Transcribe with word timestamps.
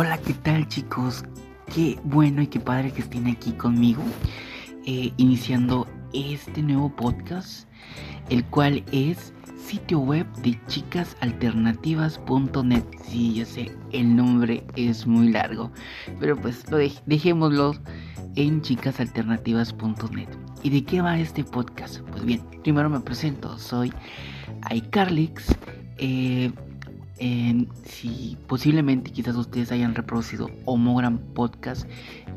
Hola, 0.00 0.16
¿qué 0.18 0.32
tal 0.32 0.68
chicos? 0.68 1.24
Qué 1.74 1.98
bueno 2.04 2.40
y 2.40 2.46
qué 2.46 2.60
padre 2.60 2.92
que 2.92 3.00
estén 3.00 3.26
aquí 3.26 3.50
conmigo, 3.50 4.00
eh, 4.86 5.12
iniciando 5.16 5.88
este 6.12 6.62
nuevo 6.62 6.88
podcast, 6.88 7.66
el 8.30 8.44
cual 8.44 8.84
es 8.92 9.32
sitio 9.56 9.98
web 9.98 10.24
de 10.36 10.56
chicasalternativas.net. 10.68 12.84
Sí, 13.08 13.34
ya 13.34 13.44
sé, 13.44 13.76
el 13.90 14.14
nombre 14.14 14.62
es 14.76 15.04
muy 15.04 15.32
largo, 15.32 15.72
pero 16.20 16.36
pues 16.36 16.70
lo 16.70 16.78
dejémoslo 17.06 17.74
en 18.36 18.62
chicasalternativas.net. 18.62 20.28
¿Y 20.62 20.70
de 20.70 20.84
qué 20.84 21.00
va 21.00 21.18
este 21.18 21.42
podcast? 21.42 22.02
Pues 22.12 22.24
bien, 22.24 22.40
primero 22.62 22.88
me 22.88 23.00
presento, 23.00 23.58
soy 23.58 23.92
iCarlix. 24.70 25.56
Eh, 25.96 26.52
si 27.84 28.36
posiblemente 28.46 29.10
quizás 29.10 29.36
ustedes 29.36 29.72
hayan 29.72 29.94
reproducido 29.94 30.50
Homogram 30.64 31.18
Podcast, 31.34 31.88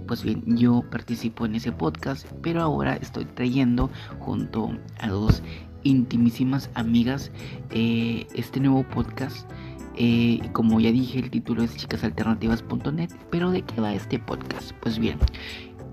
pues 0.08 0.24
bien, 0.24 0.44
yo 0.46 0.84
participo 0.90 1.46
en 1.46 1.56
ese 1.56 1.72
podcast, 1.72 2.28
pero 2.42 2.62
ahora 2.62 2.96
estoy 2.96 3.26
trayendo 3.26 3.90
junto 4.20 4.78
a 5.00 5.10
dos 5.10 5.44
intimísimas 5.84 6.70
amigas 6.74 7.32
eh, 7.70 8.28
este 8.34 8.60
nuevo 8.60 8.84
podcast. 8.84 9.50
Eh, 9.96 10.40
como 10.54 10.80
ya 10.80 10.92
dije, 10.92 11.20
el 11.20 11.30
título 11.30 11.64
es 11.64 11.76
chicasalternativas.net, 11.76 13.12
pero 13.30 13.52
¿de 13.52 13.62
qué 13.62 13.82
va 13.82 13.94
este 13.94 14.20
podcast? 14.20 14.72
Pues 14.82 14.98
bien, 14.98 15.20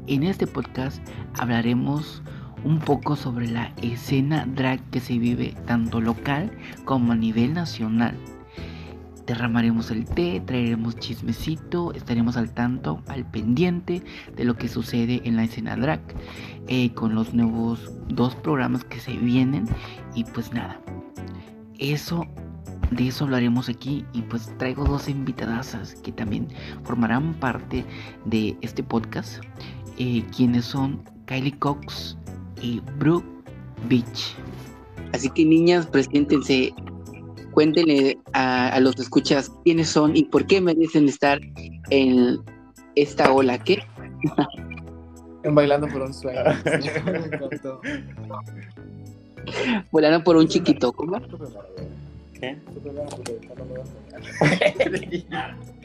en 0.06 0.22
este 0.22 0.46
podcast 0.46 1.02
hablaremos 1.38 2.22
un 2.64 2.78
poco 2.78 3.16
sobre 3.16 3.48
la 3.48 3.72
escena 3.82 4.46
drag 4.46 4.80
que 4.90 5.00
se 5.00 5.18
vive 5.18 5.54
tanto 5.66 6.00
local 6.00 6.50
como 6.84 7.12
a 7.12 7.16
nivel 7.16 7.54
nacional 7.54 8.16
derramaremos 9.28 9.90
el 9.90 10.06
té, 10.06 10.42
traeremos 10.44 10.96
chismecito, 10.96 11.92
estaremos 11.92 12.38
al 12.38 12.50
tanto, 12.50 13.02
al 13.06 13.30
pendiente 13.30 14.02
de 14.34 14.44
lo 14.44 14.56
que 14.56 14.68
sucede 14.68 15.20
en 15.24 15.36
la 15.36 15.44
escena 15.44 15.76
drag, 15.76 16.00
eh, 16.66 16.92
con 16.94 17.14
los 17.14 17.34
nuevos 17.34 17.92
dos 18.08 18.34
programas 18.36 18.84
que 18.84 18.98
se 18.98 19.12
vienen. 19.12 19.68
Y 20.14 20.24
pues 20.24 20.52
nada, 20.52 20.80
eso 21.78 22.26
de 22.90 23.08
eso 23.08 23.24
hablaremos 23.24 23.68
aquí. 23.68 24.04
Y 24.14 24.22
pues 24.22 24.50
traigo 24.56 24.84
dos 24.84 25.10
invitadasas 25.10 25.94
que 25.96 26.10
también 26.10 26.48
formarán 26.84 27.34
parte 27.34 27.84
de 28.24 28.56
este 28.62 28.82
podcast, 28.82 29.44
eh, 29.98 30.24
quienes 30.34 30.64
son 30.64 31.02
Kylie 31.26 31.58
Cox 31.58 32.16
y 32.62 32.80
Brooke 32.98 33.28
Beach. 33.90 34.34
Así 35.12 35.28
que 35.28 35.44
niñas, 35.44 35.86
preséntense 35.86 36.72
cuéntenle 37.58 38.16
a, 38.34 38.78
los 38.78 39.00
escuchas 39.00 39.50
quiénes 39.64 39.88
son 39.88 40.16
y 40.16 40.22
por 40.22 40.46
qué 40.46 40.60
merecen 40.60 41.08
estar 41.08 41.40
en 41.90 42.38
esta 42.94 43.32
ola. 43.32 43.58
¿Qué? 43.58 43.82
En 45.42 45.56
Bailando 45.56 45.88
por 45.88 46.02
un 46.02 46.14
sueño. 46.14 46.40
Bailando 49.90 50.22
por 50.22 50.36
un 50.36 50.46
chiquito, 50.46 50.92
¿cómo? 50.92 51.20
¿Qué? 52.34 52.56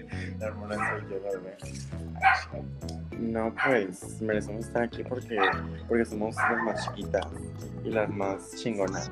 No, 3.19 3.53
pues 3.66 4.22
merecemos 4.22 4.66
estar 4.66 4.83
aquí 4.83 5.03
porque, 5.03 5.38
porque 5.88 6.05
somos 6.05 6.36
las 6.36 6.64
más 6.64 6.86
chiquitas 6.86 7.25
y 7.83 7.89
las 7.89 8.09
más 8.09 8.52
chingonas 8.55 9.09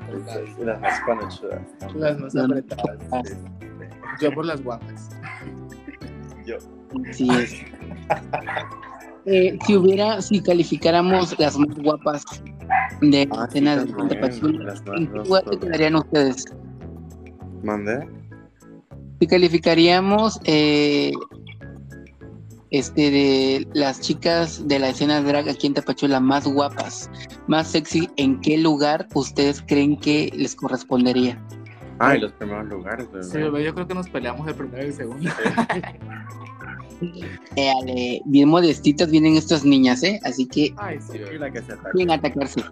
y 0.60 0.64
las 0.64 0.80
más 0.80 1.00
panochudas. 1.06 1.60
Las 1.94 2.18
más 2.18 2.36
apretadas. 2.36 3.36
Yo 4.20 4.32
por 4.32 4.46
las 4.46 4.62
guapas. 4.62 5.10
Yo. 6.46 6.58
Sí 7.12 7.28
es. 7.30 7.54
Eh, 9.24 9.56
si 9.64 9.76
hubiera, 9.76 10.20
si 10.20 10.42
calificáramos 10.42 11.38
las 11.38 11.56
más 11.56 11.78
guapas 11.78 12.24
de 13.00 13.28
Ah, 13.30 13.46
sí, 13.50 13.58
escena 13.58 13.76
de 13.84 14.20
más 14.20 14.42
¿en 14.42 15.06
qué 15.06 15.18
lugar 15.18 15.44
se 15.48 15.58
quedarían 15.58 15.94
ustedes? 15.96 16.44
¿Mande? 17.62 18.08
Si 19.22 19.28
calificaríamos 19.28 20.40
eh, 20.46 21.12
este 22.72 23.02
de 23.12 23.68
las 23.72 24.00
chicas 24.00 24.66
de 24.66 24.80
la 24.80 24.88
escena 24.88 25.22
drag 25.22 25.48
aquí 25.48 25.68
en 25.68 25.74
Tapachula 25.74 26.18
más 26.18 26.44
guapas, 26.44 27.08
más 27.46 27.70
sexy, 27.70 28.10
¿en 28.16 28.40
qué 28.40 28.58
lugar 28.58 29.06
ustedes 29.14 29.62
creen 29.62 29.96
que 29.96 30.32
les 30.34 30.56
correspondería? 30.56 31.40
Ah, 32.00 32.16
y 32.16 32.20
los 32.20 32.32
primeros 32.32 32.66
lugares, 32.66 33.12
bebé. 33.12 33.22
Sí, 33.22 33.38
bebé, 33.38 33.62
yo 33.62 33.72
creo 33.74 33.86
que 33.86 33.94
nos 33.94 34.08
peleamos 34.08 34.48
el 34.48 34.56
primero 34.56 34.82
y 34.82 34.86
el 34.86 34.92
segundo. 34.92 35.30
Eh, 37.54 37.70
ale, 37.80 38.22
bien 38.24 38.48
modestitas 38.48 39.08
vienen 39.08 39.36
estas 39.36 39.64
niñas, 39.64 40.02
¿eh? 40.02 40.18
Así 40.24 40.46
que 40.46 40.74
Ay, 40.78 40.98
sí, 41.00 41.20
la 41.38 41.48
que 41.48 41.62
se 41.62 41.74
ataca. 41.74 41.92
sin 41.94 42.10
atacarse. 42.10 42.64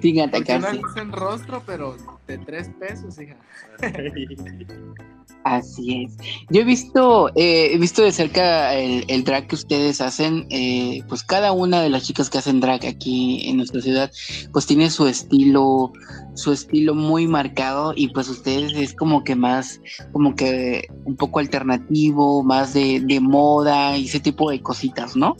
Sin 0.00 0.20
atacarse. 0.20 0.68
una 0.68 0.80
luz 0.80 0.96
en 0.96 1.10
rostro, 1.10 1.60
pero 1.66 1.96
de 2.30 2.38
tres 2.38 2.70
pesos, 2.78 3.20
hija. 3.20 3.36
Así 5.44 6.04
es. 6.04 6.16
Yo 6.50 6.60
he 6.60 6.64
visto, 6.64 7.30
eh, 7.34 7.70
he 7.72 7.78
visto 7.78 8.02
de 8.02 8.12
cerca 8.12 8.74
el, 8.74 9.04
el 9.08 9.24
drag 9.24 9.46
que 9.46 9.54
ustedes 9.54 10.00
hacen. 10.00 10.46
eh, 10.50 11.02
pues 11.08 11.22
cada 11.22 11.52
una 11.52 11.80
de 11.82 11.88
las 11.88 12.04
chicas 12.04 12.28
que 12.28 12.38
hacen 12.38 12.60
drag 12.60 12.84
aquí 12.86 13.48
en 13.48 13.56
nuestra 13.56 13.80
ciudad, 13.80 14.10
pues 14.52 14.66
tiene 14.66 14.90
su 14.90 15.06
estilo, 15.06 15.92
su 16.34 16.52
estilo 16.52 16.94
muy 16.94 17.26
marcado 17.26 17.94
y 17.96 18.08
pues 18.08 18.28
ustedes 18.28 18.74
es 18.74 18.94
como 18.94 19.24
que 19.24 19.34
más, 19.34 19.80
como 20.12 20.34
que 20.34 20.88
un 21.04 21.16
poco 21.16 21.38
alternativo, 21.38 22.42
más 22.42 22.74
de, 22.74 23.00
de 23.00 23.20
moda 23.20 23.96
y 23.96 24.06
ese 24.06 24.20
tipo 24.20 24.50
de 24.50 24.60
cositas, 24.60 25.16
¿no? 25.16 25.36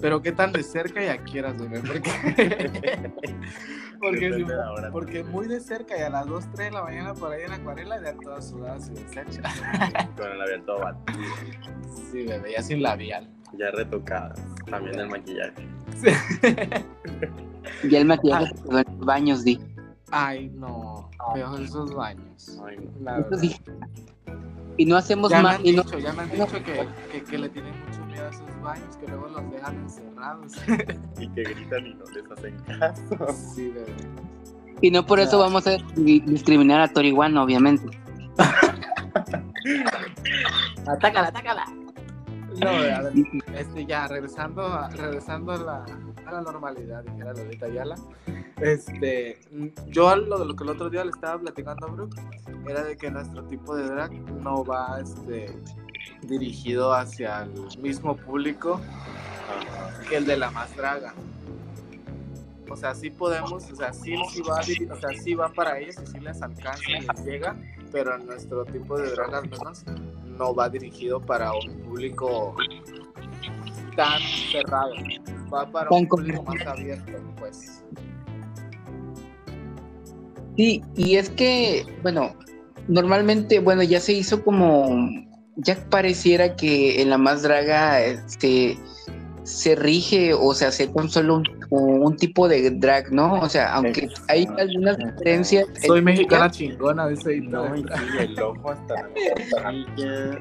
Pero 0.00 0.22
qué 0.22 0.32
tan 0.32 0.52
de 0.52 0.62
cerca 0.62 1.02
ya 1.02 1.18
quieras, 1.24 1.56
bebé, 1.58 1.80
porque... 1.80 3.10
porque, 4.00 4.32
si- 4.34 4.44
la 4.44 5.24
muy 5.30 5.48
de 5.48 5.60
cerca 5.60 5.98
y 5.98 6.02
a 6.02 6.10
las 6.10 6.26
2, 6.26 6.44
3 6.54 6.68
de 6.68 6.70
la 6.72 6.82
mañana 6.84 7.14
por 7.14 7.32
ahí 7.32 7.42
en 7.42 7.52
acuarela 7.52 8.00
ya 8.02 8.14
todas 8.16 8.48
sudadas 8.48 8.88
y 8.90 8.94
deshechas. 8.94 9.60
Con 10.16 10.30
el 10.30 10.38
labial 10.38 10.62
todo 10.64 10.78
batido. 10.80 11.18
Sí, 12.10 12.24
bebé, 12.26 12.52
ya 12.52 12.62
sin 12.62 12.82
labial. 12.82 13.28
Ya 13.58 13.70
retocadas. 13.72 14.40
También 14.70 15.00
el 15.00 15.08
maquillaje. 15.08 15.66
Y 17.82 17.94
el 17.96 18.04
maquillaje 18.06 18.46
se 18.56 18.62
quedó 18.62 18.78
en 18.78 19.00
baños, 19.00 19.44
di. 19.44 19.60
Ay, 20.10 20.50
no, 20.54 21.10
feos 21.34 21.60
esos 21.60 21.94
baños. 21.94 22.58
Ay, 22.66 22.76
no. 23.00 23.18
La 23.28 23.38
sí. 23.38 23.56
Y 24.76 24.86
no 24.86 24.96
hacemos 24.96 25.30
Ya 25.30 25.38
me 25.38 25.42
más. 25.42 25.56
han 25.56 25.66
Y 25.66 25.72
no, 25.72 25.82
ya 25.98 26.12
me 26.12 26.22
han 26.22 26.30
dicho 26.30 26.46
que, 26.64 26.86
que, 27.10 27.24
que 27.24 27.38
le 27.38 27.48
tienen 27.48 27.74
mucho 27.84 28.04
miedo 28.06 28.26
a 28.26 28.30
esos 28.30 28.57
baños, 28.68 28.96
que 28.96 29.06
luego 29.08 29.28
los 29.28 29.50
dejan 29.50 29.76
encerrados. 29.76 30.52
Y 31.18 31.28
que 31.30 31.42
gritan 31.42 31.86
y 31.86 31.94
no 31.94 32.04
les 32.14 32.30
hacen 32.30 32.56
caso. 32.78 33.32
Sí, 33.54 33.68
bebé. 33.70 33.92
y 34.80 34.90
no 34.90 35.04
por 35.06 35.18
eso 35.20 35.38
vamos 35.38 35.66
a 35.66 35.76
di- 35.96 36.20
discriminar 36.20 36.80
a 36.80 36.88
Torihuano, 36.88 37.42
obviamente. 37.42 37.98
Atácala, 40.86 41.28
atácala. 41.28 41.64
No, 42.60 42.68
a 42.70 42.72
ver, 43.02 43.12
este, 43.54 43.84
ya, 43.86 44.06
regresando 44.08 44.62
a, 44.66 44.88
regresando 44.90 45.52
a 45.52 45.56
la, 45.58 45.84
a 46.26 46.32
la 46.32 46.40
normalidad, 46.40 47.04
dijera 47.04 47.32
Lolita 47.34 47.66
Ayala. 47.66 47.94
Este, 48.60 49.38
yo 49.86 50.16
lo 50.16 50.38
de 50.38 50.44
lo 50.46 50.56
que 50.56 50.64
el 50.64 50.70
otro 50.70 50.90
día 50.90 51.04
le 51.04 51.10
estaba 51.10 51.38
platicando 51.40 51.86
a 51.86 51.90
Brooke 51.90 52.20
era 52.66 52.82
de 52.82 52.96
que 52.96 53.10
nuestro 53.10 53.44
tipo 53.44 53.76
de 53.76 53.84
drag 53.88 54.12
no 54.42 54.64
va 54.64 54.98
este, 55.00 55.56
dirigido 56.22 56.92
hacia 56.92 57.42
el 57.42 57.78
mismo 57.80 58.16
público 58.16 58.80
que 60.08 60.16
el 60.16 60.26
de 60.26 60.36
la 60.36 60.50
más 60.50 60.74
draga. 60.76 61.14
O 62.70 62.76
sea, 62.76 62.94
sí 62.94 63.10
podemos, 63.10 63.70
o 63.70 63.76
sea, 63.76 63.92
sí, 63.92 64.14
sí 64.30 64.42
va, 64.42 64.60
o 64.60 65.00
sea, 65.00 65.10
sí 65.22 65.34
va 65.34 65.48
para 65.48 65.78
ellos 65.78 65.96
y 66.02 66.06
sí 66.06 66.20
les 66.20 66.42
alcanza 66.42 66.82
y 66.90 67.00
les 67.00 67.24
llega, 67.24 67.56
pero 67.90 68.18
nuestro 68.18 68.64
tipo 68.66 68.98
de 68.98 69.10
drag 69.10 69.34
al 69.34 69.48
menos 69.48 69.84
no 70.38 70.54
va 70.54 70.68
dirigido 70.68 71.20
para 71.20 71.52
un 71.52 71.80
público 71.80 72.54
tan 73.96 74.20
cerrado, 74.52 74.92
va 75.52 75.70
para 75.70 75.88
Tan 75.88 76.00
un 76.00 76.08
público 76.08 76.42
más 76.42 76.66
abierto, 76.66 77.12
pues. 77.38 77.82
Sí, 80.56 80.82
y 80.94 81.16
es 81.16 81.30
que, 81.30 81.86
bueno, 82.02 82.34
normalmente, 82.86 83.60
bueno, 83.60 83.82
ya 83.82 84.00
se 84.00 84.12
hizo 84.12 84.42
como, 84.44 85.08
ya 85.58 85.76
pareciera 85.90 86.56
que 86.56 87.02
en 87.02 87.10
la 87.10 87.18
más 87.18 87.42
draga 87.42 88.00
este, 88.00 88.78
se 89.42 89.74
rige 89.74 90.34
o 90.34 90.54
se 90.54 90.66
hace 90.66 90.90
con 90.90 91.10
solo 91.10 91.36
un, 91.36 91.44
un 91.70 92.16
tipo 92.16 92.48
de 92.48 92.70
drag, 92.70 93.12
¿no? 93.12 93.34
O 93.34 93.48
sea, 93.48 93.74
aunque 93.74 94.08
hay 94.28 94.46
algunas 94.58 94.96
diferencias. 94.98 95.66
Soy 95.86 96.00
mexicana 96.02 96.50
chingona, 96.50 97.08
dice 97.08 97.36
y 97.36 97.40
No, 97.40 97.74
y 97.76 97.84
el 98.18 98.40
ojo 98.40 98.70
hasta 98.70 98.94
la. 98.94 100.40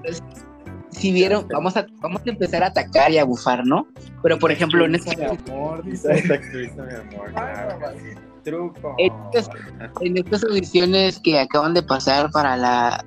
Si 0.89 1.11
vieron, 1.11 1.47
vamos 1.49 1.75
a, 1.77 1.85
vamos 1.99 2.21
a 2.25 2.29
empezar 2.29 2.63
a 2.63 2.67
atacar 2.67 3.11
y 3.11 3.17
a 3.17 3.23
bufar, 3.23 3.65
¿no? 3.65 3.87
Pero 4.23 4.39
por 4.39 4.51
ejemplo, 4.51 4.85
en 4.85 4.95
este, 4.95 5.15
mi 5.17 5.25
amor, 5.25 5.83
dice. 5.83 6.09
Textualiza, 6.21 6.83
mi 6.83 6.93
amor. 6.93 7.31
claro 7.33 7.79
que 7.79 7.99
sí. 7.99 8.19
Truco. 8.43 8.95
Estas- 8.97 9.49
en 10.01 10.17
estas 10.17 10.43
audiciones 10.45 11.19
que 11.19 11.39
acaban 11.39 11.73
de 11.73 11.83
pasar 11.83 12.31
para 12.31 12.55
la 12.55 13.05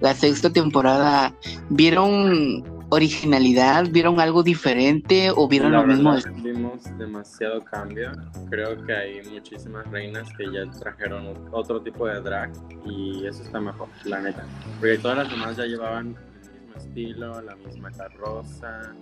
la 0.00 0.14
sexta 0.14 0.52
temporada, 0.52 1.32
¿vieron 1.70 2.64
originalidad? 2.88 3.86
¿Vieron 3.90 4.20
algo 4.20 4.42
diferente 4.42 5.30
o 5.34 5.48
vieron 5.48 5.72
La 5.72 5.80
lo 5.80 5.86
mismo? 5.86 6.14
vimos 6.36 6.82
demasiado 6.98 7.64
cambio. 7.64 8.12
Creo 8.50 8.84
que 8.84 8.92
hay 8.92 9.22
muchísimas 9.30 9.90
reinas 9.90 10.28
que 10.36 10.44
ya 10.52 10.70
trajeron 10.78 11.48
otro 11.50 11.80
tipo 11.80 12.06
de 12.06 12.20
drag 12.20 12.52
y 12.84 13.26
eso 13.26 13.42
está 13.42 13.60
mejor, 13.60 13.88
la 14.04 14.20
neta. 14.20 14.44
Porque 14.78 14.98
todas 14.98 15.18
las 15.18 15.30
demás 15.30 15.56
ya 15.56 15.64
llevaban 15.64 16.16
el 16.44 16.60
mismo 16.60 16.76
estilo, 16.76 17.40
la 17.42 17.56
misma 17.56 17.90
carroza 17.90 18.94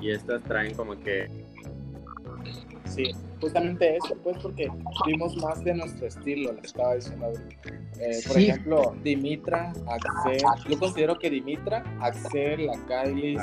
y 0.00 0.10
estas 0.10 0.42
traen 0.42 0.74
como 0.74 0.98
que 1.00 1.28
Sí, 2.84 3.12
justamente 3.40 3.96
eso, 3.96 4.16
pues 4.22 4.38
porque 4.42 4.68
vimos 5.06 5.36
más 5.38 5.62
de 5.64 5.74
nuestro 5.74 6.06
estilo, 6.06 6.52
le 6.52 6.60
estaba 6.60 6.94
diciendo 6.94 7.26
ahorita. 7.26 7.85
Eh, 8.00 8.20
por 8.26 8.36
Sí. 8.36 8.48
ejemplo, 8.50 8.94
Dimitra, 9.02 9.72
Axel, 9.88 10.42
yo 10.68 10.78
considero 10.78 11.18
que 11.18 11.30
Dimitra, 11.30 11.82
Axel, 12.00 12.66
la 12.66 12.78
Kylie, 12.86 13.38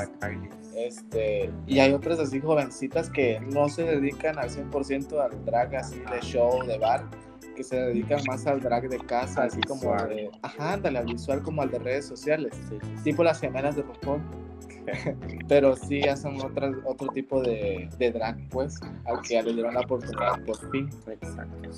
este, 0.75 1.49
y 1.67 1.79
hay 1.79 1.91
otras 1.93 2.19
así 2.19 2.39
jovencitas 2.39 3.09
que 3.09 3.39
no 3.39 3.69
se 3.69 3.83
dedican 3.83 4.37
al 4.39 4.49
100% 4.49 5.19
al 5.19 5.43
drag 5.45 5.75
así 5.75 5.99
de 5.99 6.19
show, 6.21 6.63
de 6.65 6.77
bar, 6.77 7.03
que 7.55 7.63
se 7.63 7.75
dedican 7.77 8.21
más 8.27 8.45
al 8.47 8.59
drag 8.61 8.89
de 8.89 8.97
casa, 8.99 9.41
Al 9.43 9.47
así 9.47 9.61
como 9.61 9.95
de, 10.07 10.29
ajá, 10.41 10.73
ándale, 10.73 10.99
al 10.99 11.05
visual 11.05 11.41
como 11.43 11.61
al 11.61 11.69
de 11.71 11.79
redes 11.79 12.05
sociales, 12.05 12.53
sí. 12.69 12.77
tipo 13.03 13.23
las 13.23 13.39
gemelas 13.39 13.75
de 13.75 13.83
RuPaul. 13.83 14.21
Pero 15.47 15.75
sí 15.77 16.01
hacen 16.03 16.41
otras, 16.41 16.75
otro 16.83 17.07
tipo 17.09 17.41
de, 17.41 17.87
de 17.97 18.11
drag, 18.11 18.37
pues, 18.49 18.79
al 19.05 19.21
que 19.21 19.35
ya 19.35 19.41
le 19.41 19.53
dieron 19.53 19.73
la 19.75 19.81
oportunidad 19.81 20.43
por 20.45 20.57
fin. 20.71 20.89
Exacto. 21.07 21.69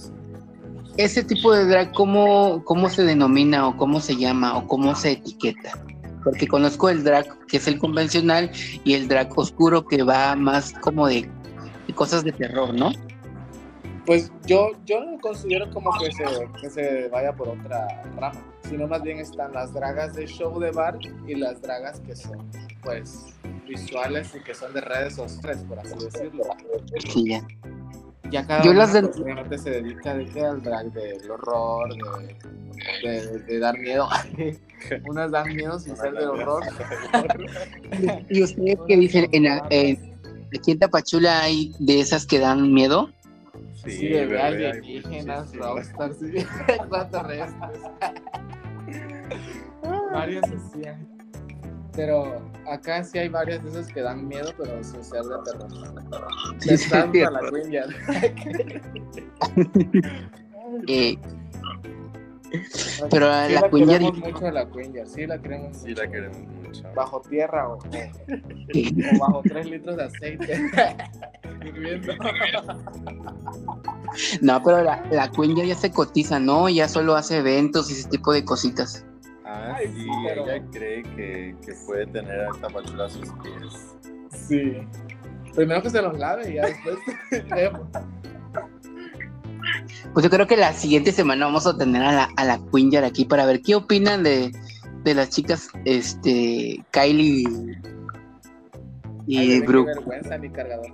Ese 0.98 1.24
tipo 1.24 1.54
de 1.54 1.66
drag, 1.66 1.92
¿cómo, 1.94 2.64
¿cómo 2.64 2.90
se 2.90 3.04
denomina 3.04 3.68
o 3.68 3.76
cómo 3.78 4.00
se 4.00 4.16
llama 4.16 4.58
o 4.58 4.68
cómo 4.68 4.96
se 4.96 5.12
etiqueta? 5.12 5.78
Porque 6.24 6.48
conozco 6.48 6.90
el 6.90 7.04
drag 7.04 7.46
que 7.48 7.58
es 7.58 7.68
el 7.68 7.78
convencional 7.78 8.52
y 8.84 8.94
el 8.94 9.08
drag 9.08 9.38
oscuro 9.38 9.86
que 9.86 10.04
va 10.04 10.36
más 10.36 10.74
como 10.74 11.08
de, 11.08 11.30
de 11.88 11.94
cosas 11.94 12.24
de 12.24 12.32
terror, 12.32 12.74
¿no? 12.74 12.92
Pues 14.06 14.32
yo, 14.46 14.72
yo 14.86 15.04
no 15.04 15.20
considero 15.20 15.70
como 15.72 15.92
que 15.98 16.12
se, 16.12 16.24
que 16.62 16.70
se 16.70 17.08
vaya 17.10 17.34
por 17.34 17.50
otra 17.50 18.04
rama, 18.16 18.32
sino 18.70 18.88
más 18.88 19.02
bien 19.02 19.20
están 19.20 19.52
las 19.54 19.74
dragas 19.74 20.14
de 20.14 20.28
show 20.28 20.60
de 20.60 20.72
bar 20.72 20.98
y 21.28 21.36
las 21.36 21.62
dragas 21.62 22.00
que 22.02 22.16
son, 22.16 22.48
pues, 22.84 23.34
visuales 23.68 24.34
y 24.36 24.44
que 24.44 24.54
son 24.54 24.74
de 24.74 24.82
redes 24.82 25.16
sociales, 25.16 25.64
por 25.68 25.80
así 25.80 25.96
decirlo. 25.98 26.44
Sí, 27.08 27.30
ya. 27.30 27.48
Ya 28.31 28.45
cada 28.45 28.63
Yo 28.63 28.74
las 28.74 28.94
de- 28.94 29.04
pues, 29.04 29.18
obviamente 29.19 29.57
se 29.57 29.69
dedica 29.69 30.13
de 30.16 30.25
que 30.25 30.42
al 30.45 30.62
drag 30.62 30.92
del 30.94 31.30
horror, 31.31 31.89
de, 33.04 33.10
de, 33.10 33.39
de 33.39 33.60
dar 33.60 33.77
miedo. 33.80 34.07
Unas 35.07 35.31
dan 35.31 35.56
miedo 35.56 35.80
sin 35.80 35.95
ser 35.95 36.13
del 36.13 36.30
horror. 36.30 36.63
¿Y 38.30 38.44
ustedes 38.44 38.77
qué 38.88 38.98
dicen? 38.98 39.30
En, 39.31 39.44
la- 39.44 39.66
en- 39.69 40.16
aquí 40.56 40.72
en 40.72 40.80
Tapachula 40.80 41.42
hay 41.42 41.74
de 41.80 42.00
esas 42.00 42.25
que 42.25 42.39
dan 42.39 42.74
miedo. 42.74 43.10
Sí, 43.86 44.07
de 44.07 44.25
bebé, 44.25 44.42
alienígenas, 44.42 45.56
rockstars, 45.56 46.18
sí, 46.18 46.25
extraterrestres. 46.68 47.80
varias 50.12 50.44
así 50.45 50.86
hay. 50.88 51.15
Pero 51.96 52.42
acá 52.70 53.04
sí 53.04 53.18
hay 53.18 53.30
varias 53.30 53.64
de 53.64 53.70
esas 53.70 53.88
que 53.88 54.02
dan 54.02 54.28
miedo, 54.28 54.52
pero 54.58 54.84
sin 54.84 55.04
ser 55.04 55.24
de 55.24 55.36
terror. 55.46 55.70
Sí, 56.60 56.70
sí, 56.70 56.90
Santa 56.90 57.12
sí. 57.14 57.20
la 57.20 57.40
Queen 57.52 57.72
ya. 57.72 57.86
Eh, 60.88 61.18
Pero 63.10 63.28
Sí 63.48 63.54
la 63.54 63.62
la 63.62 63.70
Queen 63.70 63.88
queremos 63.88 64.18
mucho 64.18 64.46
a 64.48 64.52
la 64.52 64.66
Queen 64.70 64.94
ya, 64.94 65.06
sí 65.06 65.26
la 65.26 65.38
queremos 65.42 65.78
Sí, 65.78 65.90
mucho. 65.90 66.02
la 66.04 66.12
queremos 66.12 66.38
mucho. 66.38 66.84
Bajo 66.96 67.22
tierra 67.22 67.70
o, 67.70 67.78
bajo 69.20 69.42
3 69.44 69.70
litros 69.70 69.96
de 69.96 70.04
aceite. 70.04 70.62
No, 74.42 74.62
pero 74.64 74.84
la, 74.84 75.04
la 75.12 75.32
Queen 75.32 75.56
ya, 75.56 75.64
ya 75.66 75.76
se 75.76 75.92
cotiza, 75.92 76.40
¿no? 76.40 76.68
Ya 76.70 76.88
solo 76.90 77.16
hace 77.16 77.38
eventos 77.38 77.90
y 77.90 77.94
ese 77.94 78.10
tipo 78.10 78.34
de 78.34 78.44
cositas. 78.44 79.06
Ah, 79.46 79.76
Ay, 79.78 79.88
sí, 79.90 80.02
sí, 80.02 80.10
pero- 80.28 80.44
ella 80.50 80.66
cree 80.72 81.04
que, 81.04 81.56
que 81.64 81.74
puede 81.86 82.08
tener 82.08 82.42
a 82.42 82.50
Tapachula 82.60 83.06
a 83.06 83.10
sus 83.10 83.30
pies. 83.44 83.96
Sí. 84.48 84.74
Primero 85.56 85.82
que 85.84 85.90
se 85.90 86.02
los 86.02 86.18
lave 86.18 86.50
y 86.52 86.56
ya 86.56 86.66
después 86.66 86.98
vemos. 87.52 87.88
Pues 90.14 90.24
yo 90.24 90.30
creo 90.30 90.48
que 90.48 90.58
la 90.58 90.74
siguiente 90.74 91.12
semana 91.12 91.46
vamos 91.46 91.68
a 91.68 91.78
tener 91.78 92.02
a 92.04 92.12
la, 92.12 92.30
a 92.38 92.44
la 92.46 92.60
Queen 92.74 92.92
Yar 92.92 93.04
aquí 93.04 93.26
para 93.26 93.46
ver 93.46 93.62
qué 93.62 93.76
opinan 93.76 94.24
de, 94.24 94.52
de 95.04 95.14
las 95.14 95.30
chicas 95.30 95.70
este 95.86 96.84
Kylie 96.92 97.44
y 99.28 99.38
Ay, 99.38 99.48
bebé, 99.48 99.60
qué 99.62 99.68
Brooke. 99.68 99.88
vergüenza 99.96 100.38
mi 100.38 100.50
cargador. 100.50 100.92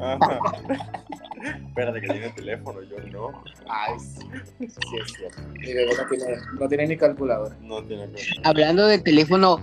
Ajá. 0.00 0.40
Espérate 1.68 2.00
que 2.00 2.08
tiene 2.08 2.30
teléfono, 2.30 2.82
yo 2.82 2.98
no. 3.12 3.42
Ay, 3.68 3.94
sí. 4.00 4.26
Sí, 4.58 4.96
es 5.00 5.12
cierto. 5.16 5.42
Mi 5.52 5.72
bebé 5.72 5.92
no 5.96 6.06
tiene, 6.08 6.36
no 6.58 6.68
tiene 6.68 6.86
ni 6.88 6.96
calculadora. 6.96 7.56
No 7.60 7.82
tiene 7.84 8.08
teléfono. 8.08 8.40
Hablando 8.44 8.86
de 8.86 8.98
teléfono, 8.98 9.60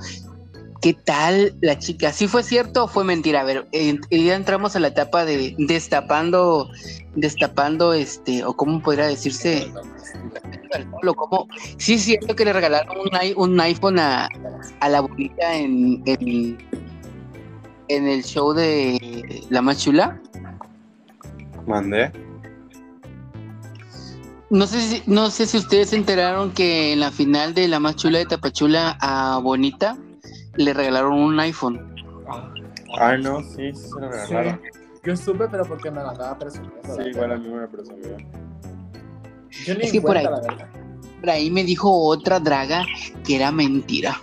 ¿qué 0.82 0.94
tal 0.94 1.56
la 1.62 1.78
chica? 1.78 2.14
¿Sí 2.14 2.28
fue 2.28 2.44
cierto 2.44 2.86
o 2.86 2.88
fue 2.88 3.04
mentira? 3.04 3.42
A 3.42 3.44
ver, 3.44 3.68
eh, 3.72 3.98
ya 4.10 4.36
entramos 4.36 4.76
a 4.76 4.80
la 4.80 4.88
etapa 4.88 5.26
de 5.26 5.56
destapando, 5.58 6.70
destapando 7.16 7.94
este, 7.94 8.46
o 8.46 8.54
cómo 8.56 8.82
podría 8.82 9.08
decirse, 9.08 9.68
lo 11.02 11.14
como, 11.14 11.48
sí 11.78 11.96
es 11.96 12.04
cierto 12.04 12.36
que 12.36 12.46
le 12.46 12.54
regalaron 12.54 12.98
un, 13.00 13.10
un 13.36 13.60
iPhone 13.60 14.00
a, 14.00 14.30
a 14.80 14.90
la 14.90 15.02
bonita 15.02 15.56
en, 15.56 16.02
en, 16.06 16.58
en 17.88 18.08
el 18.08 18.24
show 18.24 18.54
de 18.54 19.44
La 19.50 19.62
Más 19.62 19.82
Chula. 19.84 20.20
¿Mandé? 21.68 22.12
No 24.50 24.68
sé, 24.68 24.80
si, 24.82 25.04
no 25.08 25.30
sé 25.32 25.48
si 25.48 25.58
ustedes 25.58 25.90
se 25.90 25.96
enteraron 25.96 26.52
que 26.52 26.94
en 26.94 27.00
la 27.00 27.12
final 27.12 27.54
de 27.54 27.68
La 27.68 27.80
Más 27.80 27.96
Chula 27.96 28.20
de 28.20 28.26
Tapachula 28.26 28.98
a 29.02 29.40
Bonita 29.40 29.98
le 30.56 30.74
regalaron 30.74 31.14
un 31.14 31.40
iPhone. 31.40 31.82
Ah, 32.98 33.18
no, 33.18 33.42
sí, 33.42 33.74
sí 33.74 33.88
se 33.90 34.00
lo 34.00 34.10
regalaron. 34.10 34.62
Yo 35.04 35.16
supe, 35.18 35.48
pero 35.50 35.66
porque 35.66 35.92
me 35.92 36.02
lo 36.02 36.10
andaba 36.10 36.38
presumiendo. 36.38 36.78
Sí, 36.84 37.02
la 37.02 37.10
igual 37.10 37.32
a 37.34 37.38
mí 37.38 37.48
me 37.50 37.68
presumió. 37.68 38.18
Yo 39.66 39.76
ni 39.76 39.82
Es 39.86 39.92
que 39.92 40.02
por 40.02 40.12
cuenta, 40.14 40.30
ahí- 40.30 40.42
la 40.42 40.42
verdad. 40.42 40.68
Por 41.20 41.30
ahí 41.30 41.50
me 41.52 41.64
dijo 41.64 41.92
otra 41.92 42.40
draga 42.40 42.86
que 43.26 43.36
era 43.36 43.52
mentira. 43.52 44.22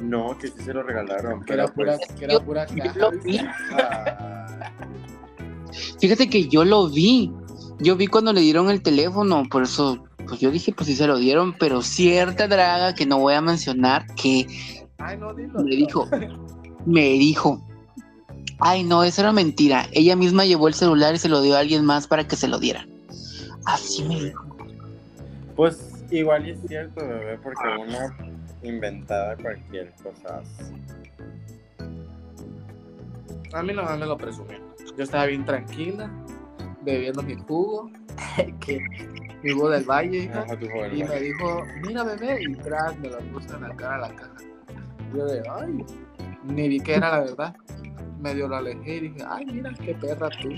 No, 0.00 0.36
que 0.38 0.48
sí 0.48 0.54
se 0.64 0.72
lo 0.74 0.82
regalaron. 0.82 1.44
Que 1.44 1.52
era 1.54 1.68
pura, 1.68 1.96
pues. 1.96 2.12
que 2.18 2.24
era 2.24 2.40
pura 2.40 2.66
Yo 2.66 2.82
caja. 2.84 2.98
lo 2.98 3.10
¿viste? 3.12 3.28
vi. 3.30 3.38
ah, 3.78 4.72
Fíjate 6.00 6.28
que 6.28 6.48
yo 6.48 6.64
lo 6.64 6.88
vi. 6.88 7.32
Yo 7.78 7.96
vi 7.96 8.06
cuando 8.08 8.32
le 8.32 8.40
dieron 8.40 8.68
el 8.70 8.82
teléfono, 8.82 9.44
por 9.50 9.62
eso, 9.62 10.04
pues 10.28 10.40
yo 10.40 10.50
dije, 10.50 10.72
pues 10.72 10.86
sí 10.88 10.94
se 10.96 11.06
lo 11.06 11.16
dieron, 11.16 11.54
pero 11.58 11.80
cierta 11.82 12.46
draga 12.46 12.94
que 12.94 13.06
no 13.06 13.18
voy 13.18 13.34
a 13.34 13.40
mencionar, 13.40 14.06
que 14.16 14.46
Ay, 14.98 15.16
no, 15.16 15.32
dilo. 15.32 15.62
me 15.62 15.76
dijo, 15.76 16.08
me 16.84 17.02
dijo, 17.12 17.66
ay 18.58 18.84
no, 18.84 19.02
eso 19.02 19.22
era 19.22 19.32
mentira. 19.32 19.86
Ella 19.92 20.14
misma 20.14 20.44
llevó 20.44 20.68
el 20.68 20.74
celular 20.74 21.14
y 21.14 21.18
se 21.18 21.30
lo 21.30 21.40
dio 21.40 21.56
a 21.56 21.60
alguien 21.60 21.84
más 21.86 22.06
para 22.06 22.26
que 22.28 22.36
se 22.36 22.48
lo 22.48 22.58
diera. 22.58 22.86
Así 23.64 24.02
me 24.04 24.24
dijo. 24.24 24.44
Pues 25.56 25.78
igual 26.10 26.48
y 26.48 26.50
es 26.50 26.58
cierto, 26.68 27.00
bebé, 27.00 27.38
porque 27.42 27.62
una 27.88 28.14
inventada 28.62 29.36
cualquier 29.36 29.92
cosa. 30.02 30.42
A 33.52 33.62
mí 33.62 33.72
nomás 33.72 33.98
me 33.98 34.06
lo 34.06 34.16
presumió. 34.16 34.58
Yo 34.96 35.04
estaba 35.04 35.26
bien 35.26 35.44
tranquila, 35.44 36.10
bebiendo 36.82 37.22
mi 37.22 37.34
jugo, 37.34 37.90
que 38.60 38.80
mi 39.42 39.52
jugo 39.52 39.70
del 39.70 39.84
valle, 39.84 40.18
hija. 40.24 40.42
Ajá, 40.42 40.54
Y 40.92 41.02
¿no? 41.02 41.08
me 41.08 41.20
dijo, 41.20 41.62
mira 41.86 42.04
bebé, 42.04 42.38
y 42.42 42.54
tras 42.56 42.98
me 42.98 43.08
lo 43.08 43.18
puso 43.32 43.56
en 43.56 43.62
la 43.62 43.74
cara 43.76 43.96
a 43.96 44.08
la 44.08 44.14
caja. 44.14 44.34
Yo 45.14 45.24
de, 45.24 45.42
ay, 45.50 45.84
ni 46.44 46.68
vi 46.68 46.80
que 46.80 46.94
era 46.94 47.10
la 47.10 47.20
verdad. 47.20 47.56
Medio 48.20 48.48
lo 48.48 48.56
alejé 48.56 48.96
y 48.96 49.00
dije, 49.08 49.24
ay, 49.28 49.46
mira 49.46 49.72
qué 49.82 49.94
perra 49.94 50.28
tú. 50.42 50.50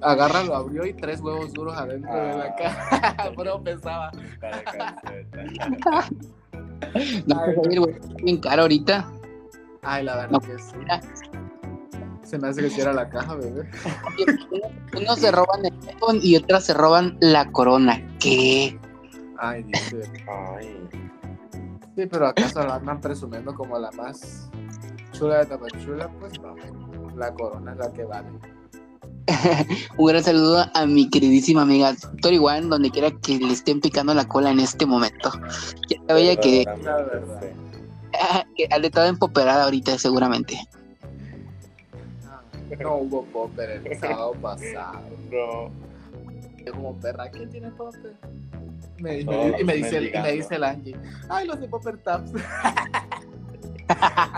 Agarra, 0.00 0.44
lo 0.44 0.54
abrió 0.54 0.86
y 0.86 0.92
tres 0.94 1.20
huevos 1.20 1.52
duros 1.52 1.76
adentro 1.76 2.14
de 2.14 2.38
la 2.38 2.44
Ah. 2.44 2.56
caja. 2.56 3.30
Bro, 3.36 3.62
pensaba. 3.62 4.10
Cara. 6.92 7.04
No, 7.26 7.40
pues, 7.62 7.78
güey, 7.78 7.94
bien 8.22 8.38
caro 8.38 8.62
ahorita. 8.62 9.10
Ay, 9.82 10.04
la 10.04 10.16
verdad 10.16 10.30
No. 10.30 10.40
que 10.40 10.58
sí. 10.58 10.76
Se 12.22 12.38
me 12.38 12.48
hace 12.48 12.62
que 12.62 12.70
si 12.70 12.80
era 12.80 12.92
la 12.92 13.08
caja, 13.08 13.34
bebé. 13.34 13.68
Unos 14.96 15.18
se 15.18 15.30
roban 15.30 15.64
el 15.66 15.74
iPhone 15.88 16.20
y 16.22 16.36
otras 16.36 16.64
se 16.64 16.74
roban 16.74 17.16
la 17.20 17.50
corona. 17.52 18.00
¿Qué? 18.18 18.78
Ay, 19.38 19.62
dice. 19.64 20.10
Ay, 20.56 20.88
Sí, 21.96 22.06
pero 22.06 22.26
acaso 22.26 22.66
la 22.66 22.76
andan 22.76 23.00
presumiendo 23.00 23.54
como 23.54 23.78
la 23.78 23.90
más 23.92 24.50
chula 25.12 25.38
de 25.40 25.46
Tapachula, 25.46 26.08
pues 26.18 26.32
no. 26.40 26.54
La 27.14 27.32
corona 27.32 27.72
es 27.72 27.78
la 27.78 27.92
que 27.92 28.04
vale. 28.04 28.28
Un 29.96 30.06
gran 30.06 30.22
saludo 30.22 30.66
a 30.74 30.86
mi 30.86 31.08
queridísima 31.08 31.62
amiga 31.62 31.94
Tori 32.20 32.38
Wan, 32.38 32.68
donde 32.68 32.90
quiera 32.90 33.10
que 33.10 33.38
le 33.38 33.52
estén 33.52 33.80
picando 33.80 34.12
la 34.14 34.26
cola 34.26 34.50
en 34.50 34.60
este 34.60 34.86
momento. 34.86 35.32
Ya 35.88 35.98
sabía 36.06 36.36
que, 36.36 36.64
La 36.64 36.96
verdad. 36.96 37.40
que 38.56 38.68
ha 38.70 38.76
estado 38.76 39.06
empoperada 39.08 39.64
ahorita, 39.64 39.98
seguramente. 39.98 40.60
No 42.78 42.96
hubo 42.96 43.24
popper 43.26 43.82
el 43.84 43.98
sábado 43.98 44.32
pasado. 44.40 45.00
No. 45.30 45.70
Yo 46.64 46.72
como 46.72 46.96
perra, 46.96 47.30
¿quién 47.30 47.50
tiene 47.50 47.70
popper? 47.70 48.14
Me, 48.98 49.24
me, 49.24 49.60
y 49.60 49.64
me 49.64 49.74
dice, 49.74 50.12
y 50.14 50.18
me 50.18 50.32
dice 50.32 50.54
el 50.54 50.64
Angie, 50.64 50.96
ay, 51.28 51.46
los 51.46 51.60
de 51.60 51.68
popper 51.68 51.98
taps. 51.98 52.32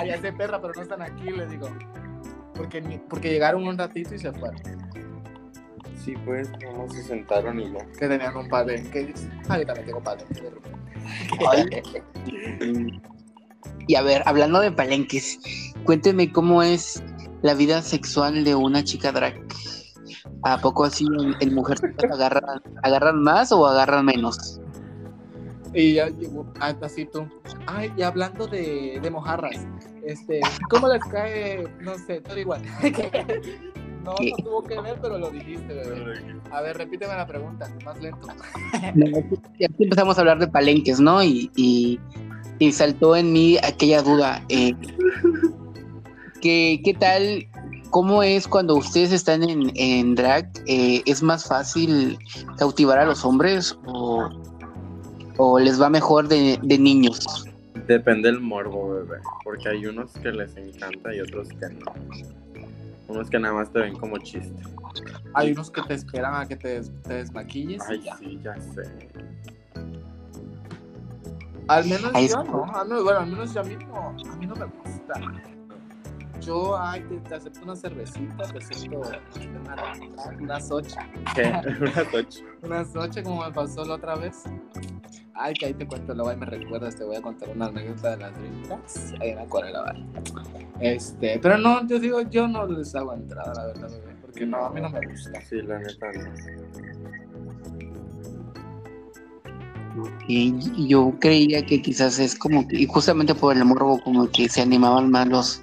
Ya 0.07 0.21
sé 0.21 0.33
perra, 0.33 0.61
pero 0.61 0.75
no 0.75 0.83
están 0.83 1.03
aquí, 1.03 1.31
le 1.31 1.47
digo. 1.47 1.69
Porque, 2.57 3.01
porque 3.09 3.31
llegaron 3.31 3.67
un 3.67 3.77
ratito 3.77 4.15
y 4.15 4.19
se 4.19 4.33
fueron. 4.33 4.61
Sí, 6.05 6.15
pues, 6.25 6.51
no 6.63 6.89
se 6.89 7.03
sentaron 7.03 7.61
y 7.61 7.73
ya. 7.73 7.85
Que 7.99 8.09
tenían 8.09 8.37
un 8.37 8.49
palenque. 8.49 9.01
Y 9.03 9.07
dice, 9.07 9.29
ay, 9.49 9.61
yo 9.61 9.67
también 9.67 9.87
tengo 9.87 10.03
repente". 10.51 11.93
Y 13.89 13.95
a 13.95 14.03
ver, 14.03 14.23
hablando 14.27 14.61
de 14.61 14.73
palenques, 14.73 15.39
cuénteme 15.85 16.33
cómo 16.33 16.63
es 16.63 17.03
la 17.43 17.55
vida 17.55 17.83
sexual 17.83 18.45
de 18.45 18.55
una 18.55 18.83
chica 18.83 19.13
drag. 19.13 19.35
¿A 20.43 20.59
poco 20.59 20.85
así 20.85 21.07
en, 21.07 21.35
en 21.41 21.55
mujer 21.55 21.79
agarran, 22.11 22.61
agarran 22.83 23.23
más 23.23 23.53
o 23.53 23.67
agarran 23.67 24.05
menos? 24.05 24.61
Y 25.73 25.95
ya 25.95 26.09
llegó, 26.09 26.47
ah, 26.61 26.75
así 26.83 27.05
tú. 27.05 27.29
Ay, 27.67 27.93
y 27.97 28.03
hablando 28.03 28.47
de, 28.47 28.99
de 29.03 29.11
mojarras, 29.11 29.67
este, 30.07 30.41
¿cómo 30.71 30.89
les 30.89 31.03
cae? 31.05 31.67
No 31.81 31.97
sé, 31.99 32.21
todo 32.21 32.39
igual. 32.39 32.63
no, 34.05 34.15
¿Qué? 34.17 34.31
no 34.31 34.37
tuvo 34.45 34.63
que 34.63 34.81
ver, 34.81 34.99
pero 35.03 35.19
lo 35.19 35.31
dijiste, 35.31 35.75
bebé. 35.75 36.41
A 36.51 36.61
ver, 36.63 36.79
repíteme 36.79 37.15
la 37.15 37.27
pregunta, 37.27 37.69
más 37.85 38.01
lento. 38.01 38.29
Y 39.59 39.65
aquí 39.65 39.85
empezamos 39.85 40.17
a 40.17 40.21
hablar 40.21 40.39
de 40.39 40.49
palenques, 40.49 41.01
¿no? 41.01 41.23
Y, 41.23 41.51
y, 41.57 41.99
y 42.59 42.73
saltó 42.73 43.17
en 43.17 43.33
mí 43.33 43.59
aquella 43.59 44.03
duda. 44.03 44.43
eh, 44.49 44.75
¿qué, 46.41 46.81
¿Qué 46.85 46.95
tal? 46.95 47.47
¿Cómo 47.91 48.23
es 48.23 48.47
cuando 48.47 48.75
ustedes 48.77 49.13
están 49.13 49.43
en, 49.43 49.73
en 49.75 50.15
drag? 50.15 50.51
Eh, 50.67 51.03
¿Es 51.07 51.23
más 51.23 51.47
fácil 51.47 52.19
cautivar 52.59 52.99
a 52.99 53.07
los 53.07 53.25
hombres 53.25 53.77
o, 53.87 54.29
o 55.39 55.59
les 55.59 55.81
va 55.81 55.89
mejor 55.89 56.29
de, 56.29 56.59
de 56.63 56.79
niños? 56.79 57.46
Depende 57.87 58.31
del 58.31 58.41
morbo, 58.41 58.95
bebé. 58.95 59.19
Porque 59.45 59.69
hay 59.69 59.87
unos 59.87 60.13
que 60.13 60.33
les 60.33 60.57
encanta 60.57 61.15
y 61.15 61.21
otros 61.21 61.49
que 61.49 61.69
no. 61.69 61.93
Unos 63.09 63.31
que 63.31 63.39
nada 63.39 63.55
más 63.55 63.73
te 63.73 63.81
ven 63.81 63.97
como 63.97 64.19
chiste. 64.19 64.63
Hay 65.35 65.53
unos 65.53 65.71
que 65.71 65.83
te 65.83 65.95
esperan 65.95 66.35
a 66.35 66.47
que 66.47 66.57
te, 66.57 66.69
des- 66.69 66.93
te 67.03 67.15
desmaquilles. 67.15 67.83
y 67.89 67.93
Ay, 67.93 68.01
ya. 68.03 68.17
sí, 68.17 68.41
ya 68.43 68.61
sé. 68.61 69.09
Al 71.69 71.85
menos 71.87 72.13
yo 72.31 72.45
no, 72.45 72.65
al 72.75 72.87
menos, 72.89 73.05
bueno, 73.05 73.21
al 73.21 73.27
menos 73.27 73.53
yo 73.55 73.61
a 73.61 73.65
mí 73.65 73.77
no, 73.89 74.09
a 74.09 74.37
mí 74.37 74.47
no 74.47 74.55
me 74.55 74.67
gusta. 74.67 75.21
Yo, 76.41 76.77
ay, 76.79 77.01
te, 77.09 77.17
te 77.29 77.35
acepto 77.35 77.61
una 77.65 77.75
cervecita, 77.75 78.45
te 78.45 78.59
acepto 78.59 79.01
una, 79.01 79.77
unas 80.39 80.71
ocho, 80.71 80.95
¿Qué? 81.35 81.53
Una 81.81 82.05
tocha. 82.11 82.41
unas 82.63 82.95
ocho 82.95 83.23
como 83.25 83.45
me 83.45 83.53
pasó 83.53 83.85
la 83.85 83.95
otra 83.95 84.15
vez. 84.15 84.45
Ay, 85.39 85.53
que 85.55 85.67
ahí 85.67 85.75
te 85.75 85.87
cuento, 85.87 86.15
luego 86.15 86.31
ahí 86.31 86.37
me 86.37 86.47
recuerdas, 86.47 86.97
te 86.97 87.05
voy 87.05 87.17
a 87.17 87.21
contar 87.23 87.51
una 87.51 87.67
anécdota 87.67 88.11
de 88.13 88.17
las 88.17 88.39
drinkas 88.39 89.15
ahí 89.21 89.31
en 89.31 89.39
Acuarela 89.39 89.83
Bar. 89.83 89.97
Este, 90.81 91.39
pero 91.41 91.59
no, 91.59 91.87
yo 91.87 91.99
digo, 91.99 92.23
yo 92.23 92.49
no 92.49 92.67
les 92.67 92.95
hago 92.95 93.13
entrada, 93.13 93.53
la 93.55 93.67
verdad, 93.67 93.91
bebé, 93.91 94.17
porque 94.23 94.47
no, 94.47 94.65
a 94.67 94.71
mí 94.71 94.81
no 94.81 94.89
me 94.89 95.07
gusta. 95.07 95.39
Sí, 95.43 95.61
la 95.63 95.79
neta 95.79 96.07
no. 96.13 96.31
Y 100.29 100.87
yo 100.89 101.15
creía 101.21 101.65
que 101.65 101.81
quizás 101.81 102.19
es 102.19 102.35
como 102.35 102.67
que, 102.69 102.77
y 102.81 102.87
justamente 102.87 103.35
por 103.35 103.57
el 103.57 103.65
morbo, 103.65 103.99
como 104.03 104.29
que 104.31 104.49
se 104.49 104.61
animaban 104.61 105.11
más 105.11 105.27
los, 105.29 105.63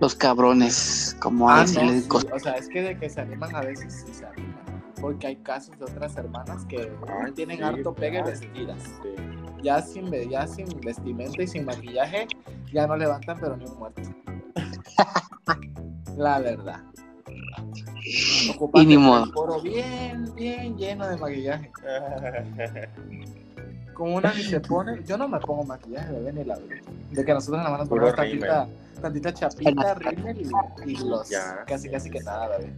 los 0.00 0.14
cabrones, 0.16 1.16
como 1.20 1.48
a 1.48 1.54
Ah, 1.54 1.56
no, 1.58 1.62
decirles 1.62 2.02
sí, 2.02 2.08
cosas. 2.08 2.32
o 2.32 2.38
sea, 2.40 2.52
es 2.54 2.68
que 2.68 2.82
de 2.82 2.98
que 2.98 3.08
se 3.08 3.20
animan 3.20 3.54
a 3.54 3.60
veces 3.60 4.04
sí 4.06 4.12
se 4.14 4.26
animan. 4.26 4.67
Porque 5.00 5.26
hay 5.28 5.36
casos 5.36 5.78
de 5.78 5.84
otras 5.84 6.16
hermanas 6.16 6.64
que 6.66 6.90
Ay, 7.24 7.32
tienen 7.32 7.58
sí, 7.58 7.62
harto 7.62 7.94
pegue 7.94 8.18
claro. 8.22 8.26
vestidas. 8.30 8.78
Sí. 8.82 9.14
Ya 9.62 9.82
sin, 9.82 10.10
ve- 10.10 10.28
ya 10.28 10.46
sin 10.46 10.66
vestimenta 10.80 11.42
y 11.42 11.46
sin 11.46 11.64
maquillaje, 11.64 12.26
ya 12.72 12.86
no 12.86 12.96
levantan 12.96 13.38
pero 13.40 13.56
ni 13.56 13.64
un 13.64 13.78
muerto. 13.78 14.02
La 16.16 16.38
verdad. 16.40 16.80
Y 18.74 18.86
ni 18.86 18.96
modo. 18.96 19.24
el 19.24 19.32
foro 19.32 19.60
bien, 19.60 20.32
bien 20.34 20.76
lleno 20.76 21.06
de 21.08 21.16
maquillaje. 21.16 21.70
Como 23.94 24.16
una 24.16 24.32
ni 24.32 24.42
se 24.42 24.60
pone, 24.60 25.02
yo 25.04 25.18
no 25.18 25.28
me 25.28 25.38
pongo 25.40 25.64
maquillaje, 25.64 26.12
bebé, 26.12 26.32
ni 26.32 26.44
la 26.44 26.56
verdad. 26.56 26.76
De 27.10 27.24
que 27.24 27.34
nosotros 27.34 27.58
nada 27.58 27.70
más 27.70 27.80
nos 27.80 27.88
ponemos 27.88 28.14
tantita, 28.14 28.68
tantita 29.02 29.34
chapita, 29.34 29.94
rímel 29.94 30.40
y. 30.40 30.96
Ya. 31.30 31.64
Casi, 31.66 31.88
casi 31.90 32.10
que 32.10 32.20
nada, 32.20 32.48
bebé. 32.58 32.72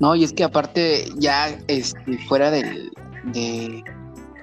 No, 0.00 0.14
y 0.14 0.24
es 0.24 0.32
que 0.32 0.44
aparte, 0.44 1.06
ya 1.16 1.48
este, 1.66 2.18
fuera 2.28 2.50
del, 2.50 2.92
de, 3.32 3.82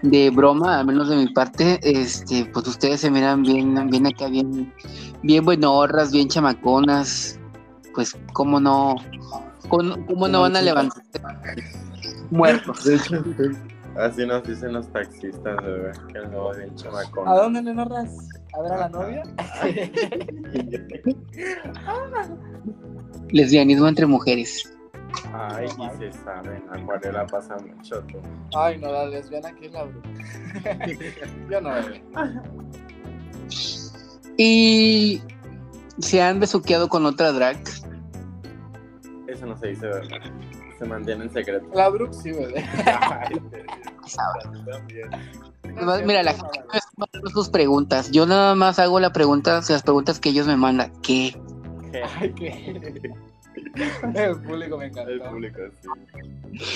de 0.02 0.30
broma, 0.30 0.80
al 0.80 0.86
menos 0.86 1.10
de 1.10 1.16
mi 1.16 1.28
parte, 1.28 1.80
este, 1.82 2.46
pues 2.46 2.68
ustedes 2.68 3.02
se 3.02 3.10
miran 3.10 3.44
bien, 3.44 3.90
bien 3.90 4.08
acá, 4.08 4.28
bien, 4.28 4.74
bien 5.24 5.46
buenorras, 5.46 6.12
bien 6.12 6.28
chamaconas. 6.28 7.40
Pues, 7.94 8.18
¿cómo 8.34 8.60
no? 8.60 8.96
¿Cómo, 9.70 10.06
cómo 10.06 10.28
no 10.28 10.42
van 10.42 10.58
a 10.58 10.62
levantar 10.62 11.02
muertos? 12.30 12.84
De 12.84 12.96
hecho, 12.96 13.24
así 13.98 14.26
nos 14.26 14.44
dicen 14.44 14.74
los 14.74 14.92
taxistas, 14.92 15.56
bebé. 15.64 15.92
Que 16.12 16.20
no 16.28 16.52
es 16.52 16.58
bien 16.58 16.76
chamacón. 16.76 17.28
¿A 17.28 17.36
dónde, 17.36 17.62
nenorras? 17.62 18.10
¿A 18.58 18.62
ver 18.62 18.72
a 18.74 18.78
la 18.78 18.90
novia? 18.90 19.24
Lesbianismo 23.32 23.88
entre 23.88 24.06
mujeres. 24.06 24.75
Ay, 25.38 25.66
y 25.66 25.98
se 25.98 26.14
saben, 26.24 26.64
acuarela 26.72 27.26
pasa 27.28 27.58
mucho 27.58 28.02
tú. 28.04 28.20
Ay, 28.56 28.78
no, 28.78 28.92
la 28.92 29.08
lesbiana 29.08 29.50
aquí 29.50 29.66
es 29.66 29.72
la 29.74 29.84
bruja. 29.84 30.10
Yo 31.50 31.62
no, 31.62 31.74
bebé. 31.74 32.04
Y 34.38 35.22
se 36.00 36.22
han 36.22 36.40
besuqueado 36.40 36.88
con 36.88 37.06
otra 37.06 37.34
drag. 37.34 37.58
Eso 39.28 39.46
no 39.46 39.58
se 39.58 39.68
dice, 39.68 39.88
¿verdad? 39.88 40.20
Se 40.80 40.86
mantiene 40.86 41.26
en 41.26 41.34
secreto. 41.34 41.68
La 41.74 41.90
Brooke 41.90 42.14
sí, 42.14 42.32
bebé. 42.32 42.66
Ay, 42.86 43.36
también. 44.72 45.10
Además, 45.64 46.02
Mira, 46.06 46.24
la 46.24 46.34
gente 46.34 46.60
me 46.98 47.32
sus 47.32 47.50
preguntas. 47.50 48.12
Yo 48.12 48.26
nada 48.26 48.56
más 48.56 48.80
hago 48.80 49.00
la 49.02 49.12
pregunta, 49.12 49.62
las 49.68 49.84
preguntas 49.84 50.20
que 50.20 50.30
ellos 50.30 50.48
me 50.48 50.56
mandan. 50.56 50.94
¿Qué? 51.02 51.38
Ay, 52.20 52.34
qué. 52.34 53.14
El 54.16 54.42
público 54.42 54.78
me 54.78 54.86
encantó. 54.86 55.12
El 55.12 55.22
público, 55.22 55.60
sí. 55.82 55.88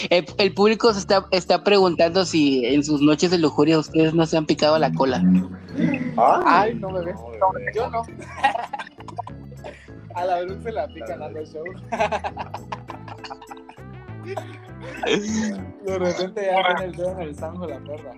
El, 0.09 0.25
el 0.37 0.53
público 0.53 0.93
se 0.93 0.99
está, 0.99 1.25
está 1.31 1.63
preguntando 1.63 2.25
si 2.25 2.65
en 2.65 2.83
sus 2.83 3.01
noches 3.01 3.31
de 3.31 3.37
lujuria 3.37 3.79
ustedes 3.79 4.13
no 4.13 4.25
se 4.25 4.37
han 4.37 4.45
picado 4.45 4.77
la 4.77 4.91
cola. 4.91 5.23
Ay, 6.17 6.75
no, 6.75 6.91
bebé. 6.91 7.13
No, 7.13 7.51
bebé. 7.53 7.71
Yo 7.75 7.89
no. 7.89 8.03
A 10.15 10.25
la 10.25 10.41
Brooke 10.41 10.63
se 10.63 10.71
la 10.71 10.87
pican 10.87 11.19
dando 11.19 11.45
show. 11.45 11.63
De 15.85 15.97
repente 15.97 16.45
ya 16.45 16.75
tiene 16.75 16.85
el 16.85 16.95
dedo 16.95 17.11
en 17.11 17.19
el 17.21 17.35
zanjo 17.35 17.67
la 17.67 17.79
perra. 17.79 18.13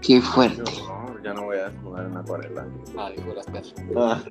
Qué 0.00 0.20
fuerte. 0.20 0.62
No, 1.18 1.24
ya 1.24 1.34
no 1.34 1.44
voy 1.44 1.56
a 1.58 1.68
desnudar 1.70 2.06
en 2.06 2.16
acuarela. 2.16 2.66
Ah, 2.96 3.10
digo 3.16 3.34
las 3.34 3.46
perras. 3.46 3.74
Ah. 3.96 4.22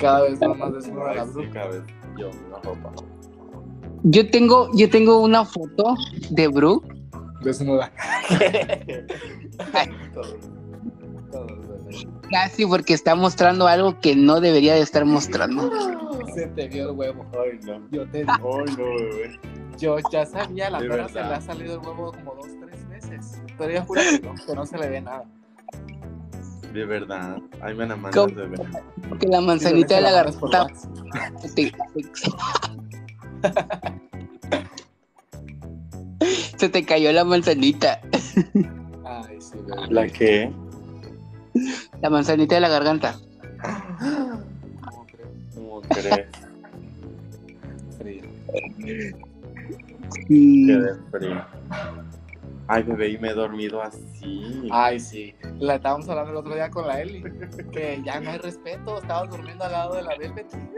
Cada 0.00 0.22
vez 0.22 0.40
va 0.40 0.54
más 0.54 0.72
desnuda 0.74 1.14
la 1.14 1.22
Ay, 1.22 1.28
sí, 1.28 1.34
Brooke. 1.34 1.50
cada 1.52 1.68
vez 1.68 1.82
yo 2.18 2.30
una 2.48 2.58
ropa. 2.62 2.92
Yo 4.04 4.30
tengo, 4.30 4.70
yo 4.74 4.90
tengo 4.90 5.20
una 5.20 5.44
foto 5.44 5.94
de 6.30 6.48
Brooke. 6.48 6.88
Desnuda. 7.42 7.92
Casi 12.30 12.66
porque 12.66 12.94
está 12.94 13.14
mostrando 13.14 13.66
algo 13.66 14.00
que 14.00 14.16
no 14.16 14.40
debería 14.40 14.74
de 14.74 14.80
estar 14.80 15.04
mostrando. 15.04 15.70
Se 16.34 16.46
te 16.48 16.68
vio 16.68 16.90
el 16.90 16.96
huevo. 16.96 17.26
Ay, 17.32 17.58
no. 17.64 17.80
Yo 17.90 18.08
te 18.10 18.20
Ay, 18.20 18.26
no, 18.42 18.84
bebé. 18.84 19.38
Yo 19.78 19.98
ya 20.10 20.24
sabía, 20.24 20.70
la 20.70 20.78
perra 20.78 21.08
se 21.08 21.14
le 21.14 21.20
ha 21.20 21.40
salido 21.40 21.74
el 21.74 21.80
huevo 21.86 22.12
como 22.12 22.34
dos, 22.34 22.48
tres 22.60 22.88
veces. 22.88 23.42
Pero 23.58 23.86
que 23.86 24.20
no, 24.20 24.34
que 24.34 24.54
no 24.54 24.66
se 24.66 24.78
le 24.78 24.88
ve 24.88 25.00
nada. 25.00 25.24
De 26.74 26.84
verdad. 26.84 27.38
Ay, 27.62 27.72
me 27.76 27.86
la 27.86 27.94
mandas, 27.94 28.16
¿Cómo? 28.16 28.34
bebé. 28.34 28.56
Que 29.20 29.28
la 29.28 29.40
manzanita 29.40 29.94
de 29.94 30.00
la 30.00 30.10
garganta 30.10 30.66
se 36.56 36.68
te, 36.68 36.84
cayó 36.84 37.12
la 37.12 37.22
manzanita. 37.22 38.00
Ay, 39.04 39.40
sí, 39.40 39.58
bebé. 39.64 39.86
¿La 39.88 40.08
qué? 40.08 40.52
La 42.02 42.10
manzanita 42.10 42.56
de 42.56 42.60
la 42.60 42.68
garganta. 42.68 43.20
crees? 45.90 46.26
Frío. 47.98 48.24
Sí. 50.26 50.66
Quedé 50.66 50.94
frío. 51.12 51.53
Ay, 52.66 52.82
bebé, 52.82 53.10
y 53.10 53.18
me 53.18 53.28
he 53.28 53.34
dormido 53.34 53.82
así. 53.82 54.68
Ay, 54.70 54.98
sí. 54.98 55.34
La 55.58 55.74
estábamos 55.74 56.08
hablando 56.08 56.30
el 56.32 56.36
otro 56.38 56.54
día 56.54 56.70
con 56.70 56.86
la 56.86 57.00
Eli. 57.00 57.22
Que 57.72 58.00
ya 58.04 58.20
no 58.20 58.30
hay 58.30 58.38
respeto. 58.38 58.98
Estabas 58.98 59.30
durmiendo 59.30 59.64
al 59.64 59.72
lado 59.72 59.94
de 59.96 60.02
la 60.02 60.16
Velveteen. 60.16 60.70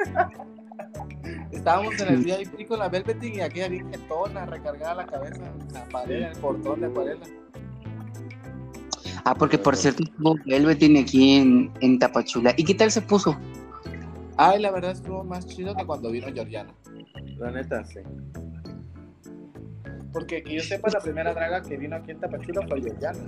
Estábamos 1.53 1.99
en 2.01 2.09
el 2.09 2.25
VIP 2.25 2.67
con 2.67 2.81
la 2.81 2.89
Velveteen 2.89 3.37
y 3.37 3.41
aquella 3.41 3.69
bien 3.69 3.91
jetona, 3.91 4.47
recargada 4.47 4.95
la 4.95 5.07
cabeza 5.07 5.43
en 5.47 5.73
la 5.73 5.85
pared, 5.85 6.17
en 6.17 6.25
el 6.25 6.39
portón 6.39 6.81
de 6.81 6.87
acuarela. 6.87 7.27
Ah, 9.25 9.35
porque 9.35 9.59
por 9.59 9.77
cierto, 9.77 10.03
estuvo 10.03 10.37
Velveteen 10.45 10.97
aquí 10.97 11.37
en, 11.37 11.73
en 11.81 11.99
Tapachula. 11.99 12.53
¿Y 12.57 12.65
qué 12.65 12.75
tal 12.75 12.91
se 12.91 13.03
puso? 13.03 13.37
Ay, 14.37 14.61
la 14.61 14.71
verdad 14.71 14.93
estuvo 14.93 15.25
más 15.25 15.47
chido 15.47 15.75
que 15.75 15.85
cuando 15.85 16.11
vino 16.11 16.27
Georgiana. 16.33 16.73
La 17.39 17.51
neta, 17.51 17.85
sí. 17.85 18.01
Porque 20.17 20.43
que 20.43 20.55
yo 20.55 20.63
sepa, 20.63 20.89
la 20.91 21.01
primera 21.01 21.35
draga 21.35 21.61
que 21.61 21.77
vino 21.77 21.95
aquí 21.95 22.13
en 22.13 22.21
Tapachula 22.21 22.67
fue 22.67 22.81
Georgiana. 22.81 23.19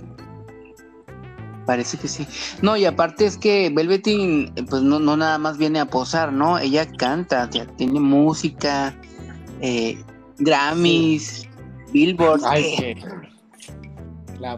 Parece 1.67 1.99
que 1.99 2.07
sí. 2.07 2.25
No, 2.63 2.75
y 2.77 2.85
aparte 2.85 3.27
es 3.27 3.37
que 3.37 3.69
Velveteen, 3.71 4.51
eh, 4.55 4.63
pues 4.67 4.81
no, 4.81 4.97
no 4.99 5.15
nada 5.15 5.37
más 5.37 5.59
viene 5.59 5.79
a 5.79 5.85
posar, 5.85 6.33
¿no? 6.33 6.57
Ella 6.57 6.91
canta, 6.91 7.47
ya 7.51 7.67
tiene 7.77 7.99
música, 7.99 8.95
eh, 9.61 10.03
Grammys, 10.39 11.47
Billboard. 11.93 12.41
Ay, 12.43 12.63
eh, 12.79 12.95
qué. 12.95 14.39
La. 14.39 14.57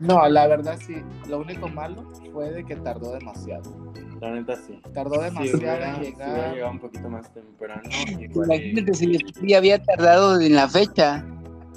No, 0.00 0.28
la 0.28 0.48
verdad 0.48 0.76
sí. 0.84 0.96
Lo 1.28 1.38
único 1.38 1.68
malo 1.68 2.10
fue 2.32 2.50
de 2.50 2.64
que 2.64 2.74
tardó 2.74 3.12
demasiado. 3.12 3.94
La 4.20 4.30
neta, 4.32 4.56
sí. 4.56 4.80
Tardó 4.94 5.16
Si 5.16 5.20
demasiado 5.26 5.58
hubiera, 5.58 5.88
en 5.90 6.00
hubiera 6.00 6.00
llegar. 6.26 6.54
llegado 6.54 6.72
un 6.72 6.78
poquito 6.80 7.08
más 7.08 7.32
temprano, 7.32 7.82
igual 8.18 8.50
y- 8.50 8.54
Imagínate 8.70 8.94
si 8.94 9.18
ya 9.46 9.58
había 9.58 9.80
tardado 9.82 10.40
en 10.40 10.56
la 10.56 10.66
fecha. 10.68 11.24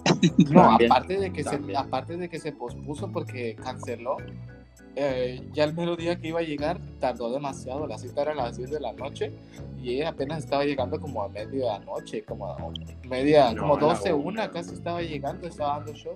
No, 0.51 0.61
También, 0.63 0.91
aparte 0.91 1.17
de 1.17 1.31
que 1.31 1.43
se, 1.43 1.59
aparte 1.75 2.17
de 2.17 2.29
que 2.29 2.39
se 2.39 2.51
pospuso 2.51 3.11
porque 3.11 3.55
canceló, 3.55 4.17
eh, 4.95 5.41
ya 5.53 5.63
el 5.65 5.73
mero 5.73 5.95
día 5.95 6.15
que 6.19 6.29
iba 6.29 6.39
a 6.39 6.43
llegar 6.43 6.77
tardó 6.99 7.31
demasiado. 7.31 7.87
La 7.87 7.97
cita 7.97 8.21
era 8.23 8.31
a 8.31 8.35
las 8.35 8.57
10 8.57 8.71
de 8.71 8.79
la 8.79 8.91
noche 8.93 9.31
y 9.81 9.95
ella 9.95 10.09
apenas 10.09 10.39
estaba 10.39 10.65
llegando 10.65 10.99
como 10.99 11.23
a 11.23 11.29
medianoche, 11.29 12.23
como 12.23 12.47
a 12.47 12.57
media, 13.07 13.53
No, 13.53 13.61
como 13.61 13.73
a 13.75 13.81
la 13.81 13.87
12, 13.87 14.13
una. 14.13 14.25
una, 14.27 14.51
casi 14.51 14.73
estaba 14.73 15.01
llegando, 15.01 15.47
estaba 15.47 15.77
dando 15.77 15.93
show. 15.93 16.13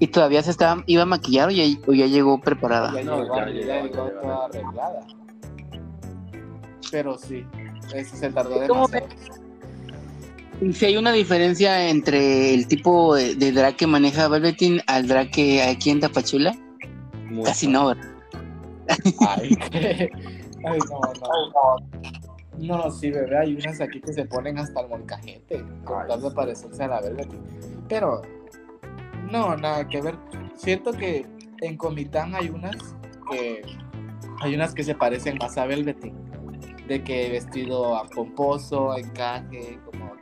Y 0.00 0.08
todavía 0.08 0.42
se 0.42 0.50
estaba, 0.50 0.82
iba 0.86 1.02
a 1.02 1.06
maquillar 1.06 1.48
o 1.48 1.52
ya, 1.52 1.64
o 1.86 1.92
ya 1.92 2.06
llegó 2.06 2.40
preparada. 2.40 2.92
Ya 2.94 3.04
No, 3.04 3.22
llegó, 3.22 3.36
ya 3.36 3.46
ya 3.46 3.50
llegó, 3.50 3.60
llegó 3.60 3.66
ya 3.68 3.82
llegó. 3.82 4.20
toda 4.20 4.44
arreglada. 4.46 5.00
Pero 6.90 7.16
sí, 7.18 7.44
ese 7.94 8.16
se 8.16 8.30
tardó 8.30 8.66
¿Cómo 8.66 8.88
demasiado. 8.88 9.43
Y 10.64 10.72
si 10.72 10.86
hay 10.86 10.96
una 10.96 11.12
diferencia 11.12 11.90
entre 11.90 12.54
el 12.54 12.66
tipo 12.66 13.14
de, 13.14 13.34
de 13.34 13.52
drag 13.52 13.76
que 13.76 13.86
maneja 13.86 14.28
Velveteen 14.28 14.80
al 14.86 15.06
drag 15.06 15.30
que 15.30 15.60
hay 15.60 15.74
aquí 15.74 15.90
en 15.90 16.00
Tapachula, 16.00 16.54
mucho. 17.28 17.42
casi 17.42 17.66
no, 17.66 17.88
¿verdad? 17.88 18.14
Ay, 19.28 19.58
no, 20.62 21.00
no. 21.20 21.76
No, 22.58 22.90
sí, 22.90 23.10
bebé, 23.10 23.36
hay 23.36 23.54
unas 23.56 23.78
aquí 23.82 24.00
que 24.00 24.14
se 24.14 24.24
ponen 24.24 24.58
hasta 24.58 24.80
el 24.80 24.88
molcajete, 24.88 25.62
con 25.84 26.06
tal 26.06 26.22
de 26.22 26.30
parecerse 26.30 26.84
a 26.84 26.88
la 26.88 27.00
Velvet. 27.02 27.28
Pero, 27.86 28.22
no, 29.30 29.56
nada 29.58 29.86
que 29.86 30.00
ver. 30.00 30.16
Siento 30.56 30.92
que 30.92 31.26
en 31.60 31.76
Comitán 31.76 32.34
hay 32.34 32.48
unas 32.48 32.76
que 33.30 33.62
hay 34.40 34.54
unas 34.54 34.72
que 34.72 34.82
se 34.82 34.94
parecen 34.94 35.36
más 35.38 35.58
a 35.58 35.66
Velveteen. 35.66 36.14
De 36.88 37.02
que 37.02 37.30
vestido 37.30 37.96
a 37.96 38.06
pomposo, 38.06 38.96
encaje, 38.96 39.78
como 39.84 40.13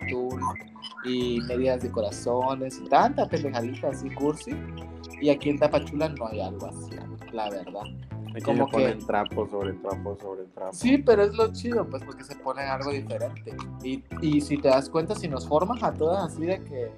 y 1.04 1.40
medias 1.42 1.82
de 1.82 1.90
corazones 1.90 2.78
y 2.84 2.88
tanta 2.88 3.26
pendejadita 3.28 3.88
así 3.88 4.10
cursi. 4.10 4.52
Y 5.20 5.30
aquí 5.30 5.50
en 5.50 5.58
Tapachula 5.58 6.08
no 6.08 6.26
hay 6.28 6.40
algo 6.40 6.66
así, 6.66 6.96
la 7.32 7.48
verdad. 7.50 7.82
Aquí 8.34 8.42
como 8.42 8.66
se 8.66 8.72
ponen 8.72 8.98
que- 8.98 9.04
trapo 9.04 9.46
sobre 9.48 9.72
trapo 9.74 10.16
sobre 10.20 10.44
trapo. 10.54 10.72
Sí, 10.72 10.98
pero 10.98 11.22
es 11.24 11.34
lo 11.34 11.52
chido, 11.52 11.84
pues, 11.88 12.02
porque 12.02 12.24
se 12.24 12.34
ponen 12.36 12.66
algo 12.68 12.90
diferente. 12.90 13.54
Y, 13.84 14.02
y 14.22 14.40
si 14.40 14.56
te 14.56 14.68
das 14.68 14.88
cuenta, 14.88 15.14
si 15.14 15.28
nos 15.28 15.46
formas 15.46 15.82
a 15.82 15.92
todas 15.92 16.32
así 16.32 16.46
de 16.46 16.62
que 16.64 16.90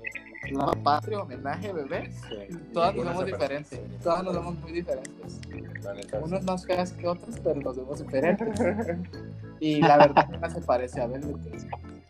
la 0.53 0.67
patria, 0.83 1.21
homenaje, 1.21 1.73
bebé, 1.73 2.13
Sí. 2.13 2.57
todas 2.73 2.95
nos 2.95 3.05
vemos 3.07 3.27
diferentes. 3.27 3.79
parece. 3.79 3.99
Todas 4.03 4.23
nos 4.25 4.35
vemos 4.35 4.55
muy 4.61 4.73
diferentes. 4.73 5.41
Sí. 5.51 5.63
Unas 6.23 6.45
más 6.45 6.67
feas 6.67 6.93
que 6.93 7.09
otras, 7.09 7.41
pero 7.43 7.61
nos 7.61 7.77
vemos 7.77 7.99
diferentes. 8.01 8.61
Y 9.61 9.81
la 9.81 9.97
verdad, 9.99 10.27
se 10.55 10.61
parece 10.61 11.01
a 11.01 11.07
Velvet. 11.07 11.67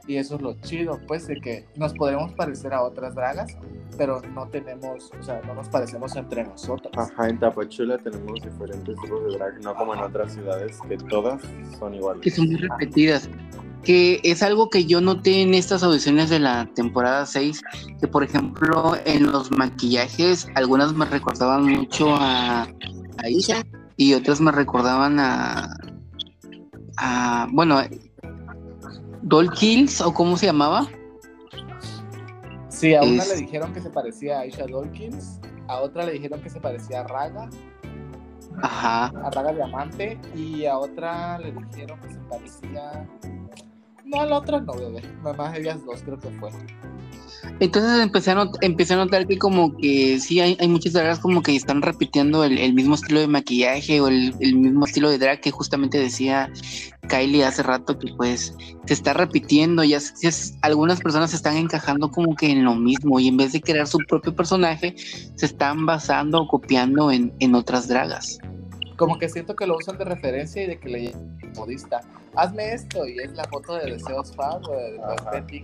Y 0.07 0.17
eso 0.17 0.37
es 0.37 0.43
lo 0.43 0.55
chido, 0.61 1.01
pues, 1.07 1.27
de 1.27 1.41
que 1.41 1.67
nos 1.77 1.95
podemos 1.95 2.33
parecer 2.33 2.75
a 2.75 2.83
otras 2.83 3.15
dragas, 3.15 3.57
pero 3.97 4.21
no 4.35 4.47
tenemos, 4.49 5.11
o 5.19 5.23
sea, 5.23 5.41
no 5.47 5.55
nos 5.55 5.69
parecemos 5.69 6.15
entre 6.17 6.45
nosotras. 6.45 6.93
Ajá, 7.11 7.29
en 7.29 7.39
Tapachula 7.39 7.97
tenemos 7.99 8.43
diferentes 8.43 9.01
tipos 9.01 9.25
de 9.25 9.39
drag, 9.39 9.63
no 9.63 9.75
como 9.75 9.95
en 9.95 10.01
otras 10.01 10.35
ciudades 10.35 10.79
que 10.89 10.99
todas 10.99 11.41
son 11.79 11.93
que 11.93 11.99
iguales. 11.99 12.35
son 12.35 12.47
muy 12.47 12.57
repetidas. 12.57 13.31
Que 13.83 14.21
es 14.25 14.43
algo 14.43 14.71
que 14.71 14.87
yo 14.87 15.01
noté 15.03 15.43
en 15.43 15.53
estas 15.53 15.83
audiciones 15.83 16.31
de 16.31 16.39
la 16.39 16.67
temporada 16.75 17.27
6, 17.27 17.63
que 18.01 18.09
por 18.09 18.25
ejemplo 18.25 18.95
en 19.05 19.31
los 19.31 19.51
maquillajes 19.51 20.49
algunas 20.55 20.95
me 20.95 21.05
recordaban 21.05 21.65
mucho 21.65 22.15
a, 22.15 22.63
a 22.63 23.29
Isha 23.29 23.63
y 23.97 24.15
otras 24.15 24.41
me 24.41 24.53
recordaban 24.53 25.21
a, 25.21 25.77
a 26.97 27.47
bueno, 27.53 27.79
Doll 29.27 29.51
Kills 29.53 30.01
o 30.03 30.13
cómo 30.13 30.37
se 30.37 30.47
llamaba. 30.47 30.87
Sí, 32.69 32.95
a 32.95 33.03
una 33.03 33.23
Es- 33.23 33.29
le 33.31 33.37
dijeron 33.47 33.73
que 33.73 33.81
se 33.81 33.89
parecía 33.91 34.39
a 34.39 34.41
Aisha 34.43 34.67
Dawkins, 34.67 35.41
a 35.69 35.81
otra 35.81 36.05
le 36.05 36.13
dijeron 36.13 36.41
que 36.43 36.51
se 36.51 36.61
parecía 36.61 37.01
a 37.01 37.05
Raga, 37.05 37.49
Ajá. 38.63 39.07
a 39.07 39.31
Raga 39.31 39.53
Diamante, 39.53 40.19
y 40.35 40.67
a 40.67 40.77
otra 40.79 41.39
le 41.39 41.53
dijeron 41.53 41.99
que 42.01 42.09
se 42.11 42.19
parecía... 42.29 43.09
No, 44.05 44.21
a 44.21 44.27
la 44.27 44.39
otra 44.39 44.61
no, 44.61 44.75
bebé. 44.75 45.01
Nada 45.23 45.33
más 45.35 45.57
ellas 45.57 45.83
dos 45.87 46.03
creo 46.03 46.19
que 46.19 46.29
fue. 46.33 46.51
Entonces 47.61 48.01
empecé 48.03 48.31
a, 48.33 48.35
not- 48.37 48.57
empecé 48.63 48.95
a 48.95 48.97
notar 48.97 49.27
que 49.27 49.39
como 49.39 49.77
que 49.77 50.19
sí 50.19 50.41
hay, 50.41 50.57
hay 50.61 50.67
muchas 50.69 50.93
dragas 50.95 51.19
como 51.19 51.43
que 51.43 51.55
están 51.55 51.83
repitiendo 51.83 52.43
el, 52.43 52.59
el 52.59 52.73
mismo 52.73 52.95
estilo 52.95 53.21
de 53.21 53.27
maquillaje 53.29 54.01
o 54.01 54.09
el, 54.09 54.35
el 54.41 54.57
mismo 54.57 54.87
estilo 54.87 55.11
de 55.11 55.19
drag 55.19 55.41
que 55.41 55.51
justamente 55.51 55.99
decía 55.99 56.51
Kylie 57.09 57.45
hace 57.45 57.63
rato 57.63 57.99
que 57.99 58.13
pues 58.17 58.55
se 58.87 58.95
está 58.95 59.13
repitiendo, 59.13 59.85
ya 59.85 59.99
ya 60.21 60.33
se- 60.33 60.55
algunas 60.63 61.01
personas 61.01 61.31
se 61.31 61.37
están 61.37 61.57
encajando 61.57 62.11
como 62.11 62.35
que 62.35 62.51
en 62.51 62.65
lo 62.65 62.75
mismo 62.75 63.21
y 63.21 63.29
en 63.29 63.37
vez 63.37 63.53
de 63.53 63.61
crear 63.61 63.87
su 63.87 63.99
propio 64.09 64.35
personaje 64.35 64.95
se 65.37 65.47
están 65.47 65.85
basando 65.87 66.41
o 66.43 66.49
copiando 66.49 67.11
en, 67.13 67.33
en 67.41 67.55
otras 67.55 67.89
dragas. 67.89 68.39
Como 68.97 69.19
que 69.19 69.29
siento 69.29 69.55
que 69.55 69.67
lo 69.67 69.77
usan 69.77 69.99
de 69.99 70.05
referencia 70.05 70.63
y 70.63 70.67
de 70.67 70.79
que 70.79 70.89
le 70.89 71.15
modista. 71.57 72.01
Hazme 72.37 72.73
esto 72.73 73.07
y 73.07 73.19
es 73.19 73.33
la 73.35 73.45
foto 73.45 73.75
de 73.75 73.93
Deseos 73.93 74.35
Fab 74.35 74.63
o 74.69 74.73
de 74.77 74.99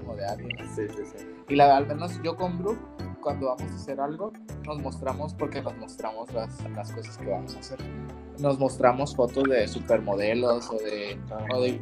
o 0.06 0.14
de 0.16 0.24
alguien. 0.26 0.50
Sí, 0.74 0.82
sí, 0.88 1.02
sí. 1.16 1.24
Y 1.50 1.56
la, 1.56 1.76
al 1.76 1.86
menos 1.86 2.20
yo 2.22 2.36
con 2.36 2.58
Brooke, 2.58 2.80
cuando 3.20 3.46
vamos 3.48 3.70
a 3.70 3.74
hacer 3.74 4.00
algo, 4.00 4.32
nos 4.66 4.80
mostramos, 4.80 5.34
porque 5.34 5.60
nos 5.60 5.76
mostramos 5.76 6.32
las, 6.32 6.58
las 6.70 6.92
cosas 6.92 7.18
que 7.18 7.26
vamos 7.26 7.54
a 7.56 7.58
hacer. 7.58 7.78
Nos 8.38 8.58
mostramos 8.58 9.14
fotos 9.14 9.44
de 9.44 9.68
supermodelos 9.68 10.70
o 10.70 10.74
de, 10.78 11.18
o 11.54 11.60
de. 11.60 11.80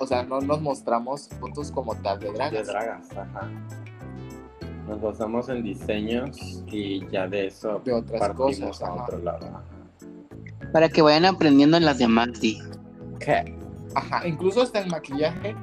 O 0.00 0.06
sea, 0.06 0.24
no 0.24 0.40
nos 0.40 0.60
mostramos 0.60 1.28
fotos 1.38 1.70
como 1.70 1.94
tal 1.96 2.18
de 2.18 2.26
De 2.28 2.32
dragas. 2.32 2.66
dragas, 2.66 3.10
ajá. 3.16 3.50
Nos 4.88 5.00
basamos 5.00 5.48
en 5.48 5.62
diseños 5.62 6.64
y 6.66 7.06
ya 7.08 7.28
de 7.28 7.46
eso 7.46 7.80
De 7.84 7.92
otras 7.92 8.18
partimos 8.20 8.58
cosas, 8.58 8.82
a 8.88 8.92
ajá. 8.94 9.04
otro 9.04 9.18
lado. 9.18 9.46
ajá. 9.46 9.62
Para 10.72 10.88
que 10.88 11.02
vayan 11.02 11.26
aprendiendo 11.26 11.76
en 11.76 11.84
las 11.84 11.98
demás, 11.98 12.30
sí. 12.40 12.58
Que- 13.20 13.56
Ajá, 13.94 14.26
incluso 14.26 14.62
hasta 14.62 14.80
en 14.80 14.88
maquillaje, 14.88 15.54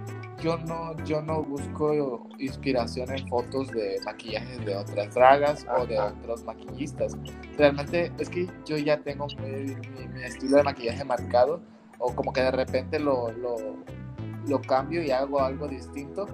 yo 0.42 0.58
no, 0.60 0.96
yo 1.06 1.22
no 1.22 1.44
busco 1.44 2.28
inspiración 2.40 3.12
en 3.16 3.28
fotos 3.28 3.68
de 3.72 3.98
maquillajes 4.06 4.66
de 4.66 4.76
otras 4.76 5.14
dragas 5.14 5.66
o 5.78 5.86
de 5.86 5.98
Ajá. 5.98 6.14
otros 6.20 6.44
maquillistas. 6.46 7.18
Realmente 7.58 8.12
es 8.18 8.30
que 8.30 8.48
yo 8.66 8.78
ya 8.78 8.98
tengo 9.00 9.28
muy- 9.40 9.76
mi, 9.76 10.08
mi 10.08 10.24
estilo 10.24 10.58
de 10.58 10.64
maquillaje 10.64 11.04
marcado 11.04 11.62
o 11.98 12.14
como 12.16 12.32
que 12.34 12.42
de 12.42 12.52
repente 12.52 13.00
lo, 13.00 13.32
lo, 13.34 13.56
lo 14.48 14.62
cambio 14.62 15.04
y 15.04 15.12
hago 15.12 15.42
algo 15.42 15.68
distinto, 15.68 16.26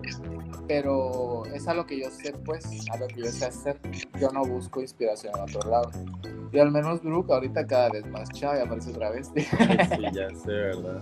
pero 0.68 1.44
es 1.48 1.68
a 1.68 1.74
lo 1.74 1.86
que 1.86 2.00
yo 2.02 2.10
sé, 2.10 2.34
pues, 2.46 2.66
a 2.92 2.98
lo 2.98 3.08
que 3.08 3.22
yo 3.22 3.26
sé 3.32 3.46
hacer. 3.46 3.80
Yo 4.20 4.30
no 4.32 4.44
busco 4.44 4.82
inspiración 4.82 5.34
en 5.36 5.42
otro 5.44 5.70
lado. 5.70 5.92
Y 6.52 6.60
al 6.60 6.72
menos 6.72 7.02
Brooke 7.04 7.32
ahorita 7.34 7.66
cada 7.68 7.90
vez 7.90 8.06
más 8.08 8.30
chava 8.30 8.58
y 8.58 8.62
aparece 8.62 8.92
otra 8.92 9.10
vez. 9.12 9.32
Sí, 9.36 9.46
ya 10.14 10.30
sé, 10.36 10.52
¿verdad? 10.52 11.02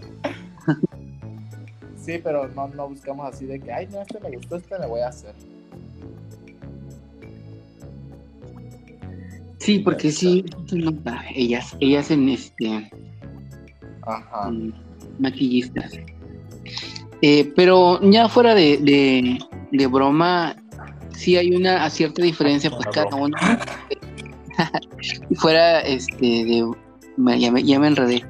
Sí, 2.03 2.19
pero 2.21 2.49
no, 2.49 2.67
no 2.67 2.89
buscamos 2.89 3.33
así 3.33 3.45
de 3.45 3.59
que, 3.61 3.71
ay, 3.71 3.87
no, 3.91 4.01
este 4.01 4.19
me 4.19 4.35
gustó, 4.35 4.57
este 4.57 4.77
le 4.77 4.87
voy 4.87 4.99
a 4.99 5.07
hacer. 5.07 5.33
Sí, 9.59 9.79
porque 9.79 10.11
sí, 10.11 10.43
ellas, 11.33 11.77
ellas 11.79 12.11
en 12.11 12.27
este 12.27 12.91
Ajá. 14.01 14.51
maquillistas. 15.19 15.93
Eh, 17.21 17.53
pero 17.55 18.01
ya 18.01 18.27
fuera 18.27 18.53
de, 18.53 18.77
de, 18.79 19.39
de 19.71 19.87
broma, 19.87 20.57
sí 21.15 21.37
hay 21.37 21.55
una 21.55 21.89
cierta 21.89 22.21
diferencia, 22.21 22.69
pues 22.69 22.85
cada 22.87 23.15
uno. 23.15 23.37
fuera 25.35 25.79
este 25.79 26.25
de. 26.25 26.69
Ya 27.39 27.51
me, 27.51 27.63
ya 27.63 27.79
me 27.79 27.87
enredé. 27.87 28.25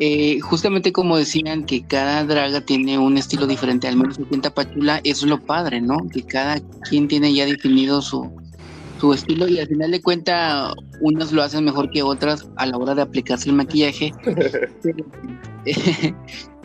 Eh, 0.00 0.40
justamente 0.40 0.92
como 0.92 1.16
decían 1.16 1.64
que 1.64 1.84
cada 1.84 2.24
draga 2.24 2.60
tiene 2.60 2.98
un 2.98 3.16
estilo 3.16 3.46
diferente, 3.46 3.86
al 3.86 3.96
menos 3.96 4.18
en 4.18 4.40
Tapachula, 4.40 5.00
eso 5.04 5.26
es 5.26 5.30
lo 5.30 5.40
padre, 5.40 5.80
¿no? 5.80 5.98
Que 6.12 6.22
cada 6.22 6.60
quien 6.88 7.06
tiene 7.06 7.32
ya 7.32 7.46
definido 7.46 8.02
su, 8.02 8.28
su 9.00 9.12
estilo 9.12 9.46
y 9.46 9.60
al 9.60 9.68
final 9.68 9.92
de 9.92 10.02
cuenta 10.02 10.74
unas 11.00 11.30
lo 11.30 11.42
hacen 11.42 11.64
mejor 11.64 11.90
que 11.90 12.02
otras 12.02 12.48
a 12.56 12.66
la 12.66 12.76
hora 12.76 12.94
de 12.94 13.02
aplicarse 13.02 13.48
el 13.50 13.54
maquillaje. 13.54 14.12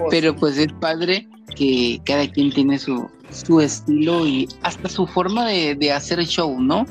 Pero 0.10 0.36
pues 0.36 0.58
es 0.58 0.74
padre 0.74 1.28
que 1.56 2.02
cada 2.06 2.28
quien 2.32 2.52
tiene 2.52 2.80
su, 2.80 3.08
su 3.32 3.62
estilo 3.62 4.26
y 4.26 4.48
hasta 4.64 4.90
su 4.90 5.06
forma 5.06 5.48
de, 5.48 5.76
de 5.76 5.92
hacer 5.92 6.26
show, 6.26 6.60
¿no? 6.60 6.86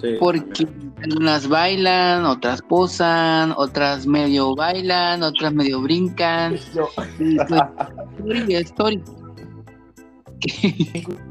Sí, 0.00 0.16
Porque 0.18 0.66
unas 1.16 1.48
bailan, 1.48 2.24
otras 2.24 2.62
posan, 2.62 3.52
otras 3.56 4.06
medio 4.06 4.54
bailan, 4.54 5.22
otras 5.22 5.52
medio 5.52 5.80
brincan. 5.80 6.56
Yo, 6.74 6.88
pues, 6.96 7.10
story, 7.18 8.54
story. 8.54 9.02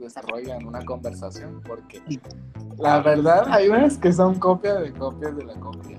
desarrollan 0.00 0.64
una 0.64 0.84
conversación 0.84 1.60
porque 1.66 2.00
la 2.78 3.00
verdad 3.00 3.48
hay 3.50 3.68
unas 3.68 3.98
que 3.98 4.12
son 4.12 4.38
copias 4.38 4.80
de 4.80 4.92
copias 4.92 5.36
de 5.36 5.44
la 5.44 5.54
copia 5.54 5.98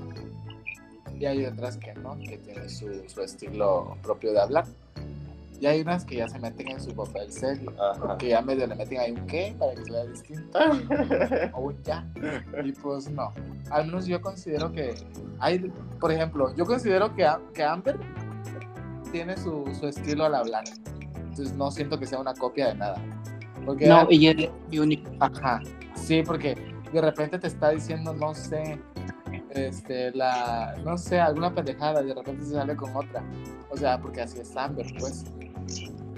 y 1.19 1.25
hay 1.25 1.45
otras 1.45 1.77
que 1.77 1.93
no, 1.95 2.17
que 2.19 2.38
tienen 2.38 2.69
su, 2.69 2.88
su 3.08 3.21
estilo 3.21 3.97
propio 4.03 4.34
de 4.34 4.41
hablar. 4.41 4.65
Y 5.60 5.65
hay 5.65 5.82
unas 5.82 6.06
que 6.06 6.17
ya 6.17 6.28
se 6.28 6.38
meten 6.39 6.70
en 6.70 6.80
su 6.80 6.93
papel 6.96 7.32
serio, 7.32 7.74
Ajá. 7.82 8.17
que 8.17 8.30
ya 8.30 8.41
medio 8.41 8.67
le 8.67 8.76
meten 8.76 9.00
ahí 9.00 9.12
un 9.12 9.26
qué 9.26 9.56
para 9.58 9.74
que 9.74 9.84
sea 9.86 10.06
distinto 10.06 10.60
o 11.54 11.62
un 11.62 11.84
ya. 11.84 12.08
Y 12.63 12.72
pues 12.74 13.10
no, 13.10 13.34
al 13.72 13.88
menos 13.88 14.06
yo 14.06 14.22
considero 14.22 14.72
que 14.72 14.93
hay, 15.39 15.60
por 16.00 16.12
ejemplo, 16.12 16.56
yo 16.56 16.65
considero 16.65 17.13
que, 17.15 17.28
que 17.54 17.63
Amber 17.63 18.00
tiene 19.12 19.36
su, 19.38 19.65
su 19.80 19.88
estilo 19.88 20.26
al 20.26 20.36
hablar. 20.36 20.63
Entonces 21.15 21.54
no 21.56 21.72
siento 21.72 22.00
que 22.00 22.06
sea 22.06 22.20
una 22.20 22.34
copia 22.34 22.67
de 22.67 22.76
nada. 22.76 23.02
Porque 23.65 23.88
No, 23.88 24.08
ella 24.10 24.32
es 24.32 24.50
muy 24.67 24.80
única. 24.80 25.10
Ajá, 25.20 25.62
sí, 25.96 26.24
porque 26.24 26.56
de 26.91 27.02
repente 27.02 27.38
te 27.39 27.48
está 27.48 27.72
diciendo, 27.72 28.13
no 28.13 28.34
sé, 28.34 28.80
este, 29.50 30.12
la, 30.12 30.76
no 30.84 30.98
sé, 30.98 31.20
alguna 31.20 31.54
pendejada 31.54 32.02
y 32.02 32.08
de 32.08 32.13
repente 32.13 32.46
se 32.46 32.52
sale 32.54 32.76
con 32.76 32.96
otra. 32.96 33.24
O 33.70 33.78
sea, 33.78 34.00
porque 34.00 34.22
así 34.22 34.39
es 34.39 34.56
Amber, 34.56 34.86
pues. 35.00 35.26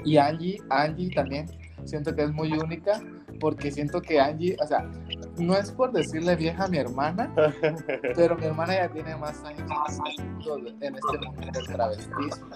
Y 0.03 0.17
Angie, 0.17 0.61
Angie 0.69 1.09
también, 1.13 1.47
siento 1.85 2.15
que 2.15 2.23
es 2.23 2.31
muy 2.31 2.51
única 2.53 3.01
porque 3.39 3.71
siento 3.71 4.01
que 4.01 4.19
Angie, 4.19 4.55
o 4.61 4.67
sea, 4.67 4.89
no 5.37 5.55
es 5.55 5.71
por 5.71 5.91
decirle 5.91 6.35
vieja 6.35 6.65
a 6.65 6.67
mi 6.67 6.77
hermana, 6.77 7.33
pero 8.15 8.35
mi 8.35 8.45
hermana 8.45 8.75
ya 8.75 8.89
tiene 8.89 9.15
más 9.15 9.43
años 9.43 9.61
en 10.81 10.95
este 10.95 11.17
mundo, 11.17 11.47
este 11.47 11.59
del 11.59 11.67
travestismo. 11.67 12.47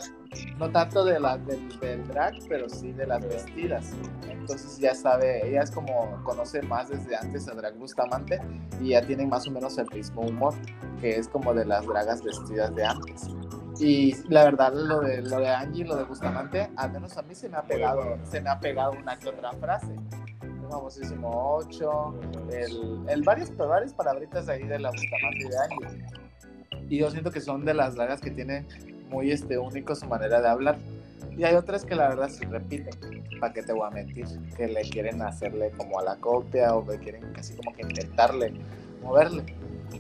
No 0.58 0.70
tanto 0.70 1.06
de 1.06 1.20
la, 1.20 1.38
del, 1.38 1.80
del 1.80 2.08
drag, 2.08 2.34
pero 2.50 2.68
sí 2.68 2.92
de 2.92 3.08
las 3.08 3.24
vestidas. 3.28 3.94
Entonces 4.30 4.78
ya 4.80 4.94
sabe, 4.94 5.48
ella 5.48 5.62
es 5.62 5.72
como, 5.72 6.22
conoce 6.24 6.62
más 6.64 6.90
desde 6.90 7.16
antes 7.16 7.48
a 7.48 7.54
Drag 7.54 7.78
Bustamante 7.78 8.40
y 8.82 8.90
ya 8.90 9.02
tienen 9.02 9.30
más 9.30 9.48
o 9.48 9.52
menos 9.52 9.78
el 9.78 9.88
mismo 9.94 10.22
humor, 10.22 10.54
que 11.00 11.18
es 11.18 11.28
como 11.28 11.54
de 11.54 11.66
las 11.66 11.86
dragas 11.86 12.24
vestidas 12.24 12.76
de 12.76 12.84
antes. 12.84 13.30
Y 13.80 14.16
la 14.30 14.46
verdad, 14.46 14.74
lo 14.74 15.02
de, 15.02 15.22
lo 15.22 15.40
de 15.40 15.50
Angie, 15.50 15.86
lo 15.86 15.96
de 15.96 16.04
Bustamante, 16.04 16.70
al 16.76 16.92
menos 16.92 17.18
a 17.18 17.24
mí 17.24 17.34
se 17.34 17.50
me 17.50 17.58
ha 17.58 17.64
pegado, 17.64 18.18
se 18.24 18.40
me 18.40 18.50
ha 18.50 18.60
pegado 18.60 18.92
una 18.92 19.18
que 19.18 19.30
otra 19.30 19.52
frase. 19.54 19.96
El 20.42 20.70
famosísimo 20.70 21.56
8, 21.58 22.20
el, 22.52 23.06
el 23.10 23.24
varias, 23.24 23.56
varias 23.58 23.94
palabritas 23.94 24.48
ahí 24.50 24.64
de 24.64 24.80
la 24.80 24.92
Bustamante 24.92 25.40
y 25.40 25.50
de 25.50 25.58
Angie. 25.58 26.06
Y 26.90 26.98
yo 27.00 27.10
siento 27.10 27.32
que 27.32 27.42
son 27.42 27.66
de 27.66 27.74
las 27.74 27.96
dragas 27.96 28.22
que 28.22 28.32
tienen 28.32 28.68
muy 29.10 29.32
este, 29.32 29.58
único 29.58 29.96
su 29.96 30.06
manera 30.08 30.42
de 30.42 30.48
hablar. 30.50 30.78
Y 31.36 31.44
hay 31.44 31.56
otras 31.56 31.84
que 31.84 31.96
la 31.96 32.10
verdad 32.10 32.30
se 32.30 32.46
repiten, 32.46 32.94
¿para 33.40 33.54
qué 33.54 33.64
te 33.64 33.74
voy 33.74 33.88
a 33.88 33.90
mentir? 33.90 34.28
Que 34.56 34.68
le 34.68 34.82
quieren 34.84 35.22
hacerle 35.22 35.72
como 35.72 36.00
a 36.00 36.04
la 36.04 36.16
copia 36.18 36.76
o 36.76 36.86
que 36.86 37.00
quieren 37.00 37.34
casi 37.34 37.56
como 37.56 37.74
que 37.74 37.82
intentarle 37.82 38.54
moverle. 39.02 39.44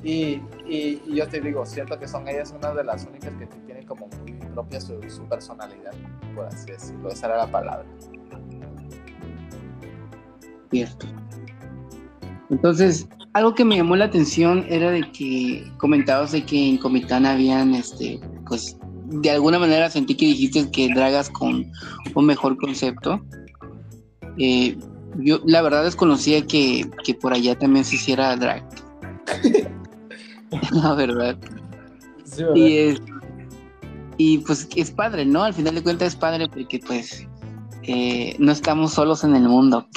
Y, 0.03 0.41
y, 0.67 1.01
y 1.05 1.15
yo 1.15 1.27
te 1.27 1.39
digo, 1.39 1.65
siento 1.65 1.97
que 1.97 2.07
son 2.07 2.27
ellas 2.27 2.53
una 2.57 2.73
de 2.73 2.83
las 2.83 3.05
únicas 3.05 3.33
que 3.35 3.45
tienen 3.65 3.85
como 3.85 4.07
muy 4.07 4.33
propia 4.53 4.81
su, 4.81 5.01
su 5.09 5.23
personalidad, 5.23 5.93
por 6.35 6.45
así 6.47 6.71
decirlo. 6.71 7.09
Esa 7.09 7.27
era 7.27 7.37
la 7.37 7.47
palabra. 7.47 7.85
Cierto. 10.71 11.05
Entonces, 12.49 13.07
algo 13.33 13.55
que 13.55 13.65
me 13.65 13.77
llamó 13.77 13.95
la 13.95 14.05
atención 14.05 14.65
era 14.69 14.91
de 14.91 15.11
que 15.11 15.71
comentabas 15.77 16.31
de 16.31 16.45
que 16.45 16.69
en 16.69 16.77
Comitán 16.77 17.25
habían, 17.25 17.73
este, 17.73 18.19
pues, 18.47 18.77
de 19.05 19.31
alguna 19.31 19.59
manera 19.59 19.89
sentí 19.89 20.15
que 20.15 20.25
dijiste 20.25 20.69
que 20.71 20.93
dragas 20.93 21.29
con 21.29 21.71
un 22.15 22.25
mejor 22.25 22.57
concepto. 22.57 23.23
Eh, 24.37 24.77
yo 25.17 25.39
la 25.45 25.61
verdad 25.61 25.83
desconocía 25.83 26.45
que, 26.45 26.89
que 27.03 27.13
por 27.13 27.33
allá 27.33 27.57
también 27.57 27.85
se 27.85 27.95
hiciera 27.95 28.35
drag. 28.35 28.63
la 30.71 30.93
verdad. 30.95 31.37
Sí, 32.25 32.43
Y, 32.55 32.77
es- 32.77 33.01
y 34.17 34.37
pues 34.39 34.67
es 34.75 34.91
padre, 34.91 35.25
¿no? 35.25 35.43
Al 35.43 35.53
final 35.53 35.75
de 35.75 35.83
cuentas 35.83 36.09
es 36.09 36.15
padre 36.15 36.47
porque 36.47 36.79
pues 36.85 37.27
eh, 37.83 38.35
no 38.39 38.51
estamos 38.51 38.93
solos 38.93 39.23
en 39.23 39.35
el 39.35 39.43
mundo, 39.49 39.87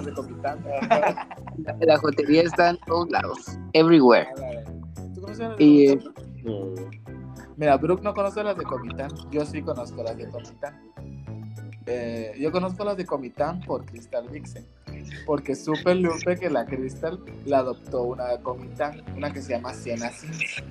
no 0.00 0.12
Comitán. 0.14 0.58
la, 0.64 1.76
la 1.80 1.96
jotería 1.98 2.42
está 2.42 2.70
en 2.70 2.78
todos 2.86 3.10
lados, 3.10 3.58
everywhere. 3.74 4.28
¿Tú 5.14 5.20
conoces 5.20 5.48
las 5.48 5.58
de 5.58 5.64
Y? 5.64 5.98
No. 6.44 6.74
Mira, 7.56 7.76
Brooke 7.76 8.02
no 8.02 8.14
conoce 8.14 8.42
las 8.44 8.56
de 8.56 8.62
Comitán. 8.64 9.10
Yo 9.32 9.44
sí 9.44 9.60
conozco 9.62 10.02
las 10.02 10.16
de 10.16 10.28
Comitán. 10.30 10.80
Eh, 11.90 12.34
yo 12.38 12.52
conozco 12.52 12.84
las 12.84 12.98
de 12.98 13.06
Comitán 13.06 13.60
por 13.60 13.86
Crystal 13.86 14.28
Vixen. 14.28 14.66
Porque 15.24 15.54
supe, 15.54 15.94
Lupe, 15.94 16.36
que 16.36 16.50
la 16.50 16.66
Crystal 16.66 17.18
la 17.46 17.58
adoptó 17.58 18.02
una 18.02 18.26
de 18.28 18.42
Comitán, 18.42 19.02
una 19.16 19.32
que 19.32 19.40
se 19.40 19.54
llama 19.54 19.72
Siena 19.72 20.10
Sins. 20.10 20.62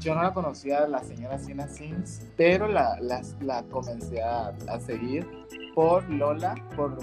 Yo 0.00 0.14
no 0.14 0.22
la 0.22 0.32
conocía, 0.32 0.88
la 0.88 1.00
señora 1.00 1.38
Siena 1.38 1.68
Sins, 1.68 2.22
pero 2.36 2.68
la, 2.68 2.98
la, 3.00 3.20
la 3.40 3.62
comencé 3.64 4.22
a, 4.22 4.48
a 4.68 4.80
seguir 4.80 5.28
por 5.74 6.08
Lola, 6.08 6.54
por 6.74 6.96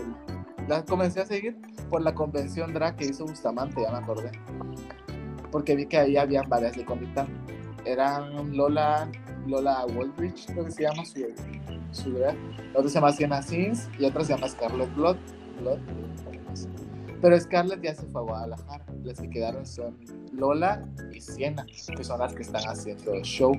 la 0.67 0.84
comencé 0.84 1.21
a 1.21 1.25
seguir 1.25 1.58
por 1.89 2.02
la 2.02 2.13
convención 2.13 2.73
drag 2.73 2.95
que 2.95 3.06
hizo 3.06 3.25
Bustamante, 3.25 3.82
ya 3.82 3.91
me 3.91 3.99
acordé. 3.99 4.32
Porque 5.52 5.75
vi 5.75 5.86
que 5.86 5.97
ahí 5.97 6.17
habían 6.17 6.49
varias 6.49 6.75
de 6.75 6.86
Comitán 6.86 7.28
eran 7.86 8.56
Lola, 8.56 9.10
Lola 9.47 9.86
Waldrich, 9.86 10.45
creo 10.47 10.65
que 10.65 10.71
se 10.71 10.84
llama 10.84 11.06
su, 11.06 11.19
su 11.91 12.12
drag. 12.12 12.36
La 12.73 12.80
otra 12.80 12.89
se 12.89 12.95
llama 12.95 13.12
Sienna 13.12 13.41
Sins 13.41 13.89
y 13.97 14.06
otra 14.06 14.23
se 14.23 14.34
llama 14.34 14.47
Scarlett 14.47 14.93
Blood. 14.95 15.17
Blood. 15.62 15.80
Pero 17.21 17.39
Scarlett 17.39 17.82
ya 17.82 17.95
se 17.95 18.06
fue 18.08 18.21
a 18.21 18.23
Guadalajara. 18.23 18.86
Las 19.04 19.19
que 19.19 19.30
quedaron 19.30 19.65
son 19.65 19.97
Lola 20.32 20.88
y 21.13 21.19
Sienna, 21.19 21.65
que 21.65 22.04
son 22.04 22.19
las 22.19 22.34
que 22.34 22.43
están 22.43 22.67
haciendo 22.67 23.13
el 23.13 23.23
show, 23.23 23.54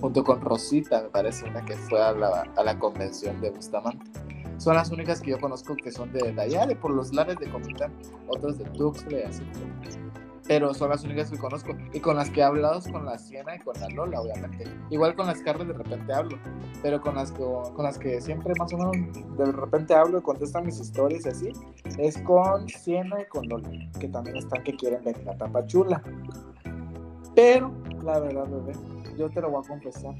junto 0.00 0.22
con 0.22 0.40
Rosita, 0.40 1.02
me 1.02 1.08
parece, 1.08 1.48
una 1.48 1.64
que 1.64 1.76
fue 1.76 2.02
a 2.02 2.12
la, 2.12 2.42
a 2.56 2.64
la 2.64 2.78
convención 2.78 3.40
de 3.40 3.50
Bustamante. 3.50 4.04
Son 4.58 4.74
las 4.74 4.90
únicas 4.90 5.20
que 5.20 5.30
yo 5.30 5.40
conozco 5.40 5.76
que 5.76 5.90
son 5.90 6.12
de, 6.12 6.32
de 6.32 6.76
por 6.76 6.90
los 6.90 7.12
lares 7.12 7.36
de 7.38 7.48
Comitán, 7.50 7.92
otros 8.28 8.58
de 8.58 8.64
Tuxtla 8.64 9.20
y 9.20 9.22
así 9.22 9.42
pero 10.48 10.72
son 10.74 10.90
las 10.90 11.04
únicas 11.04 11.30
que 11.30 11.38
conozco. 11.38 11.76
Y 11.92 12.00
con 12.00 12.16
las 12.16 12.30
que 12.30 12.40
he 12.40 12.44
hablado 12.44 12.80
con 12.90 13.04
la 13.04 13.18
Siena 13.18 13.56
y 13.56 13.58
con 13.58 13.78
la 13.80 13.88
Lola, 13.88 14.20
obviamente. 14.20 14.64
Igual 14.90 15.14
con 15.14 15.26
las 15.26 15.38
Scarlett 15.38 15.68
de 15.68 15.74
repente 15.74 16.12
hablo, 16.12 16.38
pero 16.82 17.00
con 17.00 17.14
las 17.14 17.32
que, 17.32 17.42
con 17.42 17.82
las 17.82 17.98
que 17.98 18.20
siempre 18.20 18.52
más 18.58 18.72
o 18.72 18.78
menos 18.78 19.36
de 19.36 19.44
repente 19.52 19.94
hablo 19.94 20.18
y 20.18 20.22
contestan 20.22 20.66
mis 20.66 20.80
historias 20.80 21.26
y 21.26 21.28
así, 21.28 21.52
es 21.98 22.18
con 22.18 22.68
Siena 22.68 23.20
y 23.20 23.26
con 23.26 23.48
Lola, 23.48 23.68
que 23.98 24.08
también 24.08 24.36
están 24.36 24.62
que 24.62 24.76
quieren 24.76 25.02
venir 25.04 25.28
a 25.28 25.36
Tapachula. 25.36 26.02
Pero, 27.34 27.70
la 28.02 28.18
verdad, 28.18 28.46
bebé, 28.48 28.72
yo 29.18 29.28
te 29.28 29.40
lo 29.40 29.50
voy 29.50 29.62
a 29.64 29.68
confesar. 29.68 30.14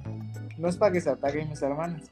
No 0.59 0.69
es 0.69 0.77
para 0.77 0.93
que 0.93 1.01
se 1.01 1.11
ataquen 1.11 1.49
mis 1.49 1.63
hermanas. 1.63 2.11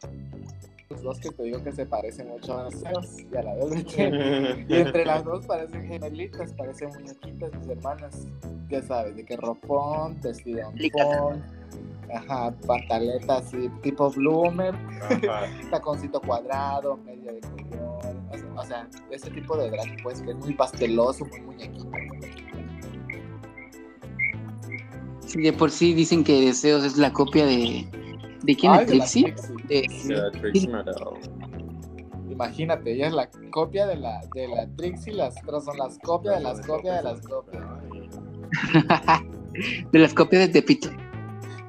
Los 0.94 1.02
dos 1.02 1.18
que 1.18 1.30
te 1.30 1.42
digo 1.42 1.62
que 1.62 1.72
se 1.72 1.87
parecen 1.87 2.28
mucho 2.28 2.59
a 2.59 2.70
Sebas 2.70 3.16
y 3.20 3.37
a 3.37 3.42
la 3.42 3.54
vez 3.54 3.70
de 3.70 3.85
que 3.85 4.66
y 4.68 4.74
entre 4.74 5.04
las 5.04 5.24
dos 5.24 5.46
parecen 5.46 5.87
gemelitas, 5.87 6.52
parecen 6.54 6.88
muñequitas, 6.88 7.52
mis 7.59 7.68
hermanas. 7.68 8.26
Ya 8.68 8.83
sabes, 8.83 9.16
de 9.16 9.24
que 9.24 9.37
ropón, 9.37 10.20
vestido 10.22 10.70
ajá, 12.14 12.54
pantaleta 12.66 13.38
así, 13.38 13.68
tipo 13.83 14.11
bloomer, 14.11 14.74
taconcito 15.70 16.20
cuadrado, 16.20 16.96
media 16.98 17.33
de 17.33 17.40
color, 17.40 18.16
o 18.30 18.37
sea, 18.37 18.52
o 18.57 18.64
sea, 18.64 18.88
ese 19.11 19.30
tipo 19.30 19.57
de 19.57 19.70
drag, 19.70 20.02
pues, 20.02 20.20
que 20.20 20.30
es 20.30 20.37
muy 20.37 20.54
pasteloso, 20.54 21.24
muy 21.26 21.40
muñequito. 21.40 21.90
si 25.35 25.42
de 25.42 25.52
por 25.52 25.70
sí 25.70 25.94
dicen 25.94 26.22
que 26.22 26.40
Deseos 26.40 26.85
es 26.85 26.96
la 26.96 27.12
copia 27.12 27.44
de. 27.44 27.87
¿De 28.44 28.57
quién? 28.57 28.72
Ay, 28.72 28.85
¿De 28.85 28.92
de 28.92 28.98
la 28.98 29.04
Trixie? 29.04 29.35
De- 29.68 29.87
Sí, 29.90 30.09
la 30.12 30.30
Trixie 30.30 30.68
Mattel. 30.68 30.94
Imagínate, 32.30 32.92
ella 32.92 33.07
es 33.09 33.12
la 33.12 33.28
copia 33.50 33.87
de 33.87 33.96
la, 33.96 34.20
de 34.35 34.48
la 34.48 34.66
Trixie, 34.76 35.14
las 35.14 35.37
otras 35.42 35.64
son 35.64 35.76
las 35.78 35.98
copias 36.00 36.37
de 36.37 36.42
las 36.42 36.61
copias 36.66 36.96
de 36.96 37.02
las 37.02 37.20
copias. 37.20 37.62
de 39.92 39.98
las 39.98 40.14
copias 40.14 40.46
de 40.46 40.48
Tepito. 40.48 40.88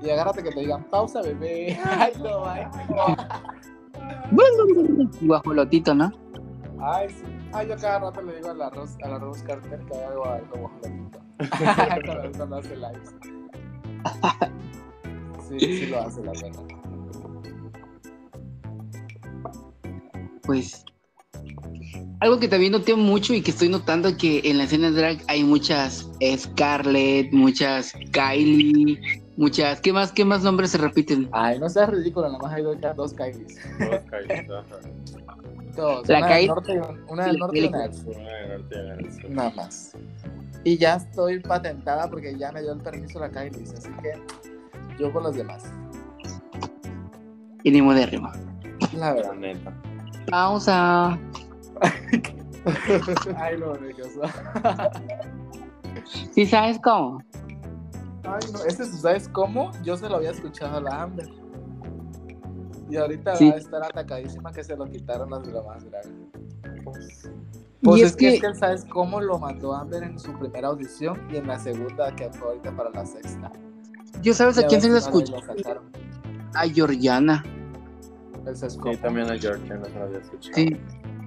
Y 0.02 0.10
agárrate 0.10 0.44
que 0.44 0.52
te 0.52 0.60
digan, 0.60 0.84
pausa, 0.90 1.22
bebé. 1.22 1.78
Ay, 1.86 2.14
no, 2.22 2.46
ay. 2.46 2.64
Guajolotito, 5.22 5.96
¿no? 5.96 6.12
Ay, 6.80 7.10
sí. 7.10 7.24
Ay, 7.54 7.70
yo 7.70 7.76
cada 7.78 8.00
rato 8.00 8.22
le 8.22 8.36
digo 8.36 8.50
al 8.50 8.62
arroz, 8.62 8.98
al 9.02 9.14
arroz 9.14 9.42
Carter 9.44 9.80
que 9.86 9.98
haga 9.98 10.10
algo 10.10 10.26
algo 10.26 10.58
guajolotito. 10.58 11.20
cuando 12.38 12.58
hace 12.58 12.76
lives. 12.76 13.16
Sí, 15.50 15.60
sí 15.60 15.86
lo 15.88 16.00
hace 16.02 16.24
la 16.24 16.32
verdad. 16.32 16.52
Pues. 20.44 20.84
Algo 22.20 22.40
que 22.40 22.48
también 22.48 22.72
noté 22.72 22.96
mucho 22.96 23.34
y 23.34 23.42
que 23.42 23.52
estoy 23.52 23.70
notando 23.70 24.16
que 24.18 24.42
en 24.46 24.58
la 24.58 24.64
escena 24.64 24.90
drag 24.92 25.18
hay 25.28 25.44
muchas 25.44 26.10
Scarlett, 26.38 27.32
muchas 27.32 27.94
Kylie, 28.12 29.24
muchas. 29.38 29.82
¿Qué 29.82 29.92
más, 29.94 30.12
qué 30.12 30.24
más 30.26 30.42
nombres 30.42 30.72
se 30.72 30.78
repiten? 30.78 31.30
Ay, 31.32 31.60
no 31.60 31.70
seas 31.70 31.90
ridículo, 31.90 32.28
nada 32.28 32.40
más 32.40 32.54
hay 32.54 32.64
dos, 32.64 32.78
dos 32.96 33.14
Kylies. 33.14 33.58
Ajá. 33.80 34.80
Dos. 35.76 36.08
La 36.08 36.20
una, 36.20 36.30
Kylie- 36.30 36.38
del 36.40 36.48
norte, 36.48 36.82
una 37.10 37.26
del 37.26 37.38
norte 37.38 37.60
y 37.60 37.66
una 37.68 37.80
del 37.84 37.94
sur. 37.94 38.16
Una 38.16 38.32
de 38.32 38.48
norte 38.48 38.76
y 38.76 38.80
una 38.80 38.96
del 38.96 39.12
sur. 39.12 39.30
Nada 39.30 39.50
más. 39.52 39.94
Y 40.64 40.78
ya 40.78 40.96
estoy 40.96 41.40
patentada 41.42 42.10
porque 42.10 42.36
ya 42.38 42.52
me 42.52 42.62
dio 42.62 42.72
el 42.72 42.80
permiso 42.80 43.20
la 43.20 43.30
Kylie, 43.30 43.62
así 43.64 43.90
que 44.02 44.14
yo 45.00 45.12
con 45.12 45.24
los 45.24 45.36
demás. 45.36 45.64
Y 47.64 47.72
ni 47.72 47.82
modérrimo. 47.82 48.30
La 48.94 49.00
La 49.00 49.14
verdad. 49.14 49.34
neta. 49.34 49.74
Pausa. 50.30 51.20
Ay, 53.38 53.58
lo 53.58 53.76
nervioso. 53.76 54.22
¿Sí 56.32 56.46
sabes 56.46 56.80
cómo? 56.84 57.20
Ay, 58.24 58.40
no, 58.54 58.64
este, 58.66 58.86
¿sabes 58.86 59.30
cómo? 59.30 59.72
Yo 59.84 59.98
se 59.98 60.10
lo 60.10 60.16
había 60.18 60.32
escuchado 60.32 60.78
a 60.78 60.82
la 60.82 61.04
Amber. 61.04 61.30
Y 62.90 62.98
ahorita 62.98 63.36
Sí. 63.36 63.50
va 63.50 63.56
a 63.56 63.58
estar 63.58 63.84
atacadísima 63.84 64.52
que 64.52 64.64
se 64.64 64.76
lo 64.76 64.86
quitaron 64.86 65.30
las 65.32 65.48
bromas, 65.50 65.84
y 65.84 65.90
Pues 67.84 68.02
es, 68.02 68.10
es, 68.12 68.16
que, 68.16 68.28
que, 68.30 68.36
es 68.36 68.42
que, 68.42 68.56
¿sabes 68.56 68.86
cómo 68.86 69.20
lo 69.22 69.38
mandó 69.40 69.74
Amber 69.76 70.04
en 70.04 70.18
su 70.20 70.32
primera 70.38 70.68
audición 70.70 71.20
y 71.32 71.38
en 71.38 71.48
la 71.48 71.58
segunda 71.60 72.16
que 72.16 72.30
fue 72.32 72.50
ahorita 72.50 72.76
para 72.76 72.90
la 72.92 73.06
sexta? 73.06 73.52
Yo 74.26 74.34
sabes 74.34 74.58
a 74.58 74.66
quién 74.66 74.82
se 74.82 74.90
lo 74.90 75.00
sacaron. 75.00 75.84
A 76.56 76.68
Georgiana. 76.68 77.44
Sí, 78.54 78.98
también 79.02 79.30
a 79.30 79.38
Georgia 79.38 79.76
no 79.76 79.86
se 79.86 79.94
lo 79.94 80.04
había 80.04 80.18
escuchado. 80.18 80.56
Sí. 80.56 80.78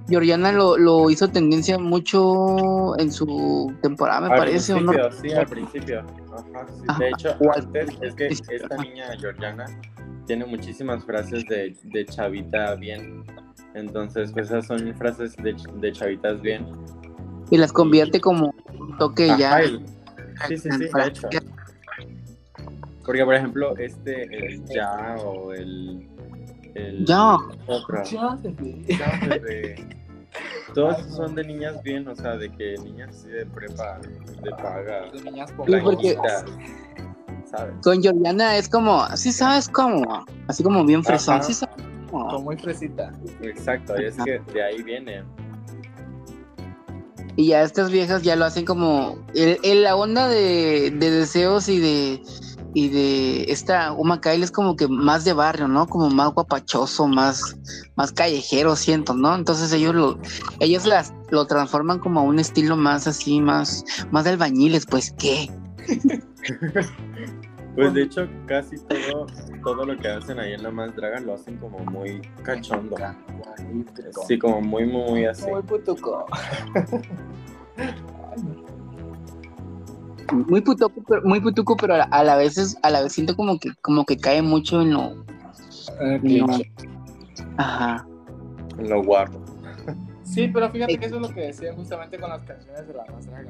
Georgiana 0.09 0.51
lo, 0.51 0.77
lo 0.77 1.09
hizo 1.09 1.27
tendencia 1.29 1.77
mucho 1.77 2.97
en 2.99 3.11
su 3.11 3.71
temporada, 3.81 4.21
me 4.21 4.33
Al 4.33 4.39
parece, 4.39 4.73
¿o 4.73 4.81
no? 4.81 4.91
principio, 4.91 5.21
sí, 5.21 5.31
al 5.31 5.45
principio. 5.45 5.99
Ajá, 5.99 6.65
sí. 6.67 6.83
Ajá. 6.87 6.99
De 6.99 7.09
hecho, 7.09 7.37
antes 7.55 7.89
es 8.01 8.15
que 8.15 8.27
esta 8.27 8.77
niña 8.77 9.05
Georgiana 9.19 9.65
tiene 10.25 10.45
muchísimas 10.45 11.05
frases 11.05 11.45
de, 11.47 11.77
de 11.83 12.05
chavita 12.05 12.75
bien. 12.75 13.23
Entonces, 13.75 14.31
pues 14.33 14.47
esas 14.47 14.65
son 14.65 14.93
frases 14.95 15.35
de, 15.37 15.55
de 15.75 15.91
chavitas 15.91 16.41
bien. 16.41 16.65
Y 17.51 17.57
las 17.57 17.71
convierte 17.71 18.19
como 18.19 18.53
un 18.79 18.97
toque 18.97 19.27
ya. 19.37 19.61
Sí, 20.47 20.57
sí, 20.57 20.57
sí, 20.57 20.69
de 20.69 21.07
hecho. 21.07 21.29
Porque, 23.05 23.23
por 23.25 23.33
ejemplo, 23.35 23.75
este, 23.77 24.23
el 24.23 24.63
ya 24.65 25.15
o 25.23 25.53
el. 25.53 26.07
el 26.75 27.05
Ya. 27.05 27.35
Otro. 27.67 28.03
Ya, 28.03 28.35
bebé. 28.41 28.85
Ya, 28.87 29.19
bebé. 29.27 29.87
Todos 30.75 31.01
son 31.15 31.33
de 31.33 31.43
niñas 31.43 31.81
bien, 31.81 32.07
o 32.07 32.15
sea, 32.15 32.37
de 32.37 32.49
que 32.51 32.75
niñas 32.83 33.09
así 33.09 33.29
de 33.29 33.45
prepa, 33.47 33.99
de 34.43 34.51
paga, 34.51 35.09
De 35.11 35.21
niñas 35.23 35.49
Sí, 35.49 35.55
porque- 35.57 35.81
pobladas. 35.81 36.43
blanquitas, 36.45 36.45
¿sabes? 37.49 37.73
Con 37.83 38.01
Georgiana 38.03 38.55
es 38.57 38.69
como, 38.69 39.07
sí 39.17 39.31
sabes 39.31 39.67
cómo, 39.67 40.23
así 40.47 40.61
como 40.61 40.85
bien 40.85 41.03
fresón, 41.03 41.35
Ajá. 41.35 41.43
sí 41.43 41.53
sabes 41.55 41.75
cómo. 42.11 42.27
Como 42.27 42.43
muy 42.43 42.57
fresita. 42.57 43.11
Exacto, 43.41 43.99
y 43.99 44.05
es 44.05 44.15
que 44.23 44.39
de 44.53 44.63
ahí 44.63 44.83
viene. 44.83 45.23
Y 47.35 47.47
ya 47.47 47.61
estas 47.63 47.89
viejas 47.89 48.21
ya 48.21 48.35
lo 48.35 48.45
hacen 48.45 48.65
como, 48.65 49.17
el, 49.33 49.57
el- 49.63 49.83
la 49.83 49.95
onda 49.95 50.27
de, 50.27 50.91
de 50.91 51.09
deseos 51.11 51.69
y 51.69 51.79
de 51.79 52.21
y 52.73 52.89
de 52.89 53.51
esta 53.51 53.93
Uma 53.93 54.21
Kyle 54.21 54.43
es 54.43 54.51
como 54.51 54.75
que 54.75 54.87
más 54.87 55.25
de 55.25 55.33
barrio, 55.33 55.67
¿no? 55.67 55.87
Como 55.87 56.09
más 56.09 56.33
guapachoso, 56.33 57.07
más, 57.07 57.57
más 57.95 58.11
callejero, 58.11 58.75
siento, 58.75 59.13
¿no? 59.13 59.35
Entonces 59.35 59.71
ellos 59.73 59.95
lo, 59.95 60.19
ellos 60.59 60.85
las 60.85 61.13
lo 61.29 61.45
transforman 61.45 61.99
como 61.99 62.19
a 62.19 62.23
un 62.23 62.39
estilo 62.39 62.75
más 62.77 63.07
así, 63.07 63.41
más, 63.41 63.83
más 64.11 64.25
de 64.25 64.31
albañiles, 64.31 64.85
pues 64.85 65.13
qué. 65.17 65.49
Pues 67.75 67.93
de 67.93 68.01
hecho, 68.01 68.27
casi 68.45 68.75
todo, 68.77 69.27
todo 69.63 69.85
lo 69.85 69.95
que 69.95 70.07
hacen 70.09 70.37
ahí 70.39 70.53
en 70.53 70.63
la 70.63 70.71
más 70.71 70.93
draga 70.95 71.19
lo 71.21 71.35
hacen 71.35 71.55
como 71.57 71.79
muy 71.79 72.19
cachondo. 72.43 72.97
Sí, 74.27 74.37
como 74.37 74.59
muy, 74.59 74.85
muy, 74.85 75.09
muy 75.09 75.25
así. 75.25 75.49
Muy 75.49 75.61
putuco. 75.61 76.25
Muy 80.31 80.61
putuco, 80.61 81.01
pero, 81.07 81.21
muy 81.23 81.39
putuco, 81.39 81.75
pero 81.77 81.95
a 81.95 81.97
la, 81.99 82.03
a 82.05 82.23
la 82.23 82.35
vez 82.37 82.57
es- 82.57 82.77
a 82.83 82.89
la 82.89 83.01
vez 83.01 83.13
siento 83.13 83.35
como 83.35 83.59
que, 83.59 83.69
como 83.81 84.05
que 84.05 84.17
cae 84.17 84.41
mucho 84.41 84.81
en 84.81 84.93
lo, 84.93 85.11
Eh, 86.01 86.19
No. 86.21 86.47
cliché. 86.47 86.71
ajá. 87.57 88.07
En 88.77 88.89
lo 88.89 89.03
guapo. 89.03 89.39
Sí, 90.23 90.47
pero 90.53 90.69
fíjate 90.69 90.97
que 90.97 91.05
eso 91.07 91.15
es 91.15 91.21
lo 91.21 91.29
que 91.33 91.41
decían 91.41 91.75
justamente 91.75 92.19
con 92.19 92.29
las 92.29 92.41
canciones 92.43 92.87
de 92.87 92.93
la 92.93 93.05
más 93.07 93.25
draga. 93.25 93.49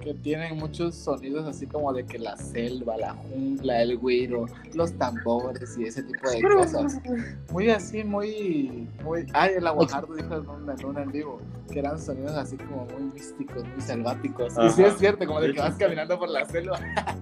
Que 0.00 0.14
tienen 0.14 0.56
muchos 0.56 0.94
sonidos 0.94 1.46
así 1.46 1.66
como 1.66 1.92
de 1.92 2.06
que 2.06 2.18
la 2.18 2.36
selva, 2.36 2.96
la 2.96 3.12
jungla, 3.12 3.82
el 3.82 3.98
güiro, 3.98 4.46
los 4.72 4.92
tambores 4.94 5.76
y 5.76 5.84
ese 5.84 6.02
tipo 6.02 6.28
de 6.30 6.40
cosas. 6.40 7.00
Muy 7.52 7.70
así, 7.70 8.02
muy. 8.02 8.88
muy 9.04 9.26
Ay, 9.34 9.54
el 9.58 9.66
aguajardo 9.66 10.14
dijo 10.14 10.36
en 10.36 10.48
un, 10.48 10.70
en 10.70 10.86
un 10.86 10.98
en 10.98 11.12
vivo. 11.12 11.40
Que 11.70 11.80
eran 11.80 12.00
sonidos 12.00 12.32
así 12.32 12.56
como 12.56 12.86
muy 12.86 13.12
místicos, 13.12 13.62
muy 13.62 13.80
selváticos. 13.80 14.54
Y 14.54 14.70
sí 14.70 14.82
Ajá. 14.82 14.92
es 14.92 14.98
cierto, 14.98 15.26
como 15.26 15.40
de 15.40 15.52
que 15.52 15.60
vas 15.60 15.76
caminando 15.76 16.18
por 16.18 16.28
la 16.30 16.44
selva. 16.46 16.78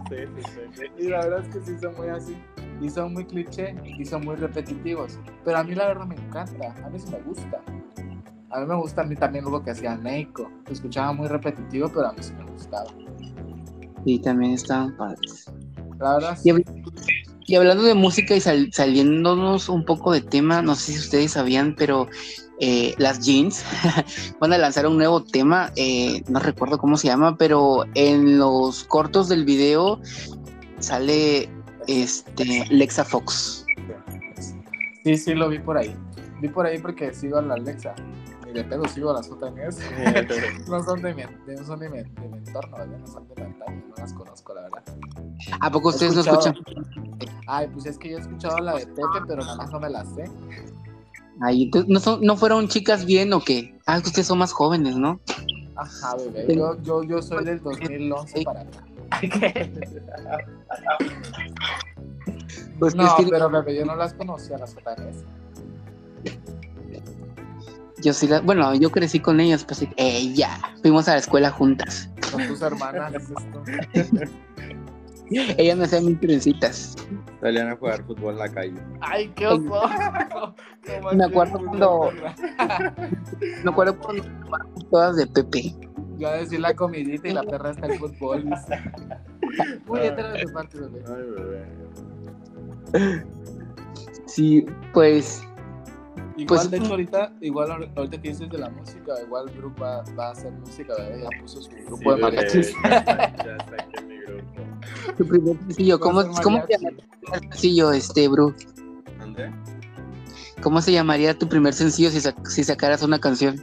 Sí, 0.09 0.17
sí, 0.37 0.63
sí. 0.73 0.83
Y 1.05 1.09
la 1.09 1.19
verdad 1.27 1.45
es 1.45 1.55
que 1.55 1.61
sí 1.61 1.79
son 1.79 1.97
muy 1.97 2.09
así. 2.09 2.37
Y 2.81 2.89
son 2.89 3.13
muy 3.13 3.25
cliché 3.25 3.75
y 3.85 4.05
son 4.05 4.25
muy 4.25 4.37
repetitivos. 4.37 5.19
Pero 5.45 5.59
a 5.59 5.65
mí 5.65 5.75
la 5.75 5.89
verdad 5.89 6.07
me 6.07 6.15
encanta. 6.15 6.75
A 6.85 6.89
mí 6.89 6.99
sí 6.99 7.11
me 7.11 7.19
gusta. 7.23 7.61
A 8.51 8.61
mí 8.61 8.67
me 8.67 8.75
gusta 8.77 9.03
a 9.03 9.05
mí 9.05 9.15
también 9.15 9.45
lo 9.45 9.63
que 9.63 9.71
hacía 9.73 9.97
Neiko. 9.97 10.51
Lo 10.67 10.73
escuchaba 10.73 11.13
muy 11.13 11.29
repetitivo, 11.29 11.89
pero 11.89 12.09
a 12.09 12.13
mí 12.13 12.19
sí 12.23 12.33
me 12.33 12.51
gustaba. 12.51 12.87
Sí, 14.05 14.19
también 14.21 14.53
estaban 14.53 14.97
padres. 14.97 15.51
La 15.99 16.15
verdad 16.15 16.39
Y, 16.45 16.53
y 17.47 17.57
hablando 17.57 17.83
de 17.83 17.95
música 17.95 18.35
y 18.37 18.41
sal- 18.41 18.71
saliéndonos 18.73 19.69
un 19.69 19.85
poco 19.85 20.13
de 20.13 20.21
tema, 20.21 20.63
no 20.63 20.75
sé 20.77 20.93
si 20.93 20.99
ustedes 20.99 21.33
sabían, 21.33 21.75
pero 21.77 22.09
eh, 22.61 22.95
las 22.99 23.21
jeans 23.21 23.65
van 24.41 24.53
a 24.53 24.59
lanzar 24.59 24.87
un 24.87 24.97
nuevo 24.97 25.23
tema, 25.25 25.71
eh, 25.77 26.23
no 26.29 26.39
recuerdo 26.41 26.79
cómo 26.79 26.97
se 26.97 27.09
llama, 27.09 27.37
pero 27.37 27.85
en 27.95 28.39
los 28.39 28.85
cortos 28.85 29.29
del 29.29 29.45
video 29.45 30.01
sale 30.79 31.51
este 31.87 32.65
Lexa 32.71 33.05
Fox. 33.05 33.65
Sí, 35.05 35.17
sí, 35.17 35.35
lo 35.35 35.49
vi 35.49 35.59
por 35.59 35.77
ahí. 35.79 35.95
Vi 36.41 36.49
por 36.49 36.67
ahí 36.67 36.79
porque 36.79 37.13
sigo 37.15 37.39
a 37.39 37.43
la 37.43 37.55
Alexa. 37.55 37.95
Ni 38.49 38.55
de 38.55 38.65
pedo 38.65 38.89
sigo 38.89 39.11
a 39.11 39.15
las 39.15 39.29
JNS. 39.29 39.79
no 40.69 40.83
son 40.83 41.03
de 41.03 41.15
mi, 41.15 41.23
no 41.23 41.65
son 41.65 41.81
de 41.81 41.89
mi, 41.91 41.99
de 41.99 42.29
mi 42.29 42.39
entorno, 42.39 42.77
¿verdad? 42.79 42.99
No 42.99 43.07
son 43.07 43.29
de 43.29 43.35
mi 43.37 43.43
antaño, 43.43 43.83
no 43.89 43.95
las 43.97 44.13
conozco, 44.15 44.55
la 44.55 44.63
verdad. 44.63 44.83
¿A 45.61 45.71
poco 45.71 45.89
ustedes 45.91 46.15
no 46.15 46.23
escuchan? 46.23 46.55
Ay, 47.47 47.69
pues 47.69 47.87
es 47.87 47.99
que 47.99 48.11
yo 48.11 48.17
he 48.19 48.21
escuchado 48.21 48.59
la 48.61 48.77
de 48.77 48.87
Pepe, 48.87 49.21
pero 49.27 49.43
nada 49.43 49.57
más 49.57 49.71
no 49.71 49.81
me 49.81 49.91
la 49.91 50.05
sé. 50.05 50.25
Ay, 51.41 51.65
entonces, 51.65 51.89
¿no, 51.91 52.01
son- 52.01 52.21
¿No 52.23 52.37
fueron 52.37 52.69
chicas 52.69 53.05
bien 53.05 53.33
o 53.33 53.41
qué? 53.41 53.79
Ah, 53.87 54.01
que 54.01 54.09
ustedes 54.09 54.27
son 54.27 54.39
más 54.39 54.53
jóvenes, 54.53 54.97
¿no? 54.97 55.21
Ajá, 55.77 56.17
bebé. 56.17 56.57
Yo, 56.57 56.81
yo, 56.83 57.03
yo 57.05 57.23
soy 57.23 57.45
del 57.45 57.63
2011 57.63 58.43
para 58.43 58.63
acá. 58.63 58.85
Pues 62.79 62.95
No, 62.95 63.07
es 63.07 63.13
que 63.15 63.27
pero 63.31 63.51
bebé, 63.51 63.77
yo 63.77 63.85
no 63.85 63.95
las 63.95 64.15
conocía 64.15 64.59
las 64.59 64.75
JNS. 64.75 65.25
Yo 68.03 68.13
sí, 68.13 68.27
la- 68.29 68.41
bueno, 68.41 68.75
yo 68.75 68.91
crecí 68.91 69.21
con 69.21 69.41
ellas, 69.41 69.65
pues 69.65 69.87
ya, 70.35 70.59
fuimos 70.83 71.09
a 71.09 71.13
la 71.13 71.19
escuela 71.19 71.51
juntas. 71.51 72.11
Con 72.33 72.47
tus 72.47 72.61
hermanas. 72.63 73.13
Ellas 75.31 75.77
me 75.77 75.85
hacían 75.85 76.07
mis 76.07 76.19
trencitas. 76.21 76.97
Salían 77.43 77.69
a 77.69 77.77
jugar 77.77 78.03
fútbol 78.05 78.33
en 78.35 78.39
la 78.39 78.49
calle. 78.49 78.81
Ay, 79.03 79.29
qué 79.37 79.47
oso. 79.47 79.63
No 79.63 81.13
Me 81.15 81.25
acuerdo 81.25 81.59
cuando- 81.59 82.11
Me 83.63 83.71
acuerdo 83.71 83.99
cuando 83.99 84.25
todas 84.91 85.17
de 85.17 85.27
Pepe. 85.27 85.75
Yo 86.17 86.29
a 86.29 86.33
decir 86.33 86.61
la 86.61 86.75
comidita 86.75 87.29
y 87.29 87.33
la 87.33 87.43
perra 87.43 87.71
está 87.73 87.87
en 87.89 87.99
fútbol. 87.99 88.45
dice. 88.45 88.83
Muy 89.87 90.01
hetero 90.01 90.33
de 90.33 90.45
tu 90.47 90.53
parte, 90.53 90.79
bebé. 90.81 91.05
Ay, 91.07 91.23
bebé. 92.91 93.25
Sí, 94.27 94.65
pues 94.95 95.43
Igual, 96.39 96.47
Pues- 96.61 96.71
de 96.71 96.77
hecho, 96.77 96.91
ahorita, 96.91 97.33
igual 97.41 97.69
ahor- 97.71 97.91
ahorita 97.97 98.23
que 98.23 98.29
dices 98.29 98.49
de 98.49 98.59
la 98.59 98.71
música, 98.71 99.13
igual 99.27 99.51
Brooke 99.57 99.81
va, 99.83 100.05
va 100.19 100.29
a 100.29 100.31
hacer 100.31 100.53
música, 100.53 100.95
¿verdad? 100.97 101.19
Ya 101.31 101.41
puso 101.41 101.61
su 101.61 101.71
grupo 101.71 101.97
Sí, 101.97 102.05
de 102.11 102.17
mariachis. 102.23 102.73
Ya 102.85 103.35
ya 103.45 103.59
saqué 103.69 104.03
mi 104.07 104.19
grupo. 104.21 104.63
tu 105.17 105.27
primer 105.27 105.57
sencillo, 105.59 105.99
¿cómo, 105.99 106.23
¿cómo 106.43 106.65
se 106.67 106.79
tu 106.79 106.79
primer 106.79 107.05
sencillo, 107.43 107.93
este, 107.93 108.29
Bru? 108.29 108.55
¿André? 109.21 109.53
¿Cómo 110.63 110.81
se 110.81 110.93
llamaría 110.93 111.37
tu 111.37 111.49
primer 111.49 111.75
sencillo 111.75 112.11
si, 112.11 112.19
sac- 112.19 112.47
si 112.47 112.63
sacaras 112.63 113.03
una 113.03 113.19
canción? 113.19 113.61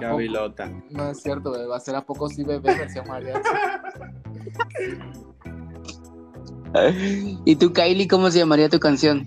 Gavilota. 0.00 0.70
No 0.90 1.10
es 1.10 1.20
cierto, 1.22 1.50
bebé. 1.52 1.66
Va 1.66 1.78
a 1.78 1.80
ser 1.80 1.96
a 1.96 2.02
poco 2.04 2.28
sí, 2.28 2.44
bebé, 2.44 2.76
versión 2.76 3.08
mariachi. 3.08 3.40
¿Y 7.44 7.56
tú, 7.56 7.72
Kylie, 7.72 8.06
cómo 8.06 8.30
se 8.30 8.38
llamaría 8.38 8.68
tu 8.68 8.78
canción? 8.78 9.26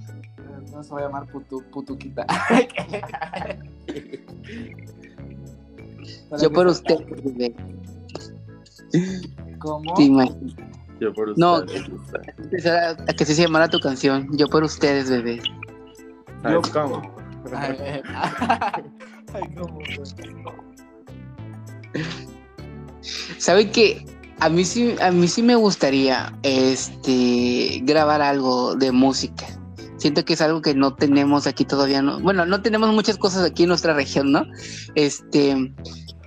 No 0.80 0.84
se 0.86 0.94
va 0.94 1.00
a 1.02 1.04
llamar 1.04 1.26
putu, 1.26 1.62
putuquita. 1.72 2.26
Yo 6.42 6.50
por 6.54 6.68
usted, 6.68 6.96
bebé. 7.22 7.54
¿Cómo? 9.60 9.94
Yo 11.02 11.14
por 11.14 11.38
No, 11.38 11.56
ustedes. 11.56 11.90
Empezar 12.38 12.96
a, 12.98 13.14
que 13.14 13.26
se 13.26 13.36
llamara 13.36 13.68
tu 13.68 13.82
canción. 13.82 14.30
Yo 14.38 14.48
por 14.48 14.64
ustedes, 14.64 15.10
bebé. 15.10 15.42
Ay, 16.44 16.56
ay, 19.34 19.56
cómo 19.58 19.82
fue. 19.82 20.06
¿Sabe 23.38 23.70
que 23.70 24.06
a 24.40 24.48
mí 24.48 24.64
sí, 24.64 24.96
a 25.02 25.12
mí 25.12 25.28
sí 25.28 25.44
me 25.44 25.58
gustaría 25.58 26.34
este 26.44 27.82
grabar 27.84 28.22
algo 28.22 28.76
de 28.76 28.94
música? 28.94 29.59
Siento 30.00 30.26
que 30.26 30.34
es 30.34 30.42
algo 30.42 30.62
que 30.62 30.74
no 30.74 30.96
tenemos 30.96 31.46
aquí 31.46 31.66
todavía, 31.66 32.02
¿no? 32.02 32.20
Bueno, 32.20 32.46
no 32.46 32.62
tenemos 32.62 32.92
muchas 32.94 33.18
cosas 33.18 33.44
aquí 33.46 33.64
en 33.64 33.70
nuestra 33.70 33.94
región, 33.94 34.32
¿no? 34.32 34.46
Este, 34.96 35.74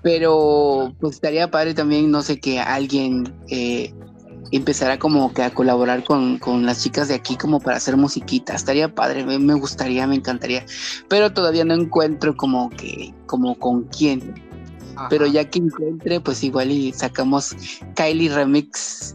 pero 0.03 0.95
pues 1.01 1.15
estaría 1.15 1.51
padre 1.51 1.75
también, 1.75 2.11
no 2.11 2.23
sé, 2.23 2.39
que 2.39 2.61
alguien 2.61 3.33
eh, 3.49 3.95
empezara 4.51 4.99
como 4.99 5.33
que 5.33 5.43
a 5.43 5.51
colaborar 5.55 6.05
con, 6.05 6.39
con 6.39 6.67
las 6.67 6.83
chicas 6.83 7.09
de 7.09 7.15
aquí 7.15 7.37
como 7.37 7.61
para 7.61 7.79
hacer 7.79 7.97
musiquita. 7.97 8.55
Estaría 8.55 8.95
padre, 8.95 9.25
me, 9.25 9.39
me 9.39 9.55
gustaría, 9.55 10.07
me 10.07 10.17
encantaría. 10.17 10.67
Pero 11.09 11.33
todavía 11.33 11.65
no 11.65 11.75
encuentro 11.75 12.37
como 12.37 12.69
que, 12.71 13.15
como 13.27 13.59
con 13.59 13.85
quién. 13.85 14.35
Ajá. 14.97 15.09
Pero 15.09 15.27
ya 15.27 15.49
que 15.49 15.61
encuentre, 15.61 16.21
pues 16.21 16.45
igual 16.45 16.71
y 16.71 16.93
sacamos 16.93 17.57
Kylie 17.97 18.29
Remix, 18.29 19.15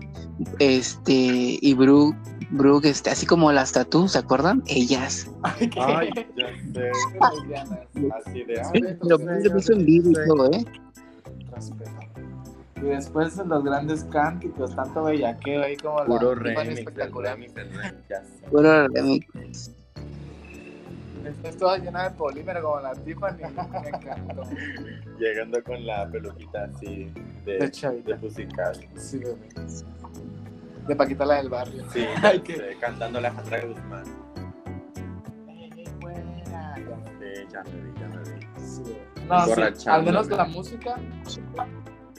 este, 0.60 1.60
y 1.62 1.74
Brooke, 1.74 2.18
Brooke, 2.50 2.86
este, 2.86 3.10
así 3.10 3.26
como 3.26 3.52
las 3.52 3.74
tatu, 3.74 4.08
¿se 4.08 4.20
acuerdan? 4.20 4.64
Ellas. 4.68 5.30
Ay, 5.44 5.70
ya 7.50 7.66
sé. 7.66 7.82
Así 8.26 8.44
de 8.44 8.64
Sí, 8.74 8.80
lo 9.10 9.58
hizo 9.60 9.74
en 9.74 9.86
vivo 9.86 10.12
y 10.12 10.14
todo, 10.28 10.52
¿eh? 10.52 10.66
Respeto. 11.54 11.92
Y 12.78 12.82
después 12.82 13.36
los 13.38 13.64
grandes 13.64 14.04
cánticos, 14.06 14.76
tanto 14.76 15.04
bellaqueo 15.06 15.64
ahí 15.64 15.76
como 15.78 16.06
Puro 16.06 16.36
la 16.36 16.42
remix, 16.62 16.80
espectacular. 16.80 17.36
remix. 17.38 17.54
Puro 18.52 18.88
remix. 18.90 19.72
Después 21.24 21.58
toda 21.58 21.78
llena 21.80 22.04
de 22.04 22.12
polímero 22.12 22.62
como 22.62 22.80
la 22.80 22.94
Tiffany. 22.94 23.38
Me 23.82 23.90
encantó. 23.90 24.44
Llegando 25.20 25.62
con 25.64 25.86
la 25.86 26.08
peluquita 26.10 26.66
así 26.66 27.12
de, 27.44 27.58
De 27.58 27.72
chavita. 27.72 28.12
de 28.12 28.16
Pussycat. 28.18 28.78
Sí, 28.96 29.18
bebé. 29.20 29.50
De 30.88 30.96
Paquita 30.96 31.26
la 31.26 31.36
del 31.36 31.50
barrio. 31.50 31.84
Sí, 31.92 32.06
Ay, 32.24 32.40
qué. 32.42 32.56
sé, 32.56 32.78
cantando 32.80 33.20
Guzmán. 33.68 34.04
Ey, 35.48 35.86
buena. 36.00 36.76
Sí, 37.20 37.46
ya 37.52 37.64
me 37.64 37.82
vi, 37.82 38.00
ya 38.00 38.08
me 38.08 38.18
vi. 38.20 38.48
Sí. 38.60 38.98
No, 39.28 39.46
sí, 39.46 39.90
al 39.90 40.04
menos 40.04 40.28
la 40.30 40.46
música. 40.46 40.96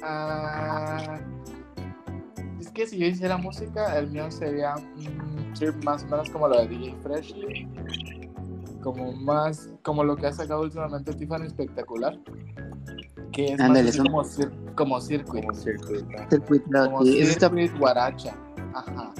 ah, 0.02 1.18
es 2.61 2.70
que 2.70 2.87
si 2.87 2.98
yo 2.98 3.07
hiciera 3.07 3.37
música, 3.38 3.96
el 3.98 4.11
mío 4.11 4.31
sería 4.31 4.74
un 4.76 5.52
trip 5.54 5.83
más 5.85 6.04
o 6.04 6.07
menos 6.09 6.28
como 6.31 6.48
lo 6.48 6.59
de 6.61 6.68
DJ 6.68 6.94
Freshly. 7.02 7.68
Como 8.83 9.12
más, 9.12 9.70
como 9.83 10.04
lo 10.04 10.16
que 10.16 10.26
ha 10.28 10.33
sacado 10.33 10.61
últimamente 10.62 11.12
Tiffany 11.14 11.46
Espectacular. 11.46 12.18
Que 13.33 13.54
es 13.54 13.61
Ándale, 13.61 13.85
más 13.85 13.88
así 13.90 13.98
como, 13.98 14.22
cir- 14.24 14.74
como 14.74 15.00
circuit. 15.00 15.42
Como. 15.44 15.54
Circuit 16.31 16.62
Como 16.90 17.02
y 17.04 17.18
eso 17.20 17.33
está- 17.33 17.48
circuit 17.48 17.76
guaracha. 17.78 18.37
Ajá. 18.74 19.12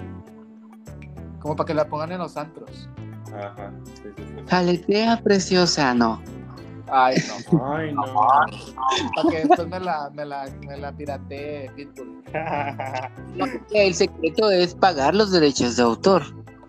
Como 1.41 1.57
para 1.57 1.67
que 1.67 1.75
la 1.75 1.89
pongan 1.89 2.13
en 2.13 2.19
los 2.19 2.37
antros. 2.37 2.89
Ajá. 3.33 3.73
Sí, 3.85 4.03
sí, 4.05 4.11
sí. 4.17 4.45
Aletea 4.51 5.21
preciosa, 5.23 5.95
no. 5.95 6.21
Ay, 6.91 7.17
no. 7.53 7.65
Ay, 7.75 7.93
no. 7.93 8.03
para 9.15 9.31
que 9.31 9.37
después 9.47 9.69
me 9.69 9.81
la, 9.81 10.11
me 10.11 10.25
la, 10.25 10.49
me 10.67 10.77
la 10.79 10.93
piratee 10.93 11.71
Pitbull. 11.77 12.23
El 13.73 13.95
secreto 13.95 14.51
es 14.51 14.75
pagar 14.75 15.15
los 15.15 15.31
derechos 15.31 15.77
de 15.77 15.83
autor, 15.83 16.23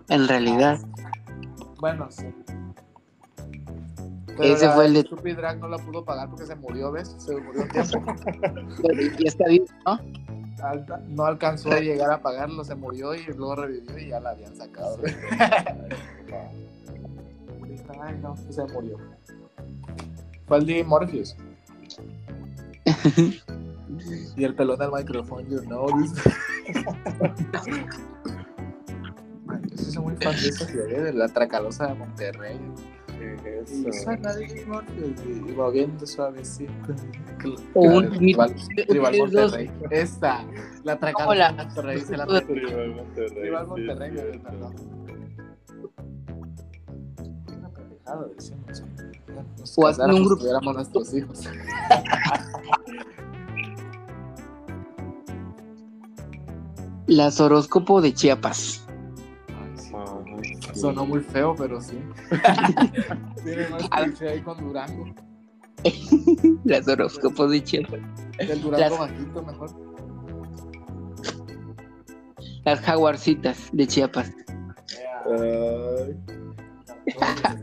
en 0.10 0.28
realidad. 0.28 0.80
Bueno, 1.80 2.08
sí. 2.10 2.26
Ese 4.42 4.68
la 4.68 4.72
fue 4.74 4.86
el 4.86 4.94
de- 4.94 5.02
Stupid 5.02 5.36
Drag 5.36 5.58
no 5.60 5.68
la 5.68 5.78
pudo 5.78 6.04
pagar 6.06 6.30
porque 6.30 6.46
se 6.46 6.56
murió, 6.56 6.92
¿ves? 6.94 7.14
Se 7.18 7.36
murió 7.36 7.64
a 7.64 7.68
tiempo. 7.68 8.14
Ya 9.20 9.28
está 9.28 9.48
bien, 9.48 9.66
¿no? 9.86 10.00
Alta- 10.62 11.02
No 11.08 11.26
alcanzó 11.26 11.72
a 11.72 11.80
llegar 11.80 12.12
a 12.12 12.22
pagarlo, 12.22 12.64
se 12.64 12.76
murió 12.76 13.14
y 13.16 13.24
luego 13.28 13.56
revivió 13.56 13.98
y 13.98 14.08
ya 14.10 14.20
la 14.20 14.32
habían 14.32 14.56
sacado. 14.56 14.98
Dije, 14.98 15.16
Ay, 18.02 18.18
no, 18.22 18.36
se 18.50 18.64
murió. 18.66 18.98
Fue 20.48 20.58
el 20.58 20.66
de 20.66 20.84
Morpheus. 20.84 21.36
y 24.38 24.44
el 24.44 24.56
pelón 24.56 24.80
del 24.80 24.92
micrófono, 24.92 25.48
you 25.48 25.60
know. 25.62 25.88
Ay, 29.50 29.62
yo 29.70 29.78
sí 29.78 29.92
soy 29.92 30.04
muy 30.04 30.16
fan 30.16 30.36
de 30.36 30.48
esa 30.50 30.66
serie, 30.66 31.02
de 31.02 31.14
la 31.14 31.28
Tracalosa 31.28 31.88
de 31.88 31.94
Monterrey. 31.96 32.60
Eso. 33.20 34.12
moviendo 35.56 36.06
suavecito. 36.06 36.72
O 37.74 37.82
un- 37.82 38.10
Tribal, 38.12 38.56
Monterrey. 39.18 39.72
Esta, 39.92 40.44
la 40.84 40.98
Como 40.98 41.00
Tracalosa 41.00 41.36
la- 41.36 41.52
de 41.52 41.64
Monterrey. 41.66 42.04
La 42.10 42.26
Tribal 42.26 42.96
Monterrey. 42.96 43.42
Tribal 43.42 43.68
Monterrey, 43.68 44.12
perdón. 44.40 44.74
Una 47.58 47.70
pendejada, 47.70 48.28
decimos. 48.36 48.84
Nos 49.60 49.78
O 49.78 49.88
hacen 49.88 50.12
un 50.12 50.26
grupo- 50.26 50.40
tuviéramos 50.42 50.76
nuestros 50.76 51.14
hijos. 51.14 51.48
Las 57.08 57.40
horóscopo 57.40 58.02
de 58.02 58.14
Chiapas. 58.14 58.86
Sonó 60.80 61.06
muy 61.06 61.22
feo, 61.22 61.56
pero 61.58 61.82
sí. 61.82 61.98
Tiene 63.44 63.68
más 63.70 63.90
cliché 63.90 64.30
ahí 64.30 64.42
con 64.42 64.58
Durango. 64.60 65.06
Las 66.66 66.88
horóscopo 66.88 67.48
de 67.48 67.64
Chiapas. 67.64 68.00
El 68.38 68.62
Durango 68.62 68.90
Las- 68.90 69.00
bajito 69.00 69.44
mejor. 69.44 69.70
Las 72.66 72.80
jaguarcitas 72.82 73.70
de 73.72 73.88
Chiapas. 73.88 74.32
Ay. 75.26 76.16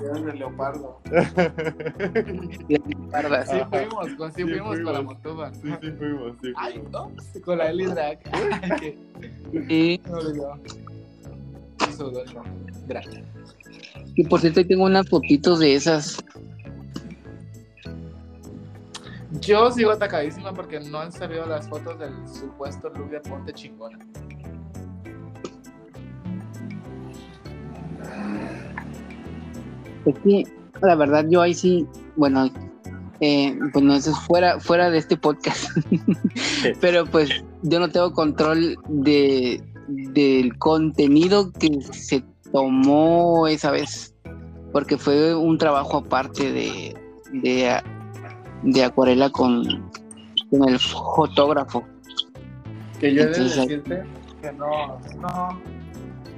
Los 0.01 0.25
de 0.25 0.33
leopardo. 0.35 1.01
Las 1.11 1.33
pardas. 3.13 3.49
Sí 3.51 3.57
fuimos, 3.71 4.09
con, 4.17 4.33
sí 4.33 4.43
Sí 4.43 4.45
fuimos 4.45 4.77
fuimos. 4.77 4.93
para 4.93 5.03
Montúbal. 5.05 5.55
Sí, 5.55 5.69
sí, 5.81 5.91
fuimos, 5.99 6.37
sí. 6.43 6.53
Ay, 6.57 6.83
no, 6.91 7.13
con 7.45 7.59
la 7.59 7.71
Eli 7.71 7.87
que 8.81 8.99
Sí. 9.69 10.01
me 10.05 10.13
olvidó. 10.13 10.59
Drag. 12.87 13.05
Y 14.15 14.25
por 14.25 14.41
cierto, 14.41 14.61
ahí 14.61 14.67
tengo 14.67 14.85
unas 14.85 15.09
fotitos 15.09 15.59
de 15.59 15.75
esas. 15.75 16.25
Yo 19.41 19.71
sigo 19.71 19.91
atacadísima 19.91 20.53
porque 20.55 20.81
no 20.81 21.01
han 21.01 21.13
salido 21.13 21.47
las 21.47 21.69
fotos 21.69 21.99
del 21.99 22.13
supuesto 22.29 22.89
look 22.91 23.11
de 23.11 23.21
Ponte 23.21 23.53
Chingona. 23.53 23.99
Es 30.05 30.19
que, 30.21 30.45
la 30.81 30.95
verdad, 30.95 31.27
yo 31.29 31.43
ahí 31.43 31.53
sí, 31.53 31.87
bueno, 32.15 32.49
eh, 33.21 33.59
bueno, 33.73 33.95
eso 33.95 34.11
es 34.11 34.19
fuera, 34.21 34.61
fuera 34.61 34.91
de 34.91 34.99
este 34.99 35.17
podcast. 35.17 35.69
Pero 36.81 37.07
pues 37.07 37.31
yo 37.63 37.81
no 37.81 37.89
tengo 37.89 38.13
control 38.13 38.79
de 38.89 39.63
del 39.89 40.57
contenido 40.59 41.53
que 41.53 41.81
se 41.83 42.25
tomó 42.53 43.47
esa 43.47 43.71
vez. 43.71 44.15
Porque 44.73 44.99
fue 44.99 45.35
un 45.35 45.59
trabajo 45.59 45.99
aparte 45.99 46.53
de, 46.53 46.97
de, 47.33 47.81
de 48.63 48.85
acuarela 48.85 49.31
con, 49.31 49.91
con 50.51 50.69
el 50.69 50.79
fotógrafo. 50.79 51.85
Que 53.01 53.15
yo 53.15 53.23
he 53.23 53.27
de 53.27 53.33
Entonces, 53.33 53.57
decirte 53.57 54.05
que 54.43 54.53
no, 54.53 54.99
no. 55.21 55.61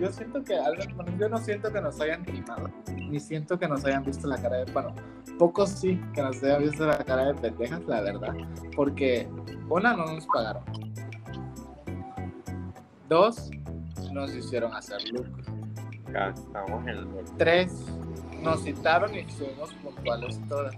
Yo 0.01 0.13
siento 0.13 0.45
que, 0.45 0.57
yo 1.19 1.29
no 1.29 1.39
siento 1.39 1.73
que 1.73 1.81
nos 1.81 2.01
hayan 2.01 2.25
timado, 2.25 2.71
ni 3.11 3.19
siento 3.19 3.59
que 3.59 3.67
nos 3.67 3.85
hayan 3.85 4.05
visto 4.05 4.29
la 4.29 4.41
cara 4.41 4.59
de, 4.59 4.73
bueno, 4.73 4.95
pocos 5.41 5.71
sí 5.71 6.01
que 6.15 6.23
nos 6.23 6.41
hayan 6.43 6.63
visto 6.63 6.87
la 6.87 6.99
cara 6.99 7.33
de 7.33 7.35
pendejas, 7.35 7.81
la 7.89 8.01
verdad, 8.03 8.33
porque 8.77 9.29
una 9.69 9.97
no 9.97 10.07
nos 10.07 10.25
pagaron, 10.29 10.63
dos 13.09 13.51
nos 14.13 14.35
hicieron 14.35 14.75
hacer 14.75 15.03
lucro, 15.11 15.43
Gastamos 16.13 16.87
el 16.87 17.05
gol. 17.07 17.25
tres 17.37 17.73
nos 18.43 18.63
citaron 18.63 19.15
y 19.15 19.19
estuvimos 19.21 19.73
puntuales 19.75 20.41
todas. 20.49 20.75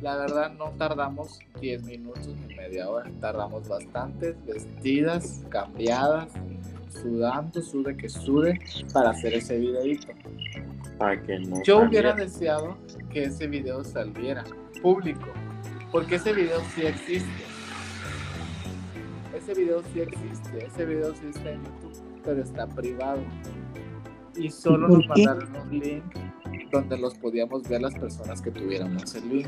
La 0.00 0.16
verdad 0.16 0.52
no 0.52 0.70
tardamos 0.76 1.38
10 1.60 1.84
minutos 1.84 2.26
ni 2.26 2.54
media 2.54 2.90
hora, 2.90 3.10
tardamos 3.20 3.66
bastantes, 3.66 4.36
vestidas, 4.44 5.42
cambiadas, 5.48 6.28
sudando, 6.90 7.62
sude 7.62 7.96
que 7.96 8.08
sude, 8.08 8.58
para 8.92 9.10
hacer 9.10 9.34
ese 9.34 9.58
videito. 9.58 10.08
Para 10.98 11.22
que 11.22 11.38
no 11.38 11.62
Yo 11.62 11.80
hubiera 11.80 12.12
deseado 12.12 12.76
que 13.10 13.24
ese 13.24 13.46
video 13.46 13.84
saliera 13.84 14.44
público, 14.82 15.28
porque 15.90 16.16
ese 16.16 16.32
video 16.32 16.60
sí 16.74 16.82
existe. 16.82 17.55
Ese 19.46 19.60
video 19.60 19.80
sí 19.92 20.00
existe, 20.00 20.66
ese 20.66 20.84
video 20.84 21.14
sí 21.14 21.26
está 21.32 21.52
en 21.52 21.62
YouTube, 21.62 22.20
pero 22.24 22.42
está 22.42 22.66
privado. 22.66 23.20
Y 24.34 24.50
solo 24.50 24.88
¿Por 24.88 25.06
nos 25.06 25.14
qué? 25.14 25.24
mandaron 25.24 25.56
un 25.62 25.78
link 25.78 26.04
donde 26.72 26.98
los 26.98 27.14
podíamos 27.14 27.62
ver 27.68 27.80
las 27.80 27.94
personas 27.94 28.42
que 28.42 28.50
tuviéramos 28.50 29.14
el 29.14 29.28
link. 29.28 29.46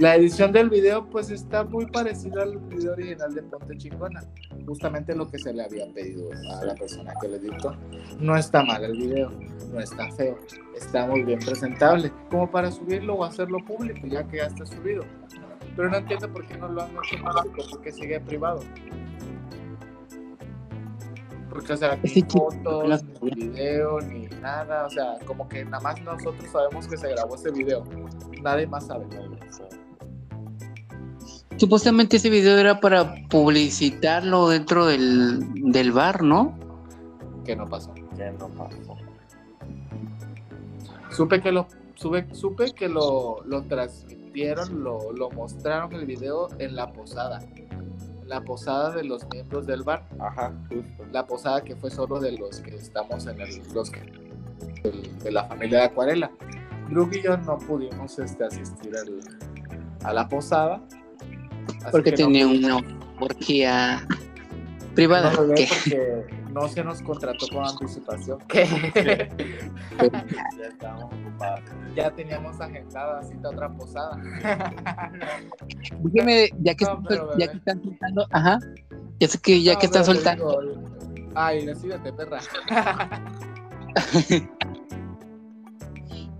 La 0.00 0.16
edición 0.16 0.50
del 0.50 0.68
video 0.68 1.08
pues 1.08 1.30
está 1.30 1.62
muy 1.62 1.86
parecida 1.86 2.42
al 2.42 2.58
video 2.58 2.94
original 2.94 3.32
de 3.32 3.42
Ponte 3.44 3.78
Chingona, 3.78 4.24
justamente 4.66 5.14
lo 5.14 5.30
que 5.30 5.38
se 5.38 5.52
le 5.52 5.62
había 5.62 5.86
pedido 5.94 6.30
a 6.32 6.64
la 6.64 6.74
persona 6.74 7.14
que 7.20 7.28
lo 7.28 7.36
editó. 7.36 7.76
No 8.18 8.36
está 8.36 8.64
mal 8.64 8.82
el 8.82 8.96
video, 8.96 9.30
no 9.72 9.78
está 9.78 10.10
feo, 10.10 10.40
está 10.76 11.06
muy 11.06 11.22
bien 11.22 11.38
presentable, 11.38 12.10
como 12.28 12.50
para 12.50 12.72
subirlo 12.72 13.14
o 13.14 13.22
hacerlo 13.24 13.58
público 13.64 14.08
ya 14.08 14.26
que 14.26 14.38
ya 14.38 14.46
está 14.46 14.66
subido. 14.66 15.04
Pero 15.76 15.88
no 15.90 15.96
entiendo 15.96 16.28
por 16.32 16.46
qué 16.46 16.56
no 16.58 16.68
lo 16.68 16.82
han 16.82 16.90
hecho 16.90 17.16
público, 17.24 17.70
por 17.70 17.80
qué 17.80 17.92
sigue 17.92 18.20
privado. 18.20 18.60
Porque, 21.48 21.72
o 21.72 21.76
sea, 21.76 21.98
ni 22.02 22.22
fotos, 22.22 22.88
las- 22.88 23.04
ni 23.20 23.30
video, 23.30 24.00
ni 24.00 24.26
nada. 24.40 24.86
O 24.86 24.90
sea, 24.90 25.18
como 25.26 25.48
que 25.48 25.64
nada 25.64 25.80
más 25.82 26.00
nosotros 26.02 26.50
sabemos 26.50 26.86
que 26.88 26.96
se 26.96 27.08
grabó 27.10 27.34
ese 27.34 27.50
video. 27.50 27.84
Nadie 28.42 28.66
más 28.66 28.86
sabe. 28.86 29.06
Supuestamente 31.56 32.16
ese 32.16 32.30
video 32.30 32.58
era 32.58 32.80
para 32.80 33.14
publicitarlo 33.28 34.48
dentro 34.48 34.86
del, 34.86 35.40
del 35.72 35.92
bar, 35.92 36.22
¿no? 36.22 36.58
Que 37.44 37.54
no 37.54 37.68
pasó. 37.68 37.92
Que 38.16 38.30
no 38.32 38.48
pasó. 38.48 38.96
Supe 41.10 41.40
que 41.42 41.52
lo, 41.52 41.66
sube, 41.94 42.26
supe 42.34 42.72
que 42.72 42.88
lo, 42.88 43.42
lo 43.44 43.62
lo, 44.34 45.12
lo 45.12 45.30
mostraron 45.30 45.92
el 45.94 46.06
video 46.06 46.48
en 46.58 46.74
la 46.76 46.92
posada. 46.92 47.40
La 48.26 48.40
posada 48.42 48.90
de 48.94 49.04
los 49.04 49.26
miembros 49.30 49.66
del 49.66 49.82
bar. 49.82 50.08
Ajá, 50.18 50.52
justo. 50.68 51.04
La 51.12 51.26
posada 51.26 51.62
que 51.62 51.76
fue 51.76 51.90
solo 51.90 52.18
de 52.18 52.32
los 52.32 52.60
que 52.60 52.76
estamos 52.76 53.26
en 53.26 53.40
el, 53.40 53.60
los 53.74 53.90
que, 53.90 54.00
de 55.22 55.30
la 55.30 55.44
familia 55.44 55.78
de 55.80 55.84
Acuarela. 55.84 56.30
Drug 56.88 57.14
y 57.14 57.22
yo 57.22 57.36
no 57.36 57.58
pudimos 57.58 58.18
este, 58.18 58.44
asistir 58.44 58.92
al- 58.96 59.20
a 60.04 60.12
la 60.14 60.28
posada. 60.28 60.80
Porque 61.90 62.10
no 62.12 62.16
tenía 62.16 62.46
una 62.46 62.78
orgía 63.20 64.06
privada. 64.94 65.30
no 65.32 65.36
porque 65.38 65.66
no 66.52 66.68
se 66.68 66.84
nos 66.84 67.02
contrató 67.02 67.46
con 67.48 67.64
anticipación. 67.66 68.38
¿Qué? 68.48 68.66
Ya 70.58 70.66
estábamos 70.66 71.12
ocupados. 71.12 71.60
ya 71.94 72.10
teníamos 72.10 72.60
agendada 72.60 73.22
cita 73.22 73.50
otra 73.50 73.68
posada. 73.70 74.16
Dígame, 76.02 76.50
ya 76.60 76.74
que, 76.74 76.84
No, 76.84 77.02
pero, 77.06 77.36
ya 77.38 77.50
que 77.50 77.58
están 77.58 77.82
soltando, 77.82 78.26
ajá. 78.30 78.58
Ya 79.20 79.28
sé 79.28 79.38
que 79.38 79.62
ya 79.62 79.74
No, 79.74 79.78
que 79.78 79.86
están 79.86 80.04
soltando. 80.04 80.60
digo, 80.60 80.82
Ay, 81.34 81.66
decídete, 81.66 82.12
perra. 82.12 82.40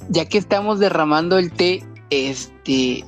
ya 0.08 0.28
que 0.28 0.38
estamos 0.38 0.78
derramando 0.78 1.38
el 1.38 1.52
té, 1.52 1.84
este, 2.10 3.04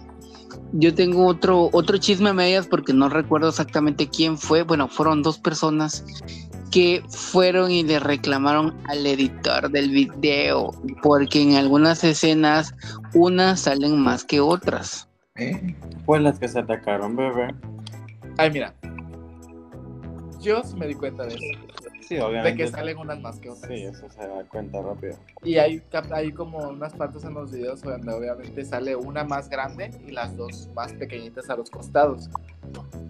yo 0.73 0.95
tengo 0.95 1.27
otro, 1.27 1.69
otro 1.73 1.99
chisme 1.99 2.31
a 2.31 2.35
medias 2.35 2.67
porque 2.67 2.93
no 2.93 3.09
recuerdo 3.09 3.49
exactamente 3.49 4.09
quién 4.09 4.39
fue. 4.39 4.63
Bueno, 4.63 4.89
fueron 4.89 5.23
dos 5.23 5.39
personas 5.39 6.05
que 6.75 7.05
fueron 7.09 7.71
y 7.71 7.85
le 7.85 8.01
reclamaron 8.01 8.75
al 8.89 9.07
editor 9.07 9.71
del 9.71 9.91
video 9.91 10.73
porque 11.05 11.41
en 11.41 11.55
algunas 11.55 12.03
escenas 12.03 12.75
unas 13.15 13.61
salen 13.61 13.97
más 14.01 14.25
que 14.25 14.41
otras. 14.41 15.09
Pues 16.05 16.21
las 16.21 16.41
que 16.41 16.49
se 16.49 16.59
atacaron, 16.59 17.15
bebé. 17.15 17.55
Ay, 18.39 18.51
mira. 18.51 18.75
Yo 20.41 20.65
sí 20.65 20.75
me 20.77 20.89
di 20.89 20.95
cuenta 20.95 21.25
de 21.27 21.35
eso. 21.35 21.45
Sí, 22.01 22.17
De 22.17 22.23
obviamente. 22.23 22.65
que 22.65 22.69
salen 22.69 22.99
unas 22.99 23.21
más 23.21 23.39
que 23.39 23.51
otras. 23.51 23.69
Sí, 23.69 23.85
eso 23.85 24.11
se 24.11 24.27
da 24.27 24.43
cuenta 24.49 24.83
rápido. 24.83 25.17
Y 25.45 25.59
hay, 25.59 25.81
hay 26.11 26.33
como 26.33 26.59
unas 26.59 26.93
partes 26.93 27.23
en 27.23 27.35
los 27.35 27.53
videos 27.53 27.83
donde 27.83 28.13
obviamente 28.13 28.65
sale 28.65 28.97
una 28.97 29.23
más 29.23 29.49
grande 29.49 29.93
y 30.09 30.11
las 30.11 30.37
dos 30.37 30.69
más 30.75 30.93
pequeñitas 30.95 31.49
a 31.51 31.57
los 31.57 31.71
costados. 31.71 32.29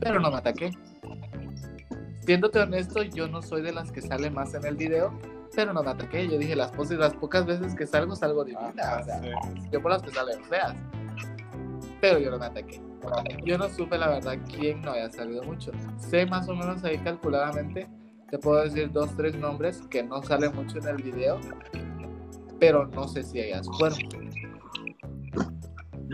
Pero 0.01 0.21
no 0.21 0.31
me 0.31 0.37
ataqué. 0.37 0.71
Siéndote 2.25 2.59
honesto, 2.59 3.03
yo 3.03 3.29
no 3.29 3.43
soy 3.43 3.63
de 3.63 3.73
las 3.73 3.93
que 3.93 4.01
sale 4.01 4.31
más 4.31 4.55
en 4.55 4.65
el 4.65 4.77
video, 4.77 5.13
pero 5.55 5.73
no 5.73 5.83
me 5.83 5.91
ataqué. 5.91 6.27
Yo 6.27 6.39
dije, 6.39 6.57
las, 6.57 6.71
pos- 6.73 6.91
las 6.91 7.13
pocas 7.15 7.45
veces 7.47 7.75
que 7.75 7.87
salgo, 7.87 8.17
salgo 8.17 8.45
divina. 8.45 8.73
Ajá, 8.79 9.01
o 9.01 9.05
sea, 9.05 9.21
sí. 9.23 9.29
yo 9.71 9.83
por 9.83 9.91
las 9.93 10.03
que 10.03 10.11
salen 10.11 10.43
feas. 10.45 10.75
Pero 12.01 12.19
yo 12.19 12.31
no 12.31 12.39
me 12.39 12.47
ataqué. 12.47 12.81
Yo 13.45 13.59
no 13.59 13.69
supe 13.69 13.99
la 13.99 14.09
verdad 14.09 14.39
quién 14.57 14.81
no 14.81 14.93
haya 14.93 15.11
salido 15.11 15.43
mucho. 15.43 15.71
Sé 15.99 16.25
más 16.25 16.49
o 16.49 16.55
menos 16.55 16.83
ahí 16.85 16.97
calculadamente, 16.99 17.87
te 18.31 18.39
puedo 18.39 18.63
decir 18.63 18.91
dos, 18.91 19.15
tres 19.17 19.37
nombres 19.37 19.83
que 19.91 20.03
no 20.03 20.23
salen 20.23 20.55
mucho 20.57 20.79
en 20.79 20.89
el 20.89 20.97
video, 21.03 21.39
pero 22.59 22.87
no 22.87 23.07
sé 23.07 23.23
si 23.23 23.41
ellas 23.41 23.67
fueron. 23.79 23.99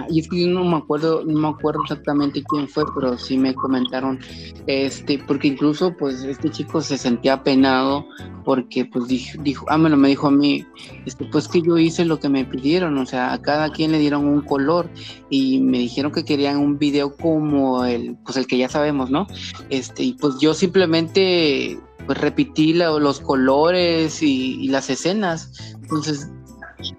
Y 0.08 0.20
es 0.20 0.28
que 0.28 0.42
yo 0.42 0.48
no 0.48 0.64
me 0.64 0.76
acuerdo, 0.76 1.24
no 1.24 1.38
me 1.38 1.48
acuerdo 1.48 1.82
exactamente 1.82 2.42
quién 2.48 2.68
fue, 2.68 2.84
pero 2.94 3.18
sí 3.18 3.36
me 3.36 3.54
comentaron, 3.54 4.18
este, 4.66 5.18
porque 5.26 5.48
incluso 5.48 5.94
pues 5.96 6.22
este 6.22 6.50
chico 6.50 6.80
se 6.80 6.98
sentía 6.98 7.42
penado 7.42 8.06
porque 8.44 8.84
pues 8.84 9.08
dijo, 9.08 9.42
dijo 9.42 9.66
ah, 9.68 9.76
bueno, 9.76 9.96
me 9.96 10.08
dijo 10.08 10.28
a 10.28 10.30
mí, 10.30 10.64
este, 11.06 11.24
pues 11.26 11.48
que 11.48 11.62
yo 11.62 11.78
hice 11.78 12.04
lo 12.04 12.18
que 12.18 12.28
me 12.28 12.44
pidieron, 12.44 12.96
o 12.98 13.06
sea, 13.06 13.32
a 13.32 13.42
cada 13.42 13.70
quien 13.70 13.92
le 13.92 13.98
dieron 13.98 14.26
un 14.26 14.42
color 14.42 14.88
y 15.28 15.60
me 15.60 15.78
dijeron 15.78 16.12
que 16.12 16.24
querían 16.24 16.56
un 16.56 16.78
video 16.78 17.16
como 17.16 17.84
el, 17.84 18.16
pues 18.24 18.36
el 18.36 18.46
que 18.46 18.58
ya 18.58 18.68
sabemos, 18.68 19.10
¿no? 19.10 19.26
Este, 19.68 20.02
y 20.02 20.12
pues 20.14 20.38
yo 20.40 20.54
simplemente 20.54 21.78
pues 22.06 22.18
repetí 22.18 22.72
los 22.72 23.20
colores 23.20 24.22
y 24.22 24.66
las 24.68 24.90
escenas, 24.90 25.74
entonces 25.82 26.28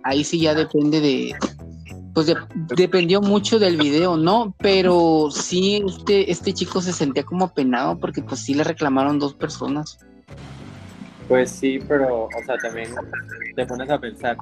ahí 0.03 0.23
sí 0.23 0.39
ya 0.39 0.53
depende 0.53 1.01
de, 1.01 1.35
pues 2.13 2.27
de- 2.27 2.35
dependió 2.75 3.21
mucho 3.21 3.59
del 3.59 3.77
video, 3.77 4.17
¿no? 4.17 4.53
Pero 4.57 5.29
sí, 5.31 5.83
este, 5.87 6.31
este 6.31 6.53
chico 6.53 6.81
se 6.81 6.93
sentía 6.93 7.23
como 7.23 7.53
penado 7.53 7.97
porque 7.99 8.21
pues 8.21 8.41
sí 8.41 8.53
le 8.53 8.63
reclamaron 8.63 9.19
dos 9.19 9.33
personas. 9.33 9.99
Pues 11.31 11.49
sí, 11.49 11.79
pero, 11.87 12.25
o 12.25 12.43
sea, 12.45 12.57
también 12.57 12.89
te 13.55 13.65
pones 13.65 13.89
a 13.89 13.97
pensar, 13.97 14.35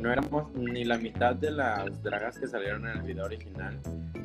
no 0.00 0.12
éramos 0.12 0.54
ni 0.54 0.84
la 0.84 0.96
mitad 0.96 1.34
de 1.34 1.50
las 1.50 2.00
dragas 2.04 2.38
que 2.38 2.46
salieron 2.46 2.86
en 2.86 2.98
el 2.98 3.02
video 3.02 3.24
original 3.24 3.76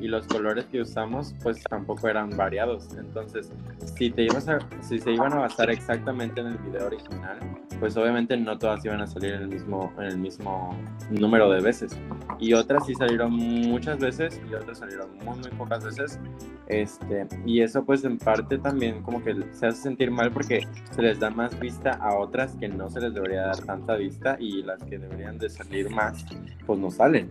y 0.02 0.08
los 0.08 0.26
colores 0.26 0.64
que 0.66 0.80
usamos 0.80 1.34
pues 1.42 1.62
tampoco 1.62 2.08
eran 2.08 2.30
variados. 2.36 2.88
Entonces, 2.96 3.50
si 3.96 4.10
te 4.10 4.22
ibas 4.22 4.48
a, 4.48 4.58
si 4.82 4.98
se 4.98 5.12
iban 5.12 5.32
a 5.32 5.36
basar 5.36 5.70
exactamente 5.70 6.40
en 6.40 6.48
el 6.48 6.58
video 6.58 6.86
original, 6.86 7.38
pues 7.78 7.96
obviamente 7.96 8.36
no 8.36 8.58
todas 8.58 8.84
iban 8.84 9.00
a 9.00 9.06
salir 9.06 9.34
en 9.34 9.42
el 9.42 9.48
mismo, 9.48 9.92
en 9.98 10.04
el 10.04 10.18
mismo 10.18 10.76
número 11.10 11.50
de 11.50 11.60
veces. 11.60 11.96
Y 12.38 12.52
otras 12.52 12.86
sí 12.86 12.94
salieron 12.94 13.32
muchas 13.32 13.98
veces 13.98 14.40
y 14.48 14.54
otras 14.54 14.78
salieron 14.78 15.08
muy, 15.24 15.38
muy 15.38 15.50
pocas 15.50 15.84
veces. 15.84 16.18
Este, 16.66 17.26
y 17.46 17.60
eso 17.60 17.84
pues 17.84 18.04
en 18.04 18.18
parte 18.18 18.58
también 18.58 19.02
como 19.02 19.22
que 19.22 19.36
se 19.52 19.66
hace 19.66 19.82
sentir 19.82 20.10
mal 20.10 20.32
porque 20.32 20.66
se 20.90 21.02
les 21.02 21.20
da 21.20 21.30
más 21.30 21.58
vista 21.60 21.90
a 22.00 22.11
otras 22.16 22.54
que 22.56 22.68
no 22.68 22.88
se 22.90 23.00
les 23.00 23.14
debería 23.14 23.42
dar 23.42 23.58
tanta 23.58 23.94
vista 23.96 24.36
y 24.38 24.62
las 24.62 24.82
que 24.84 24.98
deberían 24.98 25.38
de 25.38 25.48
salir 25.50 25.90
más, 25.90 26.24
pues 26.66 26.78
no 26.78 26.90
salen. 26.90 27.30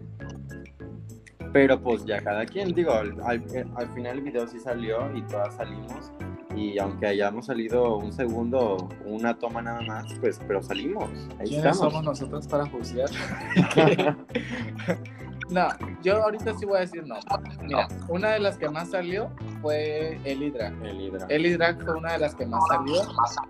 Pero 1.53 1.81
pues 1.81 2.05
ya 2.05 2.21
cada 2.21 2.45
quien, 2.45 2.73
digo, 2.73 2.93
al, 2.93 3.13
al- 3.25 3.43
al 3.75 3.89
final 3.93 4.17
el 4.19 4.23
video 4.23 4.47
sí 4.47 4.59
salió 4.59 5.15
y 5.15 5.21
todas 5.23 5.55
salimos 5.55 6.11
y 6.55 6.77
aunque 6.79 7.07
hayamos 7.07 7.45
salido 7.45 7.97
un 7.97 8.11
segundo, 8.11 8.89
una 9.05 9.37
toma 9.39 9.61
nada 9.61 9.81
más, 9.81 10.13
pues 10.19 10.39
pero 10.47 10.61
salimos, 10.61 11.09
ahí 11.39 11.47
¿Quiénes 11.47 11.65
estamos. 11.71 11.77
somos 11.77 12.03
nosotros 12.03 12.47
para 12.47 12.65
juzgar? 12.67 13.09
No, 15.51 15.67
yo 16.01 16.23
ahorita 16.23 16.53
sí 16.57 16.65
voy 16.65 16.77
a 16.77 16.79
decir 16.81 17.05
no. 17.05 17.15
Mira, 17.61 17.87
una 18.07 18.29
de 18.29 18.39
las 18.39 18.57
que 18.57 18.69
más 18.69 18.91
salió 18.91 19.29
fue 19.61 20.17
Ellie 20.23 20.49
Drag. 20.49 20.73
El 20.81 21.01
hidra. 21.01 21.25
Ellie 21.27 21.57
Drag 21.57 21.83
fue 21.83 21.95
una 21.95 22.13
de 22.13 22.19
las 22.19 22.33
que 22.35 22.45
más 22.45 22.63
salió 22.69 23.01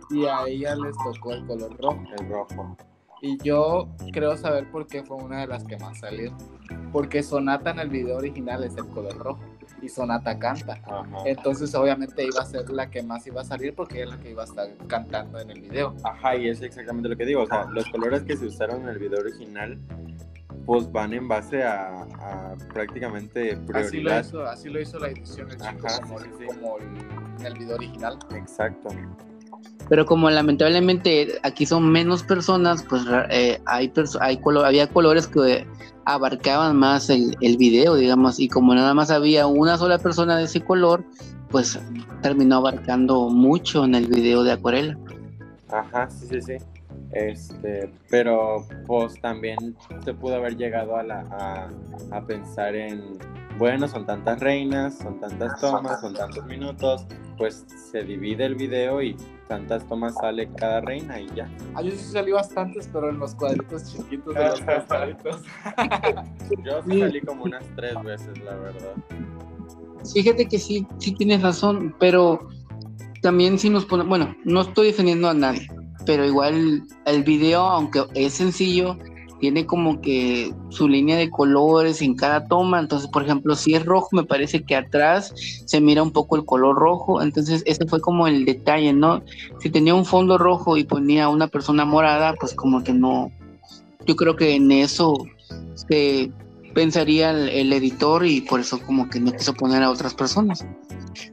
y 0.09 0.25
a 0.25 0.47
ella 0.47 0.75
les 0.75 0.95
tocó 0.97 1.33
el 1.33 1.45
color 1.45 1.77
rojo. 1.79 2.01
El 2.17 2.27
rojo. 2.27 2.77
Y 3.21 3.37
yo 3.43 3.87
creo 4.11 4.35
saber 4.35 4.69
por 4.71 4.87
qué 4.87 5.03
fue 5.03 5.17
una 5.17 5.41
de 5.41 5.47
las 5.47 5.63
que 5.63 5.77
más 5.77 5.99
salió. 5.99 6.35
Porque 6.91 7.21
Sonata 7.21 7.69
en 7.69 7.79
el 7.79 7.89
video 7.89 8.17
original 8.17 8.63
es 8.63 8.75
el 8.77 8.87
color 8.87 9.15
rojo 9.17 9.43
y 9.79 9.87
Sonata 9.87 10.39
canta. 10.39 10.79
Ajá. 10.83 11.05
Entonces 11.25 11.75
obviamente 11.75 12.25
iba 12.25 12.41
a 12.41 12.45
ser 12.45 12.67
la 12.71 12.89
que 12.89 13.03
más 13.03 13.27
iba 13.27 13.41
a 13.41 13.45
salir 13.45 13.75
porque 13.75 14.01
ella 14.01 14.05
es 14.05 14.09
la 14.17 14.23
que 14.23 14.31
iba 14.31 14.41
a 14.41 14.45
estar 14.45 14.67
cantando 14.87 15.39
en 15.39 15.51
el 15.51 15.61
video. 15.61 15.95
Ajá, 16.03 16.35
y 16.35 16.49
es 16.49 16.63
exactamente 16.63 17.09
lo 17.09 17.15
que 17.15 17.25
digo. 17.27 17.43
O 17.43 17.47
sea, 17.47 17.65
los 17.65 17.85
colores 17.89 18.23
que 18.23 18.35
se 18.35 18.47
usaron 18.47 18.81
en 18.81 18.89
el 18.89 18.97
video 18.97 19.19
original, 19.19 19.77
pues 20.71 20.89
van 20.89 21.11
en 21.11 21.27
base 21.27 21.63
a, 21.65 22.03
a 22.03 22.55
prácticamente 22.73 23.51
Así 23.51 23.57
lo, 23.59 23.65
prioridad. 23.73 24.25
hizo, 24.25 24.45
así 24.45 24.69
lo 24.69 24.79
hizo 24.79 24.99
la 24.99 25.09
edición 25.09 25.49
el 25.51 25.57
chico 25.57 25.85
Ajá, 25.85 25.99
como, 26.01 26.19
sí, 26.19 26.25
sí. 26.39 26.45
como 26.45 26.77
el- 26.77 27.41
en 27.41 27.45
el 27.45 27.53
video 27.59 27.75
original. 27.75 28.17
Exacto. 28.33 28.87
Pero 29.89 30.05
como 30.05 30.29
lamentablemente 30.29 31.39
aquí 31.43 31.65
son 31.65 31.91
menos 31.91 32.23
personas, 32.23 32.83
pues 32.83 33.03
eh, 33.31 33.59
hay, 33.65 33.89
perso- 33.89 34.19
hay 34.21 34.37
colo- 34.37 34.63
había 34.65 34.87
colores 34.87 35.27
que 35.27 35.67
abarcaban 36.05 36.77
más 36.77 37.09
el, 37.09 37.35
el 37.41 37.57
video, 37.57 37.95
digamos, 37.95 38.39
y 38.39 38.47
como 38.47 38.73
nada 38.73 38.93
más 38.93 39.11
había 39.11 39.47
una 39.47 39.77
sola 39.77 39.97
persona 39.99 40.37
de 40.37 40.45
ese 40.45 40.61
color, 40.61 41.03
pues 41.49 41.77
terminó 42.21 42.55
abarcando 42.55 43.27
mucho 43.27 43.83
en 43.83 43.95
el 43.95 44.07
video 44.07 44.43
de 44.45 44.53
acuarela. 44.53 44.97
Ajá, 45.69 46.09
sí, 46.09 46.27
sí, 46.29 46.41
sí. 46.41 46.53
Este, 47.13 47.91
pero 48.09 48.65
pues 48.87 49.19
también 49.19 49.75
se 50.03 50.13
pudo 50.13 50.35
haber 50.35 50.55
llegado 50.55 50.95
a, 50.95 51.03
la, 51.03 51.19
a, 51.31 51.69
a 52.15 52.25
pensar 52.25 52.75
en, 52.75 53.17
bueno, 53.57 53.87
son 53.87 54.05
tantas 54.05 54.39
reinas, 54.39 54.97
son 54.97 55.19
tantas 55.19 55.59
tomas, 55.59 55.99
son 55.99 56.13
tantos 56.13 56.45
minutos, 56.45 57.05
pues 57.37 57.65
se 57.91 58.03
divide 58.03 58.45
el 58.45 58.55
video 58.55 59.01
y 59.01 59.17
tantas 59.47 59.85
tomas 59.87 60.15
sale 60.15 60.47
cada 60.55 60.79
reina 60.79 61.19
y 61.19 61.27
ya. 61.35 61.49
Ah, 61.75 61.81
yo 61.81 61.91
sí 61.91 61.97
salí 61.97 62.31
bastantes, 62.31 62.89
pero 62.93 63.09
en 63.09 63.19
los 63.19 63.35
cuadritos 63.35 63.91
chiquitos 63.91 64.33
de 64.33 64.43
los 64.45 64.61
cuadritos. 64.87 65.41
Yo 66.63 66.81
sí 66.83 66.99
salí 66.99 67.21
como 67.21 67.43
unas 67.43 67.65
tres 67.75 68.01
veces, 68.03 68.39
la 68.39 68.55
verdad. 68.55 68.93
Fíjate 70.13 70.47
que 70.47 70.57
sí, 70.57 70.87
sí 70.99 71.13
tienes 71.13 71.41
razón, 71.41 71.93
pero 71.99 72.47
también 73.21 73.59
si 73.59 73.69
nos 73.69 73.85
ponemos, 73.85 74.09
bueno, 74.09 74.35
no 74.45 74.61
estoy 74.61 74.87
defendiendo 74.87 75.29
a 75.29 75.33
nadie, 75.33 75.67
pero 76.05 76.25
igual 76.25 76.83
el 77.05 77.23
video, 77.23 77.61
aunque 77.61 78.03
es 78.15 78.33
sencillo, 78.33 78.97
tiene 79.41 79.65
como 79.65 80.01
que 80.01 80.53
su 80.69 80.87
línea 80.87 81.17
de 81.17 81.31
colores 81.31 82.01
en 82.03 82.15
cada 82.15 82.47
toma, 82.47 82.79
entonces 82.79 83.09
por 83.09 83.23
ejemplo 83.23 83.55
si 83.55 83.73
es 83.73 83.83
rojo 83.83 84.09
me 84.11 84.23
parece 84.23 84.63
que 84.63 84.75
atrás 84.75 85.33
se 85.65 85.81
mira 85.81 86.03
un 86.03 86.11
poco 86.11 86.35
el 86.35 86.45
color 86.45 86.75
rojo, 86.75 87.23
entonces 87.23 87.63
ese 87.65 87.87
fue 87.87 87.99
como 87.99 88.27
el 88.27 88.45
detalle, 88.45 88.93
¿no? 88.93 89.23
Si 89.59 89.71
tenía 89.71 89.95
un 89.95 90.05
fondo 90.05 90.37
rojo 90.37 90.77
y 90.77 90.83
ponía 90.83 91.27
una 91.27 91.47
persona 91.47 91.85
morada, 91.85 92.35
pues 92.39 92.53
como 92.53 92.83
que 92.83 92.93
no, 92.93 93.31
yo 94.05 94.15
creo 94.15 94.35
que 94.35 94.55
en 94.55 94.71
eso 94.71 95.15
se 95.73 96.31
pensaría 96.73 97.31
el, 97.31 97.49
el 97.49 97.73
editor 97.73 98.25
y 98.25 98.41
por 98.41 98.59
eso 98.59 98.79
como 98.81 99.09
que 99.09 99.19
no 99.19 99.31
quiso 99.31 99.53
poner 99.53 99.83
a 99.83 99.89
otras 99.89 100.13
personas. 100.13 100.65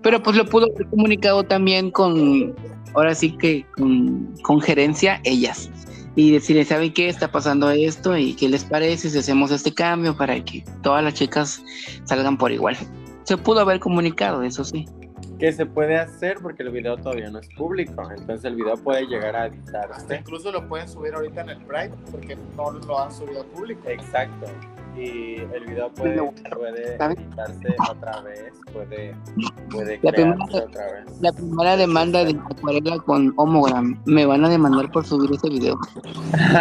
Pero 0.03 0.23
pues 0.23 0.37
lo 0.37 0.45
pudo 0.45 0.67
haber 0.67 0.89
comunicado 0.89 1.45
también 1.45 1.91
con, 1.91 2.55
ahora 2.95 3.15
sí 3.15 3.37
que 3.37 3.65
con, 3.77 4.35
con 4.43 4.61
gerencia 4.61 5.21
ellas. 5.25 5.71
Y 6.17 6.33
decirle, 6.33 6.65
¿saben 6.65 6.93
qué? 6.93 7.09
Está 7.09 7.31
pasando 7.31 7.71
esto 7.71 8.17
y 8.17 8.35
qué 8.35 8.49
les 8.49 8.65
parece 8.65 9.09
si 9.09 9.19
hacemos 9.19 9.53
este 9.53 9.73
cambio 9.73 10.17
para 10.17 10.45
que 10.45 10.65
todas 10.83 11.05
las 11.05 11.15
chicas 11.15 11.63
salgan 12.05 12.37
por 12.37 12.51
igual. 12.51 12.77
Se 13.23 13.37
pudo 13.37 13.61
haber 13.61 13.79
comunicado, 13.79 14.43
eso 14.43 14.65
sí. 14.65 14.85
Que 15.39 15.53
se 15.53 15.65
puede 15.65 15.97
hacer 15.97 16.39
porque 16.43 16.65
el 16.65 16.71
video 16.71 16.97
todavía 16.97 17.31
no 17.31 17.39
es 17.39 17.49
público, 17.57 18.11
entonces 18.11 18.45
el 18.45 18.57
video 18.57 18.75
puede 18.75 19.07
llegar 19.07 19.37
a 19.37 19.45
Hasta 19.45 19.57
editarse. 19.57 20.17
incluso 20.17 20.51
lo 20.51 20.69
pueden 20.69 20.89
subir 20.89 21.15
ahorita 21.15 21.43
en 21.43 21.51
el 21.51 21.59
Pride 21.59 21.93
porque 22.11 22.37
no 22.57 22.73
lo 22.73 23.01
han 23.01 23.13
subido 23.13 23.43
al 23.43 23.47
público. 23.47 23.89
Exacto. 23.89 24.47
Y 24.99 25.37
el 25.55 25.65
video 25.67 25.91
puede, 25.93 26.21
puede 26.57 26.99
¿Sabes? 26.99 27.19
editarse 27.19 27.77
otra 27.91 28.21
vez, 28.23 28.53
puede, 28.73 29.15
puede 29.71 29.99
La 30.03 30.11
crearse 30.13 30.35
primera- 30.35 30.65
otra 30.65 30.93
vez. 30.93 31.21
La 31.21 31.33
primera 31.33 31.77
demanda 31.77 32.25
de 32.25 32.33
acuarela 32.51 32.99
con 32.99 33.33
Homogram. 33.37 34.01
Me 34.07 34.27
van 34.27 34.45
a 34.45 34.49
demandar 34.49 34.91
por 34.91 35.05
subir 35.07 35.31
este 35.33 35.51
video. 35.51 35.79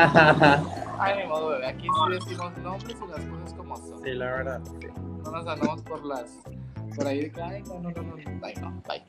Ay, 0.99 1.21
ni 1.23 1.27
modo, 1.27 1.49
bebé. 1.49 1.67
Aquí 1.67 1.83
sí 1.88 2.13
decimos 2.13 2.51
nombres 2.63 2.95
y 2.95 3.11
las 3.11 3.25
cosas 3.25 3.53
como 3.55 3.77
son. 3.77 4.03
sí, 4.03 4.11
la 4.11 4.25
verdad. 4.25 4.61
sí. 4.79 4.88
No 5.23 5.31
nos 5.31 5.47
andamos 5.47 5.81
por 5.83 6.05
las. 6.05 6.38
Por 6.95 7.07
ahí 7.07 7.21
de 7.21 7.31
que, 7.31 7.41
ay, 7.41 7.63
no, 7.67 7.79
no, 7.79 7.89
no, 7.91 8.01
no. 8.03 8.15
Ay, 8.43 8.53
no, 8.61 8.71
bye. 8.88 9.03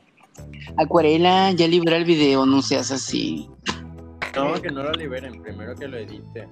Acuarela, 0.77 1.51
ya 1.51 1.67
libera 1.67 1.97
el 1.97 2.05
video, 2.05 2.45
no 2.45 2.61
seas 2.61 2.91
así. 2.91 3.49
No, 4.35 4.53
que 4.61 4.69
no 4.71 4.83
lo 4.83 4.91
liberen, 4.91 5.41
primero 5.41 5.75
que 5.75 5.87
lo 5.87 5.97
edite. 5.97 6.47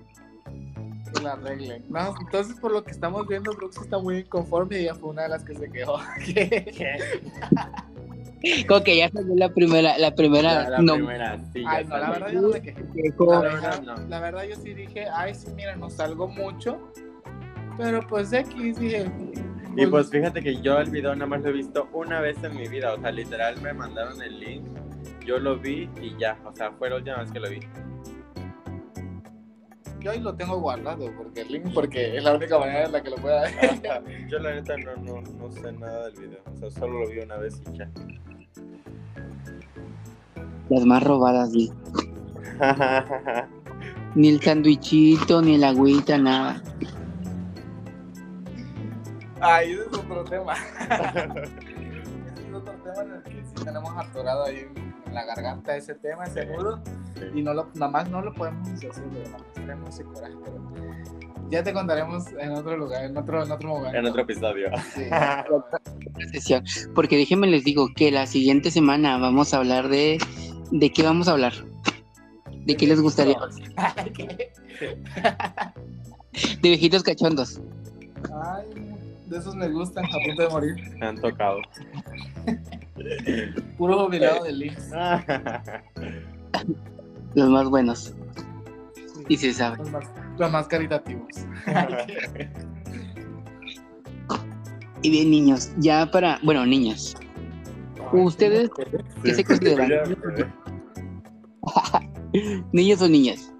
Que 1.13 1.21
la 1.21 1.33
arreglen. 1.33 1.83
No, 1.89 2.13
entonces 2.19 2.59
por 2.59 2.71
lo 2.71 2.83
que 2.83 2.91
estamos 2.91 3.27
viendo, 3.27 3.51
Brooks 3.53 3.77
está 3.77 3.97
muy 3.99 4.17
inconforme 4.19 4.77
y 4.77 4.83
ella 4.83 4.95
fue 4.95 5.09
una 5.09 5.23
de 5.23 5.29
las 5.29 5.43
que 5.43 5.55
se 5.55 5.69
quejó. 5.69 5.99
Como 8.67 8.83
que 8.83 8.97
ya 8.97 9.09
salió 9.09 9.35
la 9.35 9.49
primera, 9.49 9.97
la 9.97 10.13
primera, 10.13 10.69
la 10.69 10.79
no, 10.79 10.93
primera, 10.93 11.39
sí, 11.53 11.63
ya 11.63 11.71
Ay, 11.71 11.85
no, 11.85 11.97
la 11.97 12.09
verdad 12.11 12.31
yo 12.31 12.41
no 12.41 12.49
me 12.49 12.61
quejé. 12.61 12.83
quejó. 12.95 13.31
La 13.33 13.39
La 13.41 13.41
verdad, 13.41 13.79
verdad, 13.79 13.97
no. 13.97 14.07
la 14.07 14.19
verdad 14.19 14.43
yo 14.43 14.55
sí 14.57 14.73
dije, 14.73 15.07
ay, 15.11 15.33
sí, 15.33 15.47
mira, 15.55 15.75
no 15.75 15.89
salgo 15.89 16.27
mucho. 16.27 16.77
Pero 17.77 18.01
pues 18.07 18.31
X 18.33 18.79
dije. 18.79 19.09
Y 19.75 19.85
pues 19.87 20.09
fíjate 20.09 20.41
que 20.41 20.61
yo 20.61 20.79
el 20.79 20.89
video 20.89 21.13
nada 21.15 21.27
más 21.27 21.41
lo 21.41 21.49
he 21.49 21.53
visto 21.53 21.87
una 21.93 22.19
vez 22.21 22.37
en 22.43 22.55
mi 22.55 22.67
vida, 22.67 22.93
o 22.93 23.01
sea, 23.01 23.11
literal 23.11 23.59
me 23.61 23.73
mandaron 23.73 24.21
el 24.21 24.39
link, 24.39 24.65
yo 25.25 25.39
lo 25.39 25.57
vi 25.57 25.89
y 26.01 26.15
ya, 26.19 26.37
o 26.45 26.55
sea, 26.55 26.71
fue 26.71 26.89
la 26.89 26.97
última 26.97 27.17
vez 27.17 27.31
que 27.31 27.39
lo 27.39 27.49
vi. 27.49 27.59
Yo 30.07 30.13
ahí 30.13 30.21
lo 30.21 30.33
tengo 30.33 30.57
guardado 30.61 31.11
porque 31.17 31.41
el 31.41 31.51
link, 31.51 31.73
porque 31.73 32.15
es 32.15 32.23
la 32.23 32.35
única 32.35 32.57
manera 32.57 32.85
en 32.85 32.93
la 32.93 33.03
que 33.03 33.09
lo 33.09 33.17
pueda 33.17 33.41
ver. 33.41 33.53
Ajá, 33.59 34.01
Yo 34.29 34.39
la 34.39 34.55
neta 34.55 34.77
no, 34.77 34.95
no, 34.95 35.21
no 35.21 35.51
sé 35.51 35.69
nada 35.73 36.05
del 36.05 36.13
video, 36.13 36.39
o 36.45 36.57
sea, 36.57 36.71
solo 36.71 37.01
lo 37.01 37.09
vi 37.09 37.19
una 37.19 37.35
vez 37.35 37.61
y 37.73 37.77
ya. 37.77 37.89
Las 40.69 40.85
más 40.85 41.03
robadas, 41.03 41.49
ni, 41.49 41.73
ni 44.15 44.29
el 44.29 44.41
sandwichito, 44.41 45.41
ni 45.41 45.55
el 45.55 45.65
agüita, 45.65 46.17
nada. 46.17 46.63
Ay, 49.41 49.73
ese 49.73 49.81
es 49.81 49.87
otro 49.93 50.23
tema. 50.23 50.53
ese 50.79 52.47
es 52.47 52.53
otro 52.53 52.73
tema 52.75 53.01
en 53.01 53.11
el 53.11 53.23
que 53.23 53.43
sí 53.43 53.65
tenemos 53.65 53.91
atorado 53.97 54.45
ahí 54.45 54.59
en, 54.73 55.13
la 55.13 55.25
garganta 55.25 55.75
ese 55.75 55.95
tema, 55.95 56.23
ese 56.23 56.45
nudo. 56.45 56.81
Y 57.35 57.41
no 57.41 57.53
lo, 57.53 57.67
nada 57.73 57.91
más 57.91 58.09
no 58.09 58.21
lo 58.21 58.33
podemos 58.33 58.69
decir, 58.69 58.89
nada 59.11 59.37
más 59.37 59.56
tenemos 59.67 59.89
ese 59.89 60.03
coraje. 60.05 60.33
Pero 60.43 60.57
ya 61.49 61.63
te 61.63 61.73
contaremos 61.73 62.25
en 62.39 62.51
otro 62.51 62.77
lugar, 62.77 63.05
en 63.05 63.17
otro, 63.17 63.43
en 63.43 63.51
otro 63.51 63.69
momento. 63.69 63.97
en 63.97 64.05
otro 64.05 64.21
episodio. 64.21 64.69
Sí. 64.93 65.03
sesión. 66.31 66.63
Porque 66.95 67.17
déjenme 67.17 67.47
les 67.47 67.63
digo 67.63 67.89
que 67.95 68.11
la 68.11 68.25
siguiente 68.27 68.71
semana 68.71 69.17
vamos 69.17 69.53
a 69.53 69.57
hablar 69.57 69.89
de. 69.89 70.17
¿De 70.71 70.91
qué 70.91 71.03
vamos 71.03 71.27
a 71.27 71.31
hablar? 71.31 71.53
¿De 72.65 72.75
qué 72.75 72.87
les 72.87 73.01
gustaría? 73.01 73.37
¿Qué? 74.15 74.51
De 76.61 76.69
viejitos 76.69 77.03
cachondos. 77.03 77.61
Ay, 78.43 78.65
de 79.27 79.37
esos 79.37 79.55
me 79.55 79.69
gustan, 79.69 80.05
a 80.05 80.25
punto 80.25 80.41
de 80.41 80.49
morir. 80.49 80.75
Me 80.97 81.07
han 81.07 81.17
tocado. 81.17 81.59
Puro 83.77 84.05
jubilado 84.05 84.43
de 84.43 84.51
Lix. 84.51 84.89
Los 87.35 87.49
más 87.49 87.69
buenos. 87.69 88.13
Y 89.29 89.37
se 89.37 89.53
sabe. 89.53 89.77
Los 89.77 89.91
más, 89.91 90.05
los 90.37 90.51
más 90.51 90.67
caritativos. 90.67 91.27
Y 95.03 95.09
bien, 95.11 95.29
niños, 95.29 95.71
ya 95.77 96.09
para. 96.09 96.39
Bueno, 96.43 96.65
niñas. 96.65 97.15
¿Ustedes 98.11 98.69
qué 99.23 99.33
se 99.33 99.43
consideran? 99.43 99.89
¿Niños 102.71 103.01
o 103.01 103.07
niñas? 103.07 103.53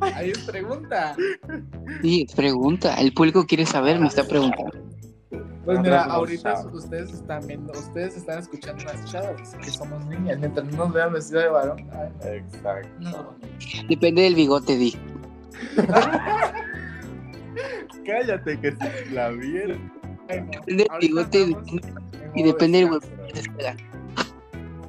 Ahí 0.00 0.30
es 0.30 0.38
pregunta. 0.40 1.16
Sí, 2.02 2.26
pregunta. 2.34 2.94
El 2.96 3.14
público 3.14 3.46
quiere 3.46 3.64
saber, 3.64 3.98
me 4.00 4.08
está 4.08 4.24
preguntando. 4.24 4.72
Pues 5.64 5.80
mira, 5.80 6.04
ahorita 6.04 6.66
ustedes 6.72 7.12
están 7.12 7.46
viendo, 7.46 7.72
ustedes 7.72 8.16
están 8.18 8.38
escuchando 8.40 8.84
las 8.84 9.10
chavas, 9.10 9.54
que 9.56 9.70
somos 9.70 10.04
niñas. 10.06 10.38
Mientras 10.38 10.66
no 10.66 10.76
nos 10.76 10.92
vean 10.92 11.12
vestido 11.12 11.40
de 11.40 11.48
varón. 11.48 11.90
Ay, 11.92 12.10
Exacto. 12.36 12.88
no. 13.00 13.34
Depende 13.88 14.22
del 14.22 14.34
bigote, 14.34 14.76
di. 14.76 14.94
Cállate 18.04 18.60
que 18.60 18.72
si 18.72 19.14
la 19.14 19.30
vieron. 19.30 19.90
Depende 20.28 20.64
del 20.66 20.88
bigote 21.00 21.40
y 21.40 21.54
modo 22.42 22.52
depende 22.52 22.78
del 22.78 22.90
huevo 22.90 23.00
se. 23.00 23.76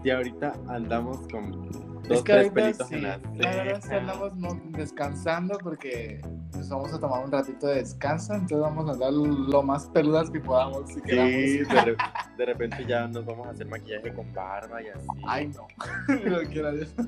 Y 0.03 0.09
ahorita 0.09 0.53
andamos 0.67 1.19
con 1.31 1.84
dos, 2.07 2.17
es 2.19 2.23
que 2.23 2.33
tres 2.33 2.51
ahorita 2.57 2.85
sí, 2.87 2.95
en 2.95 3.03
la 3.03 3.17
la 3.35 3.55
verdad 3.55 3.75
sí 3.81 3.87
ceja. 3.87 3.97
andamos 4.01 4.35
no- 4.37 4.61
descansando 4.77 5.57
porque 5.59 6.21
pues, 6.51 6.69
vamos 6.69 6.93
a 6.93 6.99
tomar 6.99 7.23
un 7.25 7.31
ratito 7.31 7.67
de 7.67 7.75
descanso, 7.75 8.33
entonces 8.33 8.59
vamos 8.59 8.87
a 8.89 8.93
andar 8.93 9.11
lo 9.13 9.63
más 9.63 9.85
peludas 9.87 10.29
que 10.29 10.39
podamos 10.39 10.87
si 10.87 10.95
Sí, 10.95 11.01
queramos. 11.01 11.31
de, 11.69 11.81
re- 11.85 11.97
de 12.37 12.45
repente 12.45 12.85
ya 12.87 13.07
nos 13.07 13.25
vamos 13.25 13.47
a 13.47 13.51
hacer 13.51 13.67
maquillaje 13.67 14.13
con 14.13 14.31
barba 14.33 14.81
y 14.81 14.87
así. 14.87 15.07
Ay, 15.27 15.47
no. 15.49 15.67
no 16.29 16.37
quiero 16.49 16.71
Dios. 16.73 16.93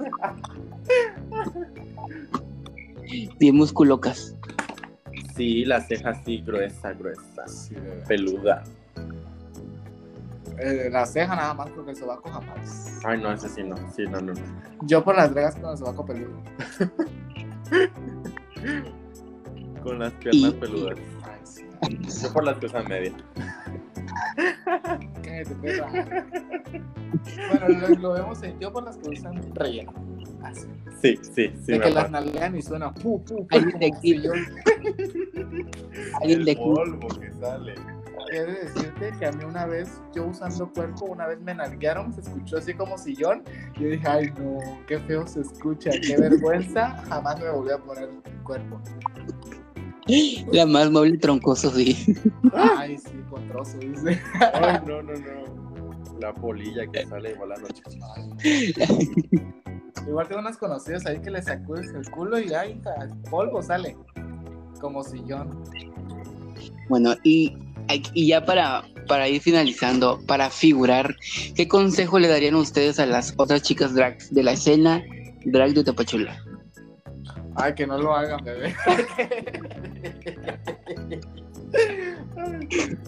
Bien 3.40 3.56
musculocas. 3.56 4.36
Sí, 5.36 5.66
la 5.66 5.82
ceja 5.82 6.10
así 6.10 6.42
gruesa, 6.42 6.94
gruesa, 6.94 7.48
Sí, 7.48 7.76
peluda. 8.08 8.64
Eh, 10.60 10.90
la 10.92 11.06
ceja 11.06 11.36
nada 11.36 11.54
más 11.54 11.70
porque 11.70 11.92
el 11.92 11.98
sobaco 11.98 12.30
jamás. 12.30 13.00
Ay, 13.06 13.22
no, 13.22 13.32
ese 13.32 13.48
sí 13.50 13.64
no. 13.64 13.76
Sí, 13.96 14.04
no, 14.06 14.20
no. 14.22 14.34
no. 14.34 14.42
Yo 14.84 15.04
por 15.04 15.16
las 15.16 15.34
dragas 15.34 15.56
con 15.56 15.70
el 15.72 15.78
sobaco 15.78 16.06
peludo. 16.06 16.42
Con 19.84 20.00
las 20.00 20.12
piernas 20.14 20.52
Y- 20.54 20.56
peludas. 20.56 20.98
Ay, 21.24 21.40
sí. 21.44 21.66
Yo 22.24 22.34
por 22.34 22.44
las 22.44 22.58
que 22.58 22.66
usan 22.66 22.88
media. 22.88 23.14
Cállate, 25.24 25.56
perra. 25.62 25.88
Bueno, 27.50 27.68
lo, 27.80 27.88
lo 27.96 28.14
vemos 28.14 28.44
en 28.44 28.60
yo 28.60 28.72
por 28.74 28.84
las 28.84 28.98
que 28.98 29.10
usan 29.10 29.42
relleno. 29.56 29.94
Así. 30.44 30.68
Sí, 31.02 31.20
sí, 31.22 31.54
sí. 31.66 31.72
de 31.74 31.80
que 31.80 31.90
las 31.92 32.06
pasa. 32.06 32.10
nalguean 32.10 32.56
y 32.58 32.62
suena 32.62 32.94
pu, 32.94 33.24
pu, 33.24 33.46
pu. 33.48 33.56
Alguien 33.56 33.80
de 33.80 34.22
yo 34.24 34.32
Alguien 36.22 36.46
de 36.46 36.56
polvo 36.58 37.08
que 37.08 37.32
sale. 37.40 37.76
He 38.32 38.44
de 38.44 38.54
decirte 38.66 39.14
que 39.20 39.26
a 39.26 39.32
mí 39.32 39.44
una 39.44 39.66
vez, 39.66 40.02
yo 40.14 40.26
usando 40.26 40.72
cuerpo, 40.72 41.06
una 41.06 41.28
vez 41.28 41.40
me 41.42 41.54
nalguearon, 41.54 42.14
se 42.14 42.22
escuchó 42.22 42.58
así 42.58 42.74
como 42.74 42.98
sillón. 42.98 43.44
Y 43.76 43.84
yo 43.84 43.90
dije, 43.90 44.08
ay 44.08 44.34
no, 44.40 44.60
qué 44.88 45.00
feo 45.00 45.26
se 45.28 45.42
escucha, 45.42 45.92
qué 46.02 46.18
vergüenza. 46.20 46.90
Jamás 47.10 47.40
me 47.40 47.50
volví 47.50 47.72
a 47.72 47.78
poner 47.78 48.10
cuerpo. 48.44 48.82
La 50.52 50.66
más 50.66 50.90
móvil 50.90 51.20
troncoso, 51.20 51.70
sí. 51.72 52.16
Ay, 52.54 52.98
sí, 52.98 53.22
con 53.30 53.46
trozo, 53.50 53.78
dice. 53.78 54.22
Ay, 54.54 54.80
no, 54.88 55.04
no, 55.04 55.14
no. 55.14 55.58
La 56.20 56.34
polilla 56.34 56.88
que 56.88 57.06
sale 57.06 57.34
volando. 57.36 57.68
Igual 60.08 60.28
tengo 60.28 60.40
unos 60.40 60.58
conocidos 60.58 61.06
ahí 61.06 61.20
que 61.20 61.30
le 61.30 61.42
sacudes 61.42 61.94
el 61.94 62.10
culo 62.10 62.40
y 62.40 62.54
ay, 62.54 62.82
polvo 63.30 63.62
sale. 63.62 63.98
Como 64.80 65.04
sillón. 65.04 65.64
Bueno, 66.88 67.16
y, 67.24 67.58
y 68.14 68.28
ya 68.28 68.46
para, 68.46 68.84
para 69.08 69.28
ir 69.28 69.42
finalizando, 69.42 70.20
para 70.28 70.50
figurar, 70.50 71.16
¿qué 71.56 71.68
consejo 71.68 72.20
le 72.20 72.28
darían 72.28 72.56
ustedes 72.56 73.00
a 73.00 73.06
las 73.06 73.34
otras 73.38 73.62
chicas 73.62 73.94
drag 73.94 74.18
de 74.30 74.44
la 74.44 74.52
escena 74.54 75.04
drag 75.46 75.74
de 75.74 75.84
Tapachula? 75.84 76.44
Ay, 77.56 77.74
que 77.74 77.88
no 77.88 77.98
lo 77.98 78.14
hagan, 78.16 78.44
bebé. 78.44 78.76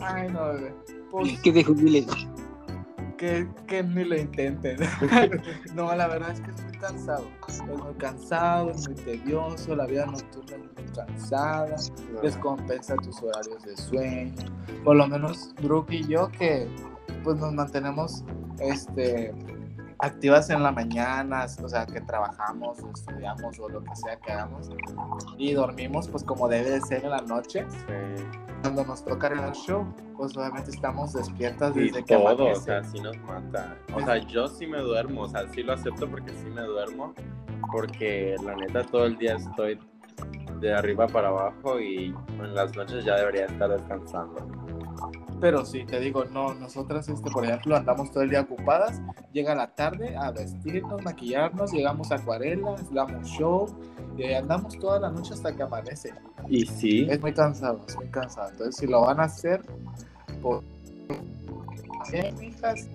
Ay, 0.01 0.27
no, 0.29 0.53
bebé. 0.53 0.73
Pues 1.11 1.39
Que 1.41 1.53
se 1.53 1.63
jubilen. 1.63 2.05
Que, 3.19 3.45
que 3.67 3.83
ni 3.83 4.05
lo 4.05 4.17
intenten. 4.17 4.77
no, 5.75 5.93
la 5.93 6.07
verdad 6.07 6.31
es 6.31 6.39
que 6.39 6.51
es 6.51 6.63
muy 6.63 6.77
cansado. 6.77 7.27
Es 7.47 7.61
muy 7.61 7.93
cansado, 7.97 8.71
es 8.71 8.87
muy 8.87 8.95
tedioso. 8.95 9.75
La 9.75 9.85
vida 9.85 10.05
nocturna 10.05 10.55
es 10.55 10.83
muy 10.83 10.93
cansada. 10.95 11.75
Descompensa 12.23 12.95
tus 12.95 13.21
horarios 13.21 13.61
de 13.63 13.75
sueño. 13.75 14.33
Por 14.85 14.95
lo 14.95 15.07
menos 15.07 15.53
Brooke 15.61 15.91
y 15.95 16.07
yo 16.07 16.29
que 16.31 16.67
pues 17.23 17.37
nos 17.37 17.53
mantenemos 17.53 18.23
este 18.59 19.33
activas 19.99 20.49
en 20.49 20.63
la 20.63 20.71
mañana, 20.71 21.45
o 21.61 21.69
sea, 21.69 21.85
que 21.85 22.01
trabajamos, 22.01 22.79
o 22.79 22.91
estudiamos 22.91 23.59
o 23.59 23.69
lo 23.69 23.83
que 23.83 23.95
sea 23.95 24.17
que 24.17 24.31
hagamos 24.31 24.69
y 25.37 25.53
dormimos 25.53 26.07
pues 26.07 26.23
como 26.23 26.47
debe 26.47 26.71
de 26.71 26.81
ser 26.81 27.03
en 27.03 27.11
la 27.11 27.21
noche. 27.21 27.65
Sí. 27.69 28.23
Cuando 28.61 28.85
nos 28.85 29.03
toca 29.03 29.27
el 29.27 29.51
show, 29.53 29.85
pues 30.17 30.35
obviamente 30.35 30.71
estamos 30.71 31.13
despiertas 31.13 31.75
Y 31.75 31.81
desde 31.85 32.03
que 32.03 32.15
todo, 32.15 32.25
o 32.25 32.29
amanece. 32.29 32.61
sea, 32.61 32.83
sí 32.83 32.99
nos 32.99 33.17
mata. 33.19 33.77
O 33.93 34.01
sea, 34.01 34.17
yo 34.17 34.47
sí 34.47 34.67
me 34.67 34.79
duermo, 34.79 35.21
o 35.21 35.29
sea, 35.29 35.47
sí 35.53 35.63
lo 35.63 35.73
acepto 35.73 36.09
porque 36.09 36.31
sí 36.33 36.49
me 36.49 36.61
duermo, 36.61 37.13
porque 37.71 38.35
la 38.43 38.55
neta 38.55 38.83
todo 38.83 39.05
el 39.05 39.17
día 39.17 39.35
estoy 39.35 39.79
de 40.59 40.73
arriba 40.73 41.07
para 41.07 41.29
abajo 41.29 41.79
y 41.79 42.13
en 42.29 42.55
las 42.55 42.75
noches 42.75 43.05
ya 43.05 43.15
debería 43.15 43.45
estar 43.45 43.69
descansando. 43.69 44.45
Pero 45.41 45.65
sí, 45.65 45.85
te 45.85 45.99
digo, 45.99 46.25
no, 46.25 46.53
nosotras, 46.53 47.07
este, 47.07 47.31
por 47.31 47.45
ejemplo, 47.45 47.75
andamos 47.75 48.11
todo 48.11 48.23
el 48.23 48.29
día 48.29 48.41
ocupadas, 48.41 49.01
llega 49.31 49.55
la 49.55 49.67
tarde 49.73 50.15
a 50.17 50.31
vestirnos, 50.31 51.01
maquillarnos, 51.03 51.71
llegamos 51.71 52.11
a 52.11 52.15
acuarelas, 52.15 52.91
damos 52.93 53.27
show, 53.27 53.67
y 54.17 54.33
andamos 54.33 54.77
toda 54.79 54.99
la 54.99 55.09
noche 55.09 55.33
hasta 55.33 55.55
que 55.55 55.63
amanece. 55.63 56.13
Y 56.47 56.65
sí, 56.65 57.07
Es 57.09 57.21
muy 57.21 57.33
cansado, 57.33 57.81
es 57.87 57.95
muy 57.95 58.07
cansado. 58.07 58.49
Entonces, 58.49 58.75
si 58.75 58.87
lo 58.87 59.01
van 59.01 59.19
a 59.19 59.23
hacer, 59.23 59.61
por... 60.41 60.63
Hijas, 62.41 62.87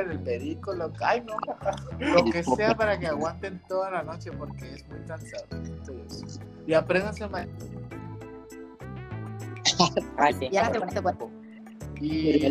el 0.00 0.20
perico, 0.20 0.72
lo 0.72 0.92
que... 0.92 1.04
Ay, 1.04 1.22
no, 1.26 1.36
lo 1.98 2.24
que 2.24 2.42
sea 2.42 2.74
para 2.76 2.98
que 2.98 3.08
aguanten 3.08 3.60
toda 3.68 3.90
la 3.90 4.02
noche 4.02 4.30
porque 4.32 4.74
es 4.74 4.88
muy 4.88 5.00
cansado. 5.00 5.44
Entonces, 5.50 6.40
y 6.66 6.74
apréndanse 6.74 7.24
Ay, 10.16 10.34
sí. 10.38 10.48
Y 10.50 10.56
hágase 10.56 10.78
con 10.78 10.88
este 10.88 11.02
cuerpo. 11.02 11.30
y 12.00 12.48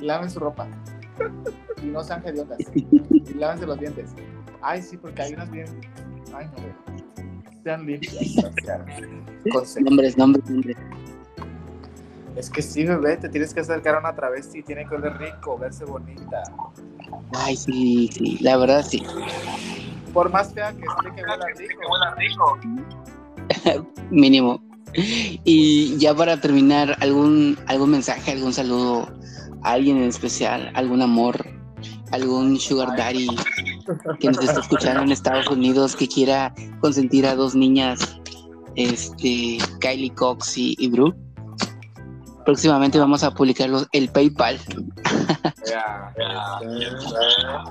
laven 0.00 0.30
su 0.30 0.40
ropa. 0.40 0.68
Y 1.82 1.86
no 1.86 2.02
sean 2.02 2.26
hediondas. 2.26 2.58
Y 2.74 3.34
lávense 3.34 3.66
los 3.66 3.78
dientes. 3.78 4.10
Ay, 4.60 4.82
sí, 4.82 4.96
porque 4.96 5.22
hay 5.22 5.34
unas 5.34 5.50
bien... 5.50 5.66
Ay, 6.34 6.46
no, 6.46 6.62
güey. 6.62 7.62
Sean 7.62 7.86
limpias. 7.86 8.44
o 8.44 8.64
sea, 8.64 8.84
consejo. 9.52 9.84
Nombres, 9.84 10.16
nombres, 10.16 10.50
nombres. 10.50 10.76
Es 12.36 12.50
que 12.50 12.62
sí, 12.62 12.84
bebé, 12.84 13.16
te 13.16 13.28
tienes 13.28 13.52
que 13.52 13.60
acercar 13.60 13.96
a 13.96 13.98
una 13.98 14.14
travesti, 14.14 14.62
tiene 14.62 14.86
que 14.86 14.94
oler 14.94 15.18
rico, 15.18 15.58
verse 15.58 15.84
bonita. 15.84 16.44
Ay, 17.34 17.56
sí, 17.56 18.08
sí, 18.12 18.38
la 18.40 18.56
verdad 18.56 18.84
sí. 18.88 19.02
Por 20.12 20.30
más 20.30 20.54
fea 20.54 20.72
que 20.72 20.82
esté, 20.82 21.14
que 21.16 21.22
huela 21.24 22.14
rico. 22.16 22.58
Mínimo. 24.10 24.62
Y 24.94 25.96
ya 25.98 26.14
para 26.14 26.40
terminar, 26.40 26.96
algún, 27.00 27.58
algún 27.66 27.90
mensaje, 27.90 28.32
algún 28.32 28.52
saludo 28.52 29.08
a 29.62 29.72
alguien 29.72 29.96
en 29.98 30.04
especial, 30.04 30.70
algún 30.74 31.02
amor, 31.02 31.44
algún 32.12 32.58
sugar 32.58 32.96
daddy 32.96 33.28
que 34.20 34.28
nos 34.28 34.38
está 34.42 34.60
escuchando 34.60 35.02
en 35.02 35.12
Estados 35.12 35.46
Unidos 35.48 35.94
que 35.96 36.08
quiera 36.08 36.54
consentir 36.80 37.26
a 37.26 37.34
dos 37.34 37.54
niñas, 37.54 38.18
este, 38.76 39.58
Kylie 39.80 40.14
Cox 40.14 40.56
y, 40.58 40.74
y 40.78 40.88
Brooke. 40.88 41.16
Próximamente 42.44 42.98
vamos 42.98 43.22
a 43.24 43.32
publicar 43.34 43.68
los- 43.68 43.86
el 43.92 44.08
PayPal. 44.08 44.58
Ya, 45.68 46.14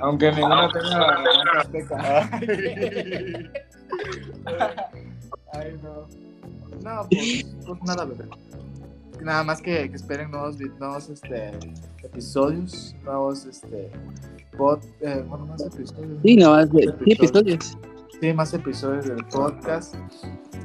Aunque 0.00 0.32
ninguno 0.32 0.68
tenga 0.70 0.98
la 0.98 1.60
azteca. 1.60 2.30
Ay, 5.54 5.78
no. 5.82 6.06
No, 6.82 7.06
pues, 7.08 7.46
pues 7.66 7.82
nada, 7.84 8.04
bebé. 8.04 8.24
Nada 9.22 9.44
más 9.44 9.62
que, 9.62 9.88
que 9.88 9.96
esperen 9.96 10.30
nuevos, 10.30 10.58
nuevos 10.78 11.08
este, 11.08 11.52
episodios, 12.02 12.94
nuevos 13.04 13.46
este, 13.46 13.90
pod, 14.56 14.80
eh, 15.00 15.24
bueno, 15.28 15.46
más 15.46 15.62
episodios. 15.62 16.18
Sí, 16.22 16.36
no, 16.36 16.50
más 16.50 16.70
de 16.72 16.94
sí, 17.04 17.12
episodios. 17.12 17.78
Sí, 18.20 18.32
más 18.32 18.52
episodios 18.52 19.06
del 19.06 19.24
podcast. 19.26 19.94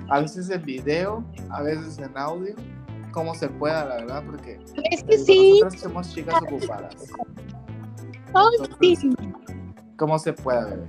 A 0.10 0.22
veces 0.22 0.50
en 0.50 0.64
video, 0.64 1.24
a 1.50 1.62
veces 1.62 2.00
en 2.00 2.18
audio. 2.18 2.56
Como 3.12 3.34
se 3.34 3.48
pueda, 3.50 3.86
la 3.86 3.96
verdad, 3.96 4.24
porque 4.26 4.60
Es 4.92 5.04
te 5.06 5.18
digo, 5.18 5.66
nosotras 5.66 5.82
somos 5.82 6.14
chicas 6.14 6.42
ocupadas. 6.44 6.96
Entonces, 8.28 9.00
como 9.98 10.20
se 10.20 10.34
pueda, 10.34 10.66
bebé. 10.66 10.88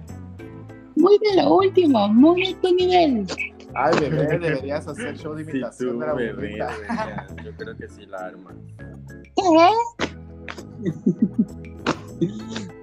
Muy 0.96 1.18
de 1.18 1.42
lo 1.42 1.57
último, 1.57 2.09
muy 2.09 2.48
alto 2.48 2.70
nivel. 2.74 3.26
Ay, 3.75 3.95
bebé, 4.01 4.39
deberías 4.39 4.87
hacer 4.87 5.16
show 5.16 5.35
de 5.35 5.43
imitación 5.43 5.93
tú, 5.93 6.01
de 6.01 6.07
la 6.07 6.14
bebé, 6.14 6.59
yo 7.45 7.53
creo 7.57 7.77
que 7.77 7.89
sí 7.89 8.07
la 8.07 8.27
arma. 8.27 8.55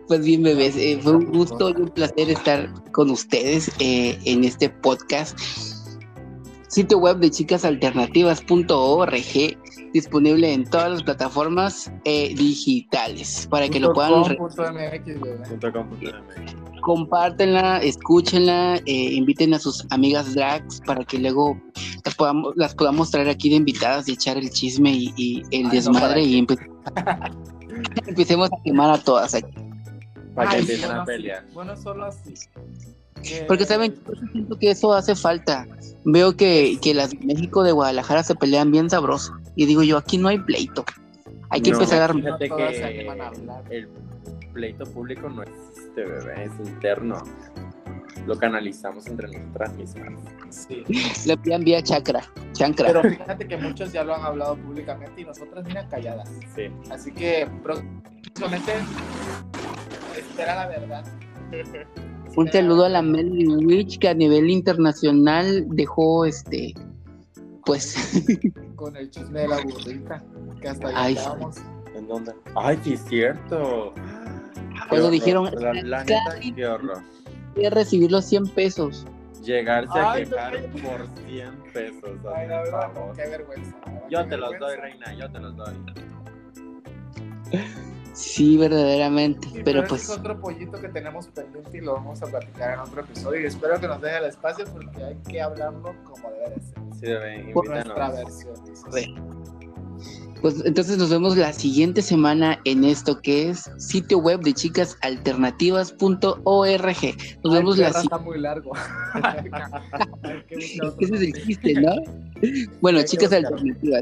Pues 0.07 0.23
bien, 0.23 0.41
bebés, 0.41 0.77
eh, 0.77 0.97
fue 1.01 1.17
un 1.17 1.25
gusto 1.25 1.69
y 1.69 1.81
un 1.81 1.89
placer 1.89 2.29
estar 2.29 2.69
con 2.93 3.09
ustedes 3.09 3.69
eh, 3.79 4.17
en 4.23 4.45
este 4.45 4.69
podcast. 4.69 5.37
Sitio 6.67 6.97
web 6.99 7.17
de 7.19 7.31
chicasalternativas.org, 7.31 9.57
disponible 9.93 10.51
en 10.53 10.69
todas 10.69 10.91
las 10.91 11.03
plataformas 11.03 11.89
eh, 12.03 12.33
digitales 12.35 13.47
para 13.49 13.69
que 13.69 13.79
lo 13.79 13.93
puedan 13.93 14.35
compártenla, 16.81 17.77
escúchenla, 17.79 18.77
eh, 18.85 19.13
inviten 19.13 19.53
a 19.53 19.59
sus 19.59 19.85
amigas 19.89 20.33
drags 20.35 20.81
para 20.85 21.03
que 21.03 21.17
luego 21.19 21.59
las 22.05 22.15
podamos, 22.15 22.53
las 22.55 22.73
podamos 22.75 23.11
traer 23.11 23.27
aquí 23.29 23.49
de 23.49 23.55
invitadas 23.55 24.07
y 24.07 24.13
echar 24.13 24.37
el 24.37 24.49
chisme 24.49 24.91
y, 24.91 25.13
y 25.17 25.41
el 25.51 25.65
Ay, 25.67 25.71
desmadre 25.71 26.07
¿para 26.07 26.19
y 26.21 26.41
empe- 26.41 26.69
empecemos 28.07 28.49
a 28.51 28.55
quemar 28.63 28.91
a 28.91 28.97
todas 28.97 29.33
aquí. 29.33 29.53
Para 30.35 30.49
que 30.51 30.55
Ay, 30.55 30.61
empiecen 30.61 30.87
bueno, 30.87 31.01
a 31.01 31.05
pelear. 31.05 31.45
Bueno, 31.53 31.75
solo 31.75 32.05
así. 32.05 32.33
Que- 33.23 33.45
Porque 33.47 33.65
saben, 33.65 33.93
yo 34.07 34.13
siento 34.31 34.57
que 34.59 34.71
eso 34.71 34.93
hace 34.93 35.15
falta. 35.15 35.67
Veo 36.05 36.35
que, 36.37 36.77
que 36.81 36.93
las 36.93 37.11
de 37.11 37.19
México 37.25 37.63
de 37.63 37.71
Guadalajara 37.71 38.23
se 38.23 38.35
pelean 38.35 38.71
bien 38.71 38.89
sabroso. 38.89 39.33
Y 39.55 39.65
digo 39.65 39.83
yo, 39.83 39.97
aquí 39.97 40.17
no 40.17 40.27
hay 40.29 40.39
pleito. 40.39 40.85
Hay 41.49 41.61
que 41.61 41.71
No, 41.71 41.77
empezar 41.77 42.01
a 42.01 42.05
armar. 42.05 42.37
Que 42.37 42.45
a 42.51 43.63
el 43.69 43.87
pleito 44.53 44.85
público 44.85 45.29
no 45.29 45.43
existe, 45.43 46.03
bebé, 46.03 46.45
es 46.45 46.67
interno. 46.67 47.23
Lo 48.25 48.37
canalizamos 48.37 49.07
entre 49.07 49.27
nosotras 49.29 49.73
mismas. 49.75 50.11
Sí. 50.49 50.83
Le 51.25 51.37
pelean 51.37 51.63
vía 51.63 51.81
chakra. 51.81 52.21
Chancra. 52.53 52.87
Pero 52.87 53.03
fíjate 53.03 53.47
que 53.47 53.55
muchos 53.57 53.93
ya 53.93 54.03
lo 54.03 54.15
han 54.15 54.23
hablado 54.23 54.57
públicamente 54.57 55.21
y 55.21 55.23
nosotras, 55.25 55.63
mira, 55.65 55.87
calladas. 55.87 56.29
Sí. 56.55 56.63
Así 56.89 57.11
que 57.11 57.47
próximamente 57.63 58.73
espera 60.17 60.55
la 60.55 60.67
verdad. 60.67 61.05
Un 62.35 62.51
saludo 62.51 62.85
a 62.85 62.89
la 62.89 63.01
Melody 63.01 63.47
Witch 63.65 63.97
que 63.99 64.09
a 64.09 64.13
nivel 64.13 64.49
internacional 64.49 65.65
dejó 65.69 66.25
este. 66.25 66.73
Pues 67.65 67.95
Con 68.75 68.95
el 68.95 69.09
chisme 69.09 69.41
de 69.41 69.47
la 69.47 69.61
burrita, 69.61 70.23
que 70.61 70.67
hasta 70.67 70.87
sí. 71.07 71.13
estábamos. 71.13 71.55
¿En 71.95 72.07
dónde? 72.07 72.33
Ay, 72.55 72.77
sí, 72.83 72.93
es 72.93 73.03
cierto. 73.05 73.93
Qué 73.95 74.89
Cuando 74.89 75.09
dijeron, 75.09 75.49
La, 75.59 75.73
la 75.73 75.99
neta, 76.03 76.39
qué 76.55 76.65
horror. 76.67 77.01
voy 77.55 77.65
a 77.65 77.69
recibir 77.71 78.11
los 78.11 78.23
100 78.25 78.49
pesos. 78.49 79.05
Llegarse 79.43 79.97
a 79.97 80.11
Ay, 80.11 80.23
no, 80.25 80.29
quejar 80.29 80.53
no. 80.53 80.89
por 80.89 81.07
100 81.27 81.49
pesos. 81.73 82.09
Ay, 82.35 82.47
la 82.47 82.61
verdad, 82.61 82.93
favor. 82.93 83.15
qué 83.15 83.29
vergüenza. 83.29 83.75
Yo 84.09 84.23
qué 84.23 84.29
te 84.29 84.37
los 84.37 84.49
doy, 84.59 84.59
vergüenza. 84.77 85.05
reina, 85.05 85.13
yo 85.15 85.31
te 85.31 85.39
los 85.39 85.55
doy. 85.57 85.73
Sí, 88.17 88.57
verdaderamente. 88.57 89.47
Sí, 89.47 89.61
pero 89.63 89.85
pues. 89.85 90.03
es 90.03 90.09
otro 90.09 90.41
pollito 90.41 90.81
que 90.81 90.89
tenemos 90.89 91.27
pendiente 91.27 91.77
y 91.77 91.81
lo 91.81 91.93
vamos 91.93 92.19
a 92.23 92.25
platicar 92.25 92.73
en 92.73 92.79
otro 92.79 93.01
episodio. 93.01 93.41
Y 93.41 93.45
espero 93.45 93.79
que 93.79 93.87
nos 93.87 94.01
deje 94.01 94.17
el 94.17 94.25
espacio 94.25 94.65
porque 94.73 95.03
hay 95.03 95.15
que 95.29 95.39
hablarlo 95.39 95.93
como 96.03 96.31
debe 96.31 96.55
de 96.55 96.61
ser. 96.61 96.73
Sí, 96.99 97.05
bebé, 97.05 97.53
Nuestra 97.53 97.77
invítanos. 97.81 98.15
versión. 98.15 98.55
dices. 98.65 99.09
Pues 100.41 100.63
entonces 100.65 100.97
nos 100.97 101.09
vemos 101.11 101.35
la 101.37 101.51
siguiente 101.53 102.01
semana 102.01 102.59
en 102.65 102.83
esto 102.83 103.19
que 103.21 103.49
es 103.49 103.69
sitio 103.77 104.17
web 104.19 104.39
de 104.41 104.53
chicasalternativas.org. 104.53 106.35
Nos 107.43 107.53
Ay, 107.53 107.59
vemos 107.59 107.77
la 107.77 107.87
está 107.89 108.17
muy 108.19 108.39
largo. 108.39 108.71
Hay 109.13 110.43
que 110.47 110.55
buscar 110.55 110.87
otro 110.87 110.97
Ese 110.99 111.15
es 111.15 111.21
el 111.21 111.29
nombre. 111.29 111.43
chiste, 111.43 111.73
¿no? 111.81 111.95
Bueno, 112.81 112.99
Hay 112.99 113.05
chicas 113.05 113.31
alternativas. 113.33 114.01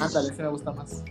Ándale, 0.00 0.28
ese 0.32 0.42
me 0.42 0.48
gusta 0.48 0.72
más. 0.72 1.02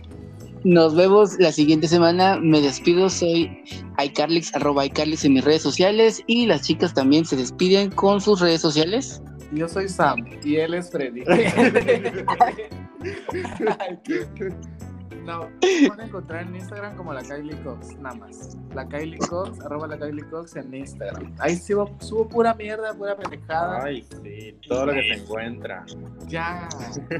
Nos 0.64 0.94
vemos 0.94 1.38
la 1.38 1.52
siguiente 1.52 1.88
semana. 1.88 2.38
Me 2.40 2.60
despido, 2.60 3.10
soy 3.10 3.64
iCarlix, 3.98 4.54
arroba 4.54 4.86
iCarlix 4.86 5.24
en 5.24 5.34
mis 5.34 5.44
redes 5.44 5.62
sociales. 5.62 6.22
Y 6.26 6.46
las 6.46 6.62
chicas 6.62 6.94
también 6.94 7.24
se 7.24 7.36
despiden 7.36 7.90
con 7.90 8.20
sus 8.20 8.40
redes 8.40 8.60
sociales. 8.60 9.22
Yo 9.52 9.68
soy 9.68 9.88
Sam 9.88 10.24
y 10.44 10.56
él 10.56 10.74
es 10.74 10.90
Freddy. 10.90 11.24
No, 15.24 15.48
van 15.88 16.00
a 16.00 16.04
encontrar 16.04 16.46
en 16.46 16.56
Instagram 16.56 16.96
como 16.96 17.12
la 17.12 17.22
Kylie 17.22 17.56
Cox, 17.62 17.96
nada 17.98 18.16
más. 18.16 18.56
La 18.74 18.88
Kylie 18.88 19.18
Cox, 19.18 19.60
arroba 19.60 19.86
la 19.86 19.96
Kylie 19.96 20.28
Cox 20.28 20.56
en 20.56 20.74
Instagram. 20.74 21.32
Ahí 21.38 21.56
subo, 21.56 21.94
subo 22.00 22.28
pura 22.28 22.54
mierda, 22.54 22.92
pura 22.94 23.16
pendejada. 23.16 23.84
Ay, 23.84 24.04
sí, 24.22 24.56
todo 24.66 24.86
lo 24.86 24.94
que 24.94 25.02
se 25.02 25.22
encuentra. 25.22 25.84
Ya. 26.26 26.68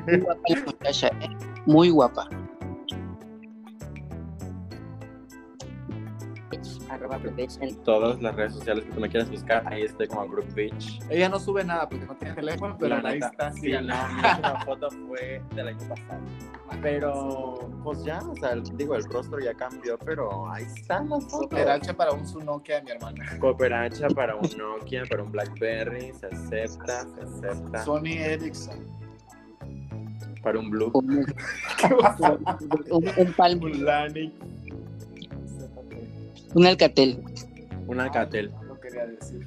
Muy 0.07 0.19
guapa 0.19 0.43
la 0.49 0.65
muchacha, 0.65 1.07
¿eh? 1.21 1.29
Muy 1.67 1.91
guapa. 1.91 2.29
Arroba 6.89 7.19
Beach 7.19 7.59
en 7.61 7.75
Todas 7.83 8.21
las 8.23 8.35
redes 8.37 8.55
sociales 8.55 8.85
que 8.85 8.91
tú 8.93 9.01
me 9.01 9.09
quieras 9.09 9.31
buscar, 9.31 9.63
ahí 9.73 9.83
estoy 9.83 10.07
como 10.09 10.29
Group 10.29 10.53
Beach. 10.55 11.01
Ella 11.11 11.29
no 11.29 11.39
sube 11.39 11.65
nada 11.65 11.89
porque 11.89 12.05
no 12.07 12.15
tiene 12.17 12.35
teléfono, 12.35 12.77
pero 12.79 12.99
La 13.01 13.09
ahí 13.09 13.15
neta, 13.15 13.29
está. 13.29 13.53
Sí, 13.53 13.69
la, 13.71 14.09
última 14.33 14.65
foto 14.65 14.89
fue 15.09 15.43
del 15.55 15.69
año 15.69 15.89
pasado. 15.89 16.21
Pero, 16.81 17.71
pues 17.85 18.03
ya, 18.05 18.19
o 18.21 18.35
sea, 18.37 18.53
el- 18.53 18.63
digo, 18.77 18.95
el 18.95 19.05
rostro 19.05 19.39
ya 19.41 19.55
cambió, 19.55 19.99
pero 19.99 20.51
ahí 20.51 20.65
están 20.65 21.09
las 21.11 21.25
fotos. 21.25 21.49
Cooperacha 21.49 21.95
para 21.95 22.13
un 22.13 22.27
su 22.27 22.41
Nokia 22.41 22.77
de 22.77 22.83
mi 22.83 22.91
hermana. 22.93 23.25
Cooperacha 23.39 24.09
para 24.09 24.35
un 24.37 24.49
Nokia, 24.57 25.05
para 25.09 25.23
un 25.23 25.31
Blackberry, 25.33 26.13
se 26.15 26.27
acepta, 26.27 27.07
se 27.15 27.21
acepta. 27.49 27.85
Sony 27.85 28.17
Ericsson. 28.19 28.87
Para 30.43 30.59
un 30.59 30.71
Blue. 30.71 30.91
Un, 30.95 31.25
un, 32.91 33.09
un 33.17 33.33
palmo, 33.35 33.67
Un 33.67 33.85
Lanix. 33.85 34.33
Un 36.55 36.67
alcatel, 36.67 37.23
Un 37.87 38.01
Alcatel. 38.01 38.51
No 38.69 38.79
quería 38.81 39.07
decir. 39.07 39.47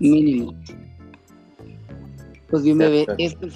mínimo. 0.00 0.54
Pues 2.50 2.62
bien, 2.62 2.78
bebé, 2.78 3.06
esto- 3.18 3.46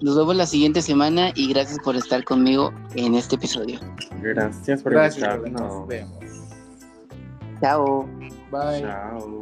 nos 0.00 0.16
vemos 0.16 0.34
la 0.36 0.46
siguiente 0.46 0.82
semana 0.82 1.30
y 1.36 1.48
gracias 1.52 1.78
por 1.78 1.94
estar 1.96 2.24
conmigo 2.24 2.72
en 2.96 3.14
este 3.14 3.36
episodio. 3.36 3.78
Gracias 4.20 4.82
por 4.82 4.92
Gracias, 4.92 5.22
escucharnos. 5.28 5.60
nos 5.60 5.86
vemos. 5.88 6.18
Chao. 7.60 8.08
Bye. 8.50 8.80
Chao. 8.82 9.41